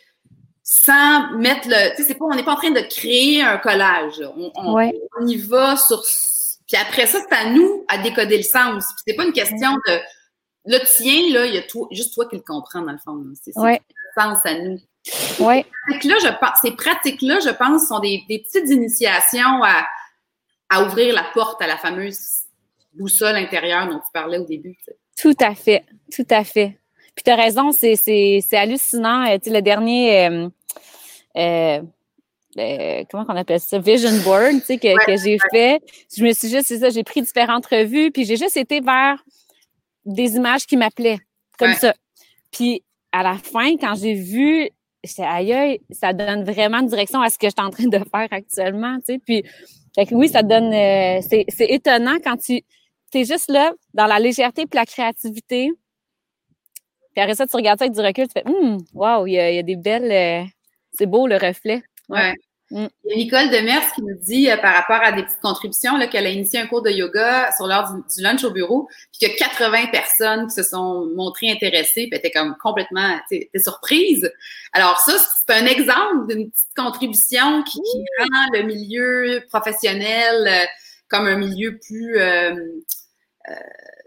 sans 0.63 1.31
mettre 1.37 1.67
le. 1.67 1.95
Tu 1.95 2.03
sais, 2.03 2.09
c'est 2.09 2.15
pas, 2.15 2.25
on 2.25 2.35
n'est 2.35 2.43
pas 2.43 2.53
en 2.53 2.57
train 2.57 2.71
de 2.71 2.81
créer 2.81 3.41
un 3.41 3.57
collage. 3.57 4.21
On, 4.37 4.51
on, 4.55 4.91
on 5.19 5.27
y 5.27 5.37
va 5.37 5.75
sur 5.75 6.03
puis 6.71 6.81
après 6.81 7.05
ça, 7.05 7.19
c'est 7.19 7.35
à 7.35 7.49
nous 7.49 7.83
à 7.89 7.97
décoder 7.97 8.37
le 8.37 8.43
sens. 8.43 8.85
Puis 8.95 9.03
c'est 9.05 9.13
pas 9.13 9.25
une 9.25 9.33
question 9.33 9.73
de 9.87 9.99
le 10.65 10.77
tien, 10.85 11.33
là, 11.33 11.45
il 11.45 11.55
y 11.55 11.57
a 11.57 11.63
juste 11.91 12.13
toi 12.13 12.25
qui 12.27 12.37
le 12.37 12.43
comprends, 12.43 12.81
dans 12.81 12.91
le 12.91 12.97
fond. 12.97 13.21
C'est 13.41 13.57
ouais. 13.57 13.81
le 13.89 14.21
sens 14.21 14.37
à 14.45 14.53
nous. 14.57 14.79
Oui. 15.39 15.65
Ces 16.61 16.71
pratiques-là, 16.71 17.39
je 17.39 17.49
pense, 17.49 17.87
sont 17.87 17.99
des, 17.99 18.23
petites 18.27 18.69
initiations 18.69 19.63
à, 19.63 19.85
à, 20.69 20.83
ouvrir 20.83 21.13
la 21.15 21.23
porte 21.33 21.61
à 21.61 21.67
la 21.67 21.77
fameuse 21.77 22.19
boussole 22.93 23.35
intérieure 23.35 23.87
dont 23.87 23.99
tu 23.99 24.11
parlais 24.13 24.37
au 24.37 24.45
début. 24.45 24.77
Tout 25.19 25.35
à 25.39 25.55
fait. 25.55 25.85
Tout 26.13 26.27
à 26.29 26.43
fait. 26.43 26.77
Puis 27.15 27.23
tu 27.23 27.31
as 27.31 27.35
raison, 27.35 27.71
c'est 27.71 28.43
hallucinant. 28.53 29.25
Euh, 29.25 29.37
tu 29.37 29.49
sais, 29.49 29.55
le 29.55 29.61
dernier. 29.61 30.27
Euh, 30.27 30.49
euh, 31.37 31.81
euh, 32.57 33.03
comment 33.09 33.25
on 33.29 33.35
appelle 33.35 33.61
ça, 33.61 33.79
vision 33.79 34.11
board, 34.23 34.59
tu 34.59 34.65
sais, 34.65 34.77
que, 34.77 35.05
que 35.05 35.17
j'ai 35.17 35.37
fait. 35.51 35.81
Je 36.15 36.23
me 36.23 36.33
suis 36.33 36.49
juste, 36.49 36.67
c'est 36.67 36.79
ça, 36.79 36.89
j'ai 36.89 37.03
pris 37.03 37.21
différentes 37.21 37.65
revues, 37.65 38.11
puis 38.11 38.25
j'ai 38.25 38.35
juste 38.35 38.57
été 38.57 38.81
vers 38.81 39.23
des 40.05 40.35
images 40.35 40.65
qui 40.65 40.75
m'appelaient, 40.75 41.19
comme 41.57 41.73
ça. 41.73 41.93
Puis 42.51 42.83
à 43.13 43.23
la 43.23 43.37
fin, 43.37 43.77
quand 43.77 43.95
j'ai 43.95 44.13
vu, 44.13 44.69
j'étais 45.03 45.23
aïe, 45.23 45.81
ça 45.91 46.13
donne 46.13 46.43
vraiment 46.43 46.79
une 46.79 46.87
direction 46.87 47.21
à 47.21 47.29
ce 47.29 47.37
que 47.37 47.47
je 47.47 47.53
suis 47.57 47.65
en 47.65 47.69
train 47.69 47.87
de 47.87 47.97
faire 47.97 48.27
actuellement, 48.31 48.97
tu 48.99 49.13
sais. 49.13 49.19
Puis, 49.19 49.43
oui, 50.11 50.29
ça 50.29 50.43
donne, 50.43 50.73
euh, 50.73 51.19
c'est, 51.21 51.45
étonnant 51.59 52.17
quand 52.23 52.37
tu, 52.37 52.61
es 53.13 53.25
juste 53.25 53.49
là, 53.49 53.73
dans 53.93 54.05
la 54.05 54.19
légèreté 54.19 54.65
puis 54.65 54.77
la 54.77 54.85
créativité. 54.85 55.71
Puis 57.13 57.21
après 57.21 57.35
ça, 57.35 57.45
tu 57.45 57.55
regardes 57.57 57.79
ça 57.79 57.85
avec 57.85 57.95
du 57.95 58.01
recul, 58.01 58.27
tu 58.27 58.33
fais, 58.33 58.47
hum, 58.47 58.77
wow, 58.93 59.27
il 59.27 59.33
y, 59.33 59.39
a, 59.39 59.63
des 59.63 59.75
belles, 59.75 60.11
euh, 60.11 60.47
c'est 60.93 61.07
beau 61.07 61.27
le 61.27 61.35
reflet. 61.35 61.83
Ouais. 62.07 62.35
Mm. 62.71 62.87
Il 63.03 63.09
y 63.09 63.13
a 63.13 63.17
Nicole 63.17 63.49
Demers 63.49 63.91
qui 63.93 64.01
nous 64.01 64.17
dit 64.21 64.49
euh, 64.49 64.55
par 64.57 64.73
rapport 64.73 65.01
à 65.03 65.11
des 65.11 65.23
petites 65.23 65.41
contributions 65.41 65.99
qu'elle 66.09 66.25
a 66.25 66.29
initié 66.29 66.59
un 66.59 66.67
cours 66.67 66.81
de 66.81 66.89
yoga 66.89 67.51
sur 67.55 67.67
l'heure 67.67 67.93
du, 67.93 68.23
lunch 68.23 68.43
au 68.45 68.51
bureau, 68.51 68.87
puis 69.11 69.19
qu'il 69.19 69.27
y 69.27 69.31
a 69.31 69.49
80 69.49 69.87
personnes 69.87 70.47
qui 70.47 70.53
se 70.53 70.63
sont 70.63 71.05
montrées 71.15 71.51
intéressées, 71.51 72.07
puis 72.09 72.17
étaient 72.17 72.31
comme 72.31 72.55
complètement 72.63 73.19
surprises. 73.55 74.31
Alors 74.71 74.97
ça, 74.99 75.13
c'est 75.17 75.53
un 75.53 75.65
exemple 75.65 76.27
d'une 76.29 76.49
petite 76.49 76.75
contribution 76.75 77.63
qui, 77.63 77.81
rend 78.19 78.47
le 78.53 78.63
milieu 78.63 79.43
professionnel 79.49 80.47
euh, 80.47 80.65
comme 81.09 81.27
un 81.27 81.35
milieu 81.35 81.77
plus 81.77 82.17
euh, 82.17 82.55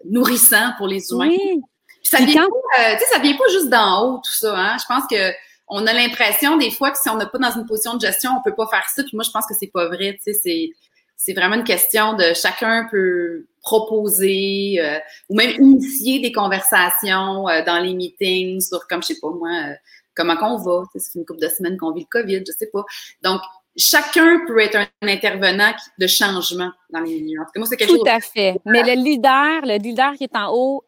nourrissant 0.06 0.72
pour 0.78 0.86
les 0.86 1.10
humains. 1.10 1.28
Oui. 1.28 1.60
ça 2.02 2.24
vient, 2.24 2.46
pas, 2.46 2.98
ça 3.12 3.18
vient 3.18 3.36
pas 3.36 3.48
juste 3.50 3.68
d'en 3.68 4.02
haut, 4.02 4.16
tout 4.16 4.32
ça. 4.32 4.56
Hein? 4.56 4.76
Je 4.78 4.86
pense 4.86 5.04
que 5.10 5.32
on 5.76 5.86
a 5.88 5.92
l'impression 5.92 6.56
des 6.56 6.70
fois 6.70 6.92
que 6.92 6.98
si 6.98 7.08
on 7.08 7.16
n'est 7.16 7.26
pas 7.26 7.38
dans 7.38 7.50
une 7.50 7.66
position 7.66 7.96
de 7.96 8.00
gestion, 8.00 8.30
on 8.38 8.42
peut 8.48 8.54
pas 8.54 8.68
faire 8.68 8.88
ça. 8.94 9.02
Puis 9.02 9.16
moi, 9.16 9.24
je 9.24 9.30
pense 9.32 9.44
que 9.44 9.54
c'est 9.58 9.72
pas 9.72 9.88
vrai. 9.88 10.16
Tu 10.22 10.32
sais, 10.32 10.40
c'est 10.40 10.70
c'est 11.16 11.32
vraiment 11.32 11.56
une 11.56 11.64
question 11.64 12.14
de 12.14 12.32
chacun 12.34 12.86
peut 12.90 13.46
proposer 13.62 14.76
euh, 14.80 14.98
ou 15.28 15.36
même 15.36 15.50
initier 15.60 16.20
des 16.20 16.32
conversations 16.32 17.48
euh, 17.48 17.64
dans 17.64 17.78
les 17.78 17.94
meetings 17.94 18.60
sur, 18.60 18.86
comme 18.86 19.02
je 19.02 19.08
sais 19.08 19.20
pas 19.20 19.30
moi, 19.30 19.48
euh, 19.48 19.74
comment 20.14 20.36
qu'on 20.36 20.58
va. 20.58 20.82
C'est 20.94 21.18
une 21.18 21.24
couple 21.24 21.40
de 21.40 21.48
semaines 21.48 21.76
qu'on 21.76 21.92
vit 21.92 22.06
le 22.12 22.20
COVID, 22.20 22.44
je 22.46 22.52
sais 22.52 22.70
pas. 22.72 22.84
Donc, 23.22 23.40
chacun 23.76 24.44
peut 24.46 24.60
être 24.60 24.76
un, 24.76 24.86
intervenant 25.02 25.72
de 25.98 26.06
changement 26.06 26.70
dans 26.90 27.00
les 27.00 27.20
milieux. 27.20 27.40
En 27.40 27.44
tout 27.44 27.52
cas, 27.52 27.60
moi, 27.60 27.68
c'est 27.68 27.76
quelque 27.76 27.96
Tout 27.96 28.04
à 28.06 28.20
fait. 28.20 28.60
Mais 28.64 28.82
le 28.82 29.02
leader, 29.02 29.62
le 29.62 29.78
leader 29.78 30.12
qui 30.14 30.24
est 30.24 30.36
en 30.36 30.52
haut, 30.52 30.84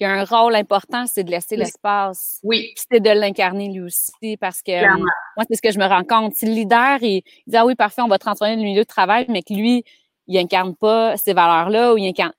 il 0.00 0.04
y 0.04 0.06
a 0.06 0.12
un 0.12 0.24
rôle 0.24 0.54
important, 0.54 1.06
c'est 1.06 1.24
de 1.24 1.30
laisser 1.30 1.56
l'espace. 1.56 2.38
Oui. 2.42 2.72
C'est 2.90 3.00
de 3.00 3.10
l'incarner 3.10 3.68
lui 3.68 3.80
aussi 3.80 4.36
parce 4.36 4.62
que 4.62 4.70
euh, 4.70 4.96
moi, 5.36 5.44
c'est 5.48 5.56
ce 5.56 5.62
que 5.62 5.72
je 5.72 5.78
me 5.78 5.86
rends 5.86 6.04
compte. 6.04 6.34
Si 6.34 6.46
le 6.46 6.52
leader, 6.52 6.98
il, 7.02 7.22
dit 7.46 7.56
Ah 7.56 7.66
oui, 7.66 7.74
parfait, 7.74 8.02
on 8.02 8.08
va 8.08 8.18
transformer 8.18 8.56
le 8.56 8.62
milieu 8.62 8.82
de 8.82 8.86
travail, 8.86 9.26
mais 9.28 9.42
que 9.42 9.52
lui, 9.52 9.84
il 10.28 10.38
incarne 10.38 10.76
pas 10.76 11.16
ces 11.16 11.32
valeurs-là 11.32 11.94
ou 11.94 11.98
il 11.98 12.08
incarne 12.08 12.32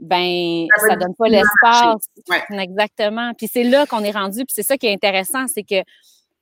ben 0.00 0.66
ça, 0.78 0.96
donne 0.96 1.14
pas 1.14 1.28
l'espace. 1.28 2.08
Exactement. 2.50 3.34
Puis 3.34 3.48
c'est 3.48 3.64
là 3.64 3.86
qu'on 3.86 4.02
est 4.02 4.10
rendu. 4.10 4.38
Puis 4.46 4.54
c'est 4.54 4.62
ça 4.62 4.78
qui 4.78 4.86
est 4.86 4.94
intéressant, 4.94 5.46
c'est 5.46 5.62
que 5.62 5.82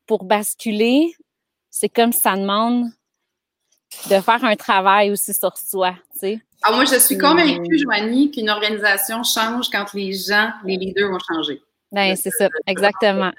pour 0.07 0.25
basculer, 0.25 1.13
c'est 1.71 1.89
comme 1.89 2.13
ça 2.13 2.37
demande 2.37 2.87
de 4.11 4.21
faire 4.21 4.45
un 4.45 4.57
travail 4.57 5.11
aussi 5.11 5.33
sur 5.35 5.57
soi, 5.57 5.95
tu 6.13 6.19
sais. 6.21 6.41
Ah, 6.63 6.73
moi, 6.73 6.85
je 6.85 6.99
suis 6.99 7.17
convaincue, 7.17 7.79
Joanie, 7.79 8.31
qu'une 8.31 8.51
organisation 8.51 9.23
change 9.23 9.71
quand 9.71 9.87
les 9.95 10.13
gens, 10.13 10.51
les 10.65 10.77
leaders 10.77 11.11
vont 11.11 11.19
changer. 11.33 11.63
Ben, 11.93 12.17
c'est 12.17 12.31
ça, 12.31 12.49
exactement. 12.67 13.31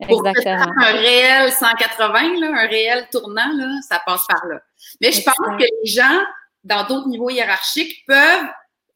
Exactement. 0.00 0.72
un 0.78 0.92
réel 0.92 1.52
180, 1.52 2.40
là, 2.40 2.48
un 2.48 2.66
réel 2.66 3.06
tournant, 3.10 3.52
là, 3.54 3.70
ça 3.88 4.00
passe 4.04 4.26
par 4.28 4.44
là. 4.46 4.60
Mais 5.00 5.12
je 5.12 5.22
pense 5.22 5.34
que 5.34 5.62
les 5.62 5.90
gens, 5.90 6.20
dans 6.64 6.86
d'autres 6.86 7.08
niveaux 7.08 7.30
hiérarchiques, 7.30 8.04
peuvent 8.06 8.48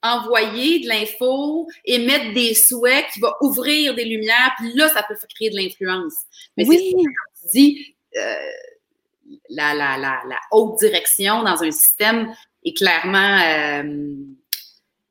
envoyer 0.03 0.81
de 0.81 0.89
l'info, 0.89 1.69
émettre 1.85 2.35
des 2.35 2.55
souhaits 2.55 3.07
qui 3.13 3.21
vont 3.21 3.33
ouvrir 3.41 3.95
des 3.95 4.05
lumières, 4.05 4.53
puis 4.59 4.73
là, 4.75 4.89
ça 4.89 5.03
peut 5.03 5.15
créer 5.35 5.51
de 5.51 5.57
l'influence. 5.57 6.15
Mais 6.57 6.67
oui. 6.67 6.95
c'est 6.95 7.49
tu 7.49 7.59
dis, 7.59 7.97
euh, 8.17 8.35
la, 9.49 9.75
la, 9.75 9.97
la, 9.97 10.21
la, 10.29 10.37
haute 10.51 10.79
direction 10.79 11.43
dans 11.43 11.63
un 11.63 11.71
système 11.71 12.33
est 12.65 12.77
clairement 12.77 13.39
euh, 13.45 14.15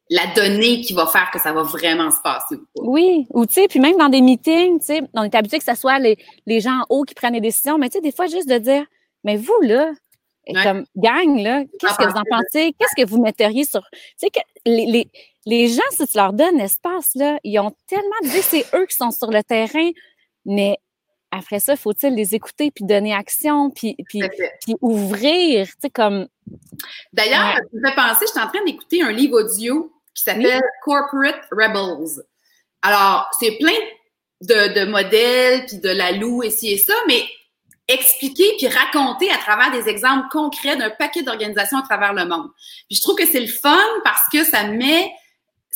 la 0.09 0.27
donnée 0.35 0.81
qui 0.81 0.93
va 0.93 1.07
faire 1.07 1.29
que 1.31 1.39
ça 1.39 1.53
va 1.53 1.63
vraiment 1.63 2.11
se 2.11 2.21
passer 2.23 2.55
Oui, 2.75 3.27
ou 3.31 3.45
tu 3.45 3.53
sais, 3.53 3.67
puis 3.67 3.79
même 3.79 3.97
dans 3.97 4.09
des 4.09 4.21
meetings, 4.21 4.79
tu 4.79 4.85
sais, 4.85 5.01
on 5.13 5.23
est 5.23 5.35
habitué 5.35 5.59
que 5.59 5.63
ce 5.63 5.75
soit 5.75 5.99
les, 5.99 6.17
les 6.45 6.59
gens 6.59 6.79
en 6.79 6.85
haut 6.89 7.03
qui 7.03 7.13
prennent 7.13 7.33
les 7.33 7.41
décisions, 7.41 7.77
mais 7.77 7.89
tu 7.89 7.97
sais, 7.97 8.01
des 8.01 8.11
fois, 8.11 8.27
juste 8.27 8.49
de 8.49 8.57
dire, 8.57 8.85
mais 9.23 9.37
vous, 9.37 9.59
là, 9.61 9.91
comme 10.63 10.85
gang, 10.95 11.39
là, 11.41 11.63
qu'est-ce 11.79 11.97
que 11.97 12.09
vous 12.09 12.17
en 12.17 12.23
pensez? 12.29 12.73
Qu'est-ce 12.79 13.01
que 13.01 13.07
vous 13.07 13.21
metteriez 13.21 13.65
sur. 13.65 13.81
Tu 13.91 13.99
sais, 14.17 14.29
que 14.29 14.39
les, 14.65 14.85
les, 14.85 15.11
les, 15.45 15.67
gens, 15.67 15.81
si 15.91 16.07
tu 16.07 16.17
leur 16.17 16.33
donnes 16.33 16.57
l'espace, 16.57 17.11
là, 17.15 17.39
ils 17.43 17.59
ont 17.59 17.75
tellement 17.87 18.09
dit 18.23 18.41
c'est 18.41 18.65
eux 18.73 18.85
qui 18.87 18.95
sont 18.95 19.11
sur 19.11 19.29
le 19.29 19.43
terrain, 19.43 19.91
mais 20.45 20.77
après 21.31 21.59
ça, 21.59 21.75
faut-il 21.75 22.15
les 22.15 22.35
écouter 22.35 22.71
puis 22.71 22.85
donner 22.85 23.13
action 23.13 23.69
puis, 23.69 23.95
puis, 24.07 24.21
puis 24.61 24.75
ouvrir, 24.81 25.67
tu 25.67 25.73
sais, 25.81 25.89
comme. 25.89 26.27
D'ailleurs, 27.13 27.55
ça 27.55 27.61
me 27.73 27.95
penser, 27.95 28.25
je 28.25 28.31
suis 28.31 28.39
en 28.39 28.47
train 28.47 28.63
d'écouter 28.65 29.01
un 29.03 29.11
livre 29.11 29.41
audio 29.41 29.93
qui 30.13 30.23
s'appelle 30.23 30.61
Corporate 30.83 31.41
Rebels. 31.51 32.23
Alors, 32.81 33.29
c'est 33.39 33.57
plein 33.59 33.77
de, 34.41 34.79
de 34.79 34.85
modèles 34.85 35.65
puis 35.67 35.77
de 35.77 35.89
la 35.89 36.11
loue 36.13 36.43
et 36.43 36.49
ci 36.49 36.71
et 36.71 36.77
ça, 36.77 36.93
mais 37.07 37.23
expliquer 37.87 38.55
puis 38.57 38.67
raconter 38.67 39.29
à 39.31 39.37
travers 39.37 39.71
des 39.71 39.89
exemples 39.89 40.27
concrets 40.31 40.77
d'un 40.77 40.91
paquet 40.91 41.23
d'organisations 41.23 41.79
à 41.79 41.81
travers 41.83 42.13
le 42.13 42.25
monde. 42.25 42.49
Puis 42.87 42.97
je 42.97 43.01
trouve 43.01 43.15
que 43.15 43.25
c'est 43.25 43.39
le 43.39 43.47
fun 43.47 43.77
parce 44.03 44.21
que 44.31 44.43
ça 44.43 44.63
met 44.63 45.11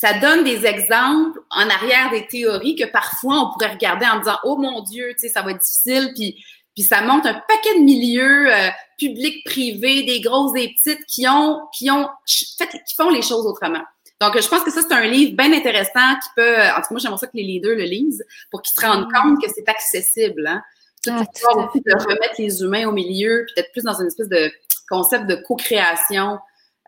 ça 0.04 0.20
donne 0.20 0.43
des 0.43 0.66
exemples 0.66 1.39
en 1.49 1.70
arrière 1.70 2.12
des 2.12 2.28
théories 2.28 2.76
que 2.76 2.84
parfois 2.84 3.39
on 3.39 3.54
pourrait 3.54 3.72
regarder 3.72 4.06
en 4.06 4.20
disant 4.20 4.36
oh 4.43 4.58
mon 4.58 4.82
Dieu, 4.82 5.14
tu 5.14 5.20
sais, 5.20 5.30
ça 5.30 5.41
va 5.41 5.51
être 5.51 5.62
difficile, 5.62 6.12
puis 6.14 6.43
puis 6.76 6.84
ça 6.84 7.01
montre 7.01 7.28
un 7.28 7.36
paquet 7.36 7.78
de 7.78 7.84
milieux 7.84 8.54
euh, 8.54 8.70
publics, 8.97 9.45
privés, 9.45 10.04
des 10.04 10.20
grosses, 10.20 10.51
des 10.51 10.74
petites 10.74 11.06
qui 11.06 11.26
ont 11.30 11.62
qui 11.74 11.89
ont 11.89 12.10
fait, 12.28 12.68
qui 12.68 12.95
font 12.97 13.12
les 13.12 13.22
choses 13.22 13.45
autrement. 13.45 13.84
Donc 14.20 14.38
je 14.41 14.47
pense 14.49 14.64
que 14.64 14.72
ça 14.72 14.82
c'est 14.82 14.93
un 14.93 15.06
livre 15.06 15.38
bien 15.38 15.54
intéressant 15.54 16.16
qui 16.22 16.30
peut, 16.36 16.58
en 16.58 16.76
tout 16.76 16.82
cas 16.82 16.88
moi 16.91 16.99
j'aimerais 16.99 17.20
ça 17.20 17.28
que 17.28 17.38
les 17.38 17.43
leaders 17.43 17.78
le 17.78 17.86
lisent 17.86 18.26
pour 18.51 18.62
qu'ils 18.62 18.78
se 18.78 18.86
rendent 18.86 19.08
compte 19.10 19.41
que 19.41 19.49
c'est 19.56 19.70
accessible. 19.70 20.45
Hein? 20.47 20.62
Ah, 21.08 21.22
aussi 21.22 21.82
de 21.82 21.93
remettre 21.93 22.36
les 22.39 22.62
humains 22.62 22.88
au 22.89 22.91
milieu, 22.91 23.45
peut-être 23.56 23.72
plus 23.72 23.84
dans 23.84 23.99
une 24.01 24.08
espèce 24.08 24.28
de 24.28 24.51
concept 24.89 25.28
de 25.28 25.36
co-création 25.36 26.39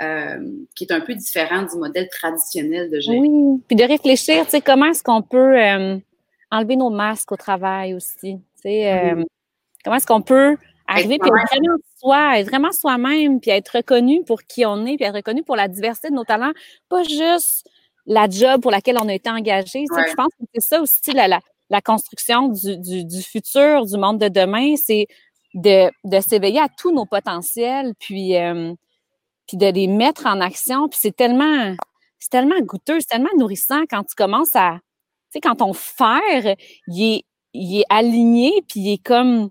euh, 0.01 0.51
qui 0.75 0.83
est 0.83 0.91
un 0.91 0.99
peu 0.99 1.15
différent 1.15 1.63
du 1.63 1.77
modèle 1.77 2.09
traditionnel 2.09 2.91
de 2.91 2.99
gérer. 2.99 3.17
Oui, 3.17 3.61
puis 3.65 3.77
de 3.77 3.83
réfléchir, 3.85 4.43
tu 4.43 4.51
sais, 4.51 4.61
comment 4.61 4.87
est-ce 4.87 5.01
qu'on 5.01 5.21
peut 5.21 5.57
euh, 5.57 5.97
enlever 6.51 6.75
nos 6.75 6.89
masques 6.89 7.31
au 7.31 7.37
travail 7.37 7.93
aussi, 7.93 8.35
tu 8.35 8.61
sais, 8.61 8.91
euh, 8.91 9.23
comment 9.85 9.95
est-ce 9.95 10.05
qu'on 10.05 10.21
peut 10.21 10.57
arriver 10.85 11.17
puis 11.17 11.29
être 11.29 11.47
vraiment 11.49 11.77
soi, 11.97 12.39
être 12.39 12.47
vraiment 12.47 12.73
soi-même, 12.73 13.39
puis 13.39 13.51
être 13.51 13.69
reconnu 13.69 14.21
pour 14.25 14.43
qui 14.43 14.65
on 14.65 14.85
est, 14.85 14.97
puis 14.97 15.05
être 15.05 15.15
reconnu 15.15 15.43
pour 15.43 15.55
la 15.55 15.69
diversité 15.69 16.09
de 16.09 16.15
nos 16.15 16.25
talents, 16.25 16.51
pas 16.89 17.03
juste 17.03 17.65
la 18.05 18.29
job 18.29 18.61
pour 18.61 18.71
laquelle 18.71 18.97
on 18.97 19.07
a 19.07 19.13
été 19.13 19.29
engagé. 19.29 19.85
Je 19.89 20.15
pense 20.15 20.27
que 20.37 20.45
c'est 20.53 20.61
ça 20.61 20.81
aussi 20.81 21.13
la, 21.13 21.39
la, 21.69 21.81
construction 21.81 22.49
du, 22.49 22.77
du, 22.77 23.05
du, 23.05 23.21
futur, 23.21 23.85
du 23.85 23.97
monde 23.97 24.19
de 24.19 24.27
demain, 24.27 24.75
c'est 24.75 25.07
de, 25.53 25.89
de 26.03 26.19
s'éveiller 26.19 26.59
à 26.59 26.67
tous 26.67 26.91
nos 26.91 27.05
potentiels, 27.05 27.93
puis 27.97 28.35
puis 29.47 29.57
de 29.57 29.67
les 29.67 29.87
mettre 29.87 30.25
en 30.25 30.41
action. 30.41 30.87
Puis 30.87 30.99
c'est 31.01 31.15
tellement, 31.15 31.75
c'est 32.19 32.29
tellement 32.29 32.59
goûteux, 32.61 32.99
c'est 32.99 33.09
tellement 33.09 33.29
nourrissant 33.37 33.83
quand 33.89 34.03
tu 34.03 34.15
commences 34.15 34.55
à, 34.55 34.79
tu 35.31 35.33
sais, 35.33 35.39
quand 35.41 35.55
ton 35.55 35.73
fer, 35.73 36.55
il 36.87 37.15
est, 37.15 37.23
il 37.53 37.79
est 37.79 37.85
aligné, 37.89 38.51
puis 38.67 38.81
il 38.81 38.93
est 38.93 39.03
comme, 39.03 39.49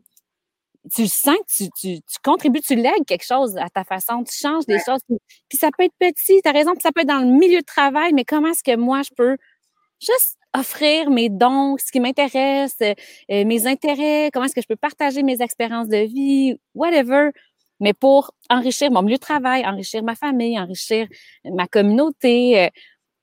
tu 0.95 1.07
sens 1.07 1.36
que 1.36 1.64
tu, 1.64 1.70
tu, 1.80 2.01
tu, 2.01 2.18
contribues, 2.22 2.61
tu 2.61 2.74
lègues 2.74 3.05
quelque 3.07 3.24
chose 3.24 3.57
à 3.57 3.70
ta 3.70 3.84
façon, 3.84 4.22
tu 4.24 4.36
changes 4.36 4.66
des 4.66 4.78
choses. 4.84 5.01
Puis, 5.49 5.59
ça 5.59 5.70
peut 5.76 5.84
être 5.84 5.95
petit, 5.99 6.42
tu 6.42 6.49
as 6.49 6.53
raison, 6.53 6.72
puis 6.72 6.82
ça 6.82 6.92
peut 6.92 7.03
être 7.03 7.09
dans 7.09 7.20
le 7.20 7.26
milieu 7.26 7.61
de 7.61 7.64
travail, 7.64 8.12
mais 8.12 8.24
comment 8.24 8.49
est-ce 8.49 8.62
que 8.62 8.76
moi, 8.76 9.03
je 9.03 9.11
peux 9.16 9.36
juste 10.01 10.36
offrir 10.53 11.11
mes 11.11 11.30
dons, 11.30 11.76
ce 11.78 11.90
qui 11.90 12.01
m'intéresse, 12.01 12.76
euh, 12.80 12.95
mes 13.28 13.66
intérêts, 13.66 14.30
comment 14.32 14.47
est-ce 14.47 14.55
que 14.55 14.61
je 14.61 14.66
peux 14.66 14.76
partager 14.76 15.22
mes 15.22 15.40
expériences 15.42 15.88
de 15.88 16.07
vie, 16.07 16.57
whatever, 16.74 17.30
mais 17.85 17.93
pour 17.93 18.30
enrichir 18.49 18.91
mon 18.91 19.03
milieu 19.03 19.16
de 19.16 19.20
travail, 19.20 19.66
enrichir 19.66 20.03
ma 20.03 20.14
famille, 20.14 20.59
enrichir 20.59 21.07
ma 21.45 21.66
communauté. 21.66 22.64
Euh, 22.64 22.68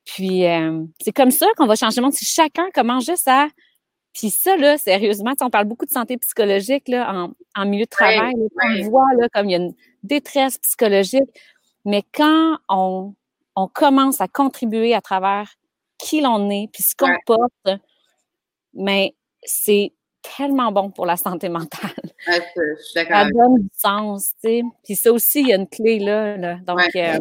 puis 0.05 0.45
euh, 0.45 0.83
c'est 1.01 1.11
comme 1.11 1.31
ça 1.31 1.47
qu'on 1.57 1.65
va 1.65 1.75
changer 1.75 1.99
le 1.99 2.03
monde. 2.03 2.13
Si 2.13 2.25
chacun 2.25 2.69
commence 2.71 3.07
juste 3.07 3.27
à 3.27 3.47
puis 4.13 4.29
ça, 4.29 4.55
là, 4.57 4.77
sérieusement, 4.77 5.33
on 5.41 5.49
parle 5.49 5.65
beaucoup 5.65 5.87
de 5.87 5.91
santé 5.91 6.15
psychologique 6.17 6.89
là, 6.89 7.11
en, 7.11 7.33
en 7.55 7.65
milieu 7.65 7.85
de 7.85 7.89
travail. 7.89 8.33
On 8.35 8.89
voit 8.89 9.11
là, 9.17 9.29
comme 9.33 9.49
il 9.49 9.53
y 9.53 9.55
a 9.55 9.57
une 9.57 9.73
détresse 10.03 10.59
psychologique. 10.59 11.29
Mais 11.85 12.03
quand 12.13 12.57
on, 12.69 13.15
on 13.55 13.67
commence 13.67 14.21
à 14.21 14.27
contribuer 14.27 14.93
à 14.93 15.01
travers 15.01 15.55
qui 15.97 16.21
l'on 16.21 16.51
est, 16.51 16.69
puis 16.71 16.83
ce 16.83 16.93
qu'on 16.95 17.15
porte, 17.25 17.79
mais 18.75 19.15
c'est 19.43 19.93
tellement 20.21 20.71
bon 20.71 20.89
pour 20.91 21.05
la 21.05 21.17
santé 21.17 21.49
mentale. 21.49 21.91
je 22.27 22.83
suis 22.83 22.93
d'accord. 22.95 23.17
Ça 23.17 23.29
donne 23.29 23.61
du 23.61 23.69
sens, 23.75 24.33
tu 24.43 24.49
sais. 24.49 24.61
Puis 24.83 24.95
ça 24.95 25.11
aussi, 25.11 25.41
il 25.41 25.47
y 25.47 25.53
a 25.53 25.55
une 25.55 25.67
clé 25.67 25.99
là. 25.99 26.37
là. 26.37 26.57
Donc, 26.65 26.79
euh, 26.95 27.17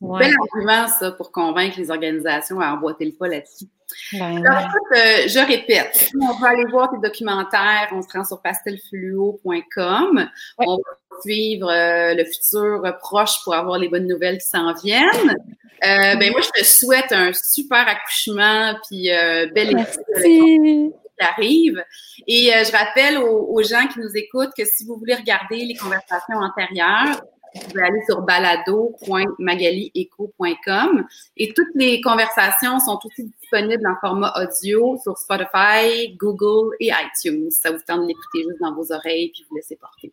ouais. 0.00 0.18
Bel 0.20 0.34
argument, 0.40 0.88
ça, 0.88 1.12
pour 1.12 1.32
convaincre 1.32 1.78
les 1.78 1.90
organisations 1.90 2.60
à 2.60 2.72
emboîter 2.72 3.04
le 3.04 3.12
pas 3.12 3.28
là-dessus. 3.28 3.66
Ben, 4.12 4.44
Alors, 4.46 4.60
écoute, 4.60 4.96
euh, 4.96 5.28
je 5.28 5.46
répète, 5.46 6.10
on 6.20 6.34
va 6.34 6.50
aller 6.50 6.64
voir 6.70 6.90
tes 6.90 6.98
documentaires, 6.98 7.88
on 7.92 8.02
se 8.02 8.08
rend 8.12 8.24
sur 8.24 8.40
pastelfluo.com. 8.40 10.28
On 10.58 10.76
va 10.76 11.20
suivre 11.22 11.70
euh, 11.70 12.14
le 12.14 12.24
futur 12.24 12.82
proche 13.00 13.42
pour 13.42 13.54
avoir 13.54 13.78
les 13.78 13.88
bonnes 13.88 14.06
nouvelles 14.06 14.38
qui 14.38 14.46
s'en 14.46 14.72
viennent. 14.74 15.36
Ben 15.82 16.30
moi, 16.30 16.40
je 16.42 16.60
te 16.60 16.64
souhaite 16.64 17.10
un 17.10 17.32
super 17.32 17.88
accouchement, 17.88 18.74
puis 18.86 19.08
belle 19.54 19.74
qui 20.22 20.92
arrive. 21.20 21.82
Et 22.26 22.54
euh, 22.54 22.64
je 22.64 22.72
rappelle 22.72 23.18
aux, 23.18 23.52
aux, 23.52 23.62
gens 23.62 23.86
qui 23.86 24.00
nous 24.00 24.16
écoutent 24.16 24.52
que 24.56 24.64
si 24.64 24.84
vous 24.84 24.96
voulez 24.96 25.14
regarder 25.14 25.64
les 25.64 25.74
conversations 25.74 26.36
antérieures, 26.36 27.20
vous 27.54 27.60
pouvez 27.68 27.82
aller 27.82 28.00
sur 28.08 28.22
balado.magalieco.com 28.22 31.06
et 31.36 31.52
toutes 31.52 31.74
les 31.74 32.00
conversations 32.00 32.78
sont 32.78 33.00
aussi 33.04 33.30
disponibles 33.40 33.88
en 33.88 33.96
format 34.00 34.32
audio 34.36 34.96
sur 35.02 35.18
Spotify, 35.18 36.16
Google 36.16 36.76
et 36.78 36.90
iTunes. 36.90 37.50
Ça 37.50 37.72
vous 37.72 37.80
tente 37.86 38.02
de 38.02 38.08
l'écouter 38.08 38.44
juste 38.48 38.60
dans 38.60 38.74
vos 38.74 38.92
oreilles 38.92 39.30
puis 39.32 39.44
vous 39.48 39.56
laisser 39.56 39.76
porter. 39.76 40.12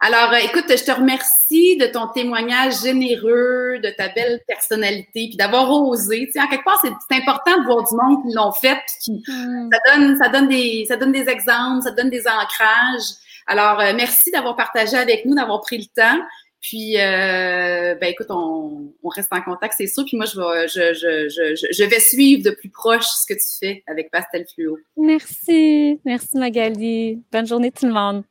Alors, 0.00 0.32
euh, 0.32 0.38
écoute, 0.38 0.64
je 0.68 0.84
te 0.84 0.90
remercie 0.90 1.76
de 1.76 1.86
ton 1.86 2.08
témoignage 2.08 2.82
généreux, 2.82 3.78
de 3.82 3.90
ta 3.96 4.08
belle 4.08 4.40
personnalité, 4.46 5.28
puis 5.28 5.36
d'avoir 5.36 5.70
osé. 5.70 6.26
Tu 6.26 6.32
sais, 6.32 6.40
en 6.40 6.48
quelque 6.48 6.64
part, 6.64 6.80
c'est 6.82 7.16
important 7.16 7.58
de 7.60 7.64
voir 7.64 7.88
du 7.88 7.96
monde 7.96 8.22
qui 8.22 8.34
l'ont 8.34 8.52
fait, 8.52 8.78
puis 8.86 9.22
qui, 9.24 9.32
mm. 9.32 9.70
ça 9.72 9.94
donne, 9.94 10.18
ça 10.18 10.28
donne 10.28 10.48
des, 10.48 10.84
ça 10.88 10.96
donne 10.96 11.12
des 11.12 11.28
exemples, 11.28 11.82
ça 11.82 11.90
donne 11.92 12.10
des 12.10 12.24
ancrages. 12.26 13.14
Alors, 13.46 13.80
euh, 13.80 13.92
merci 13.94 14.30
d'avoir 14.30 14.56
partagé 14.56 14.96
avec 14.96 15.24
nous, 15.26 15.34
d'avoir 15.34 15.60
pris 15.60 15.78
le 15.78 15.84
temps. 15.84 16.20
Puis, 16.64 16.98
euh, 16.98 17.94
ben 18.00 18.06
écoute, 18.08 18.28
on, 18.30 18.90
on, 19.02 19.08
reste 19.10 19.30
en 19.32 19.42
contact, 19.42 19.74
c'est 19.76 19.86
sûr. 19.86 20.02
Puis 20.06 20.16
moi, 20.16 20.24
je 20.24 20.40
vais, 20.40 20.66
je, 20.66 20.94
je, 20.94 21.28
je, 21.28 21.68
je, 21.70 21.84
vais 21.84 22.00
suivre 22.00 22.42
de 22.42 22.52
plus 22.52 22.70
proche 22.70 23.04
ce 23.04 23.26
que 23.26 23.38
tu 23.38 23.58
fais 23.60 23.84
avec 23.86 24.10
Pastel 24.10 24.46
Fluo. 24.46 24.78
Merci. 24.96 26.00
Merci 26.06 26.38
Magali. 26.38 27.22
Bonne 27.30 27.46
journée 27.46 27.70
tout 27.70 27.84
le 27.84 27.92
monde. 27.92 28.24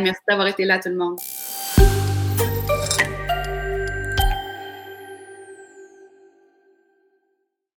merci 0.00 0.20
d'avoir 0.28 0.46
été 0.46 0.64
là 0.64 0.78
tout 0.78 0.88
le 0.88 0.94
monde. 0.94 1.18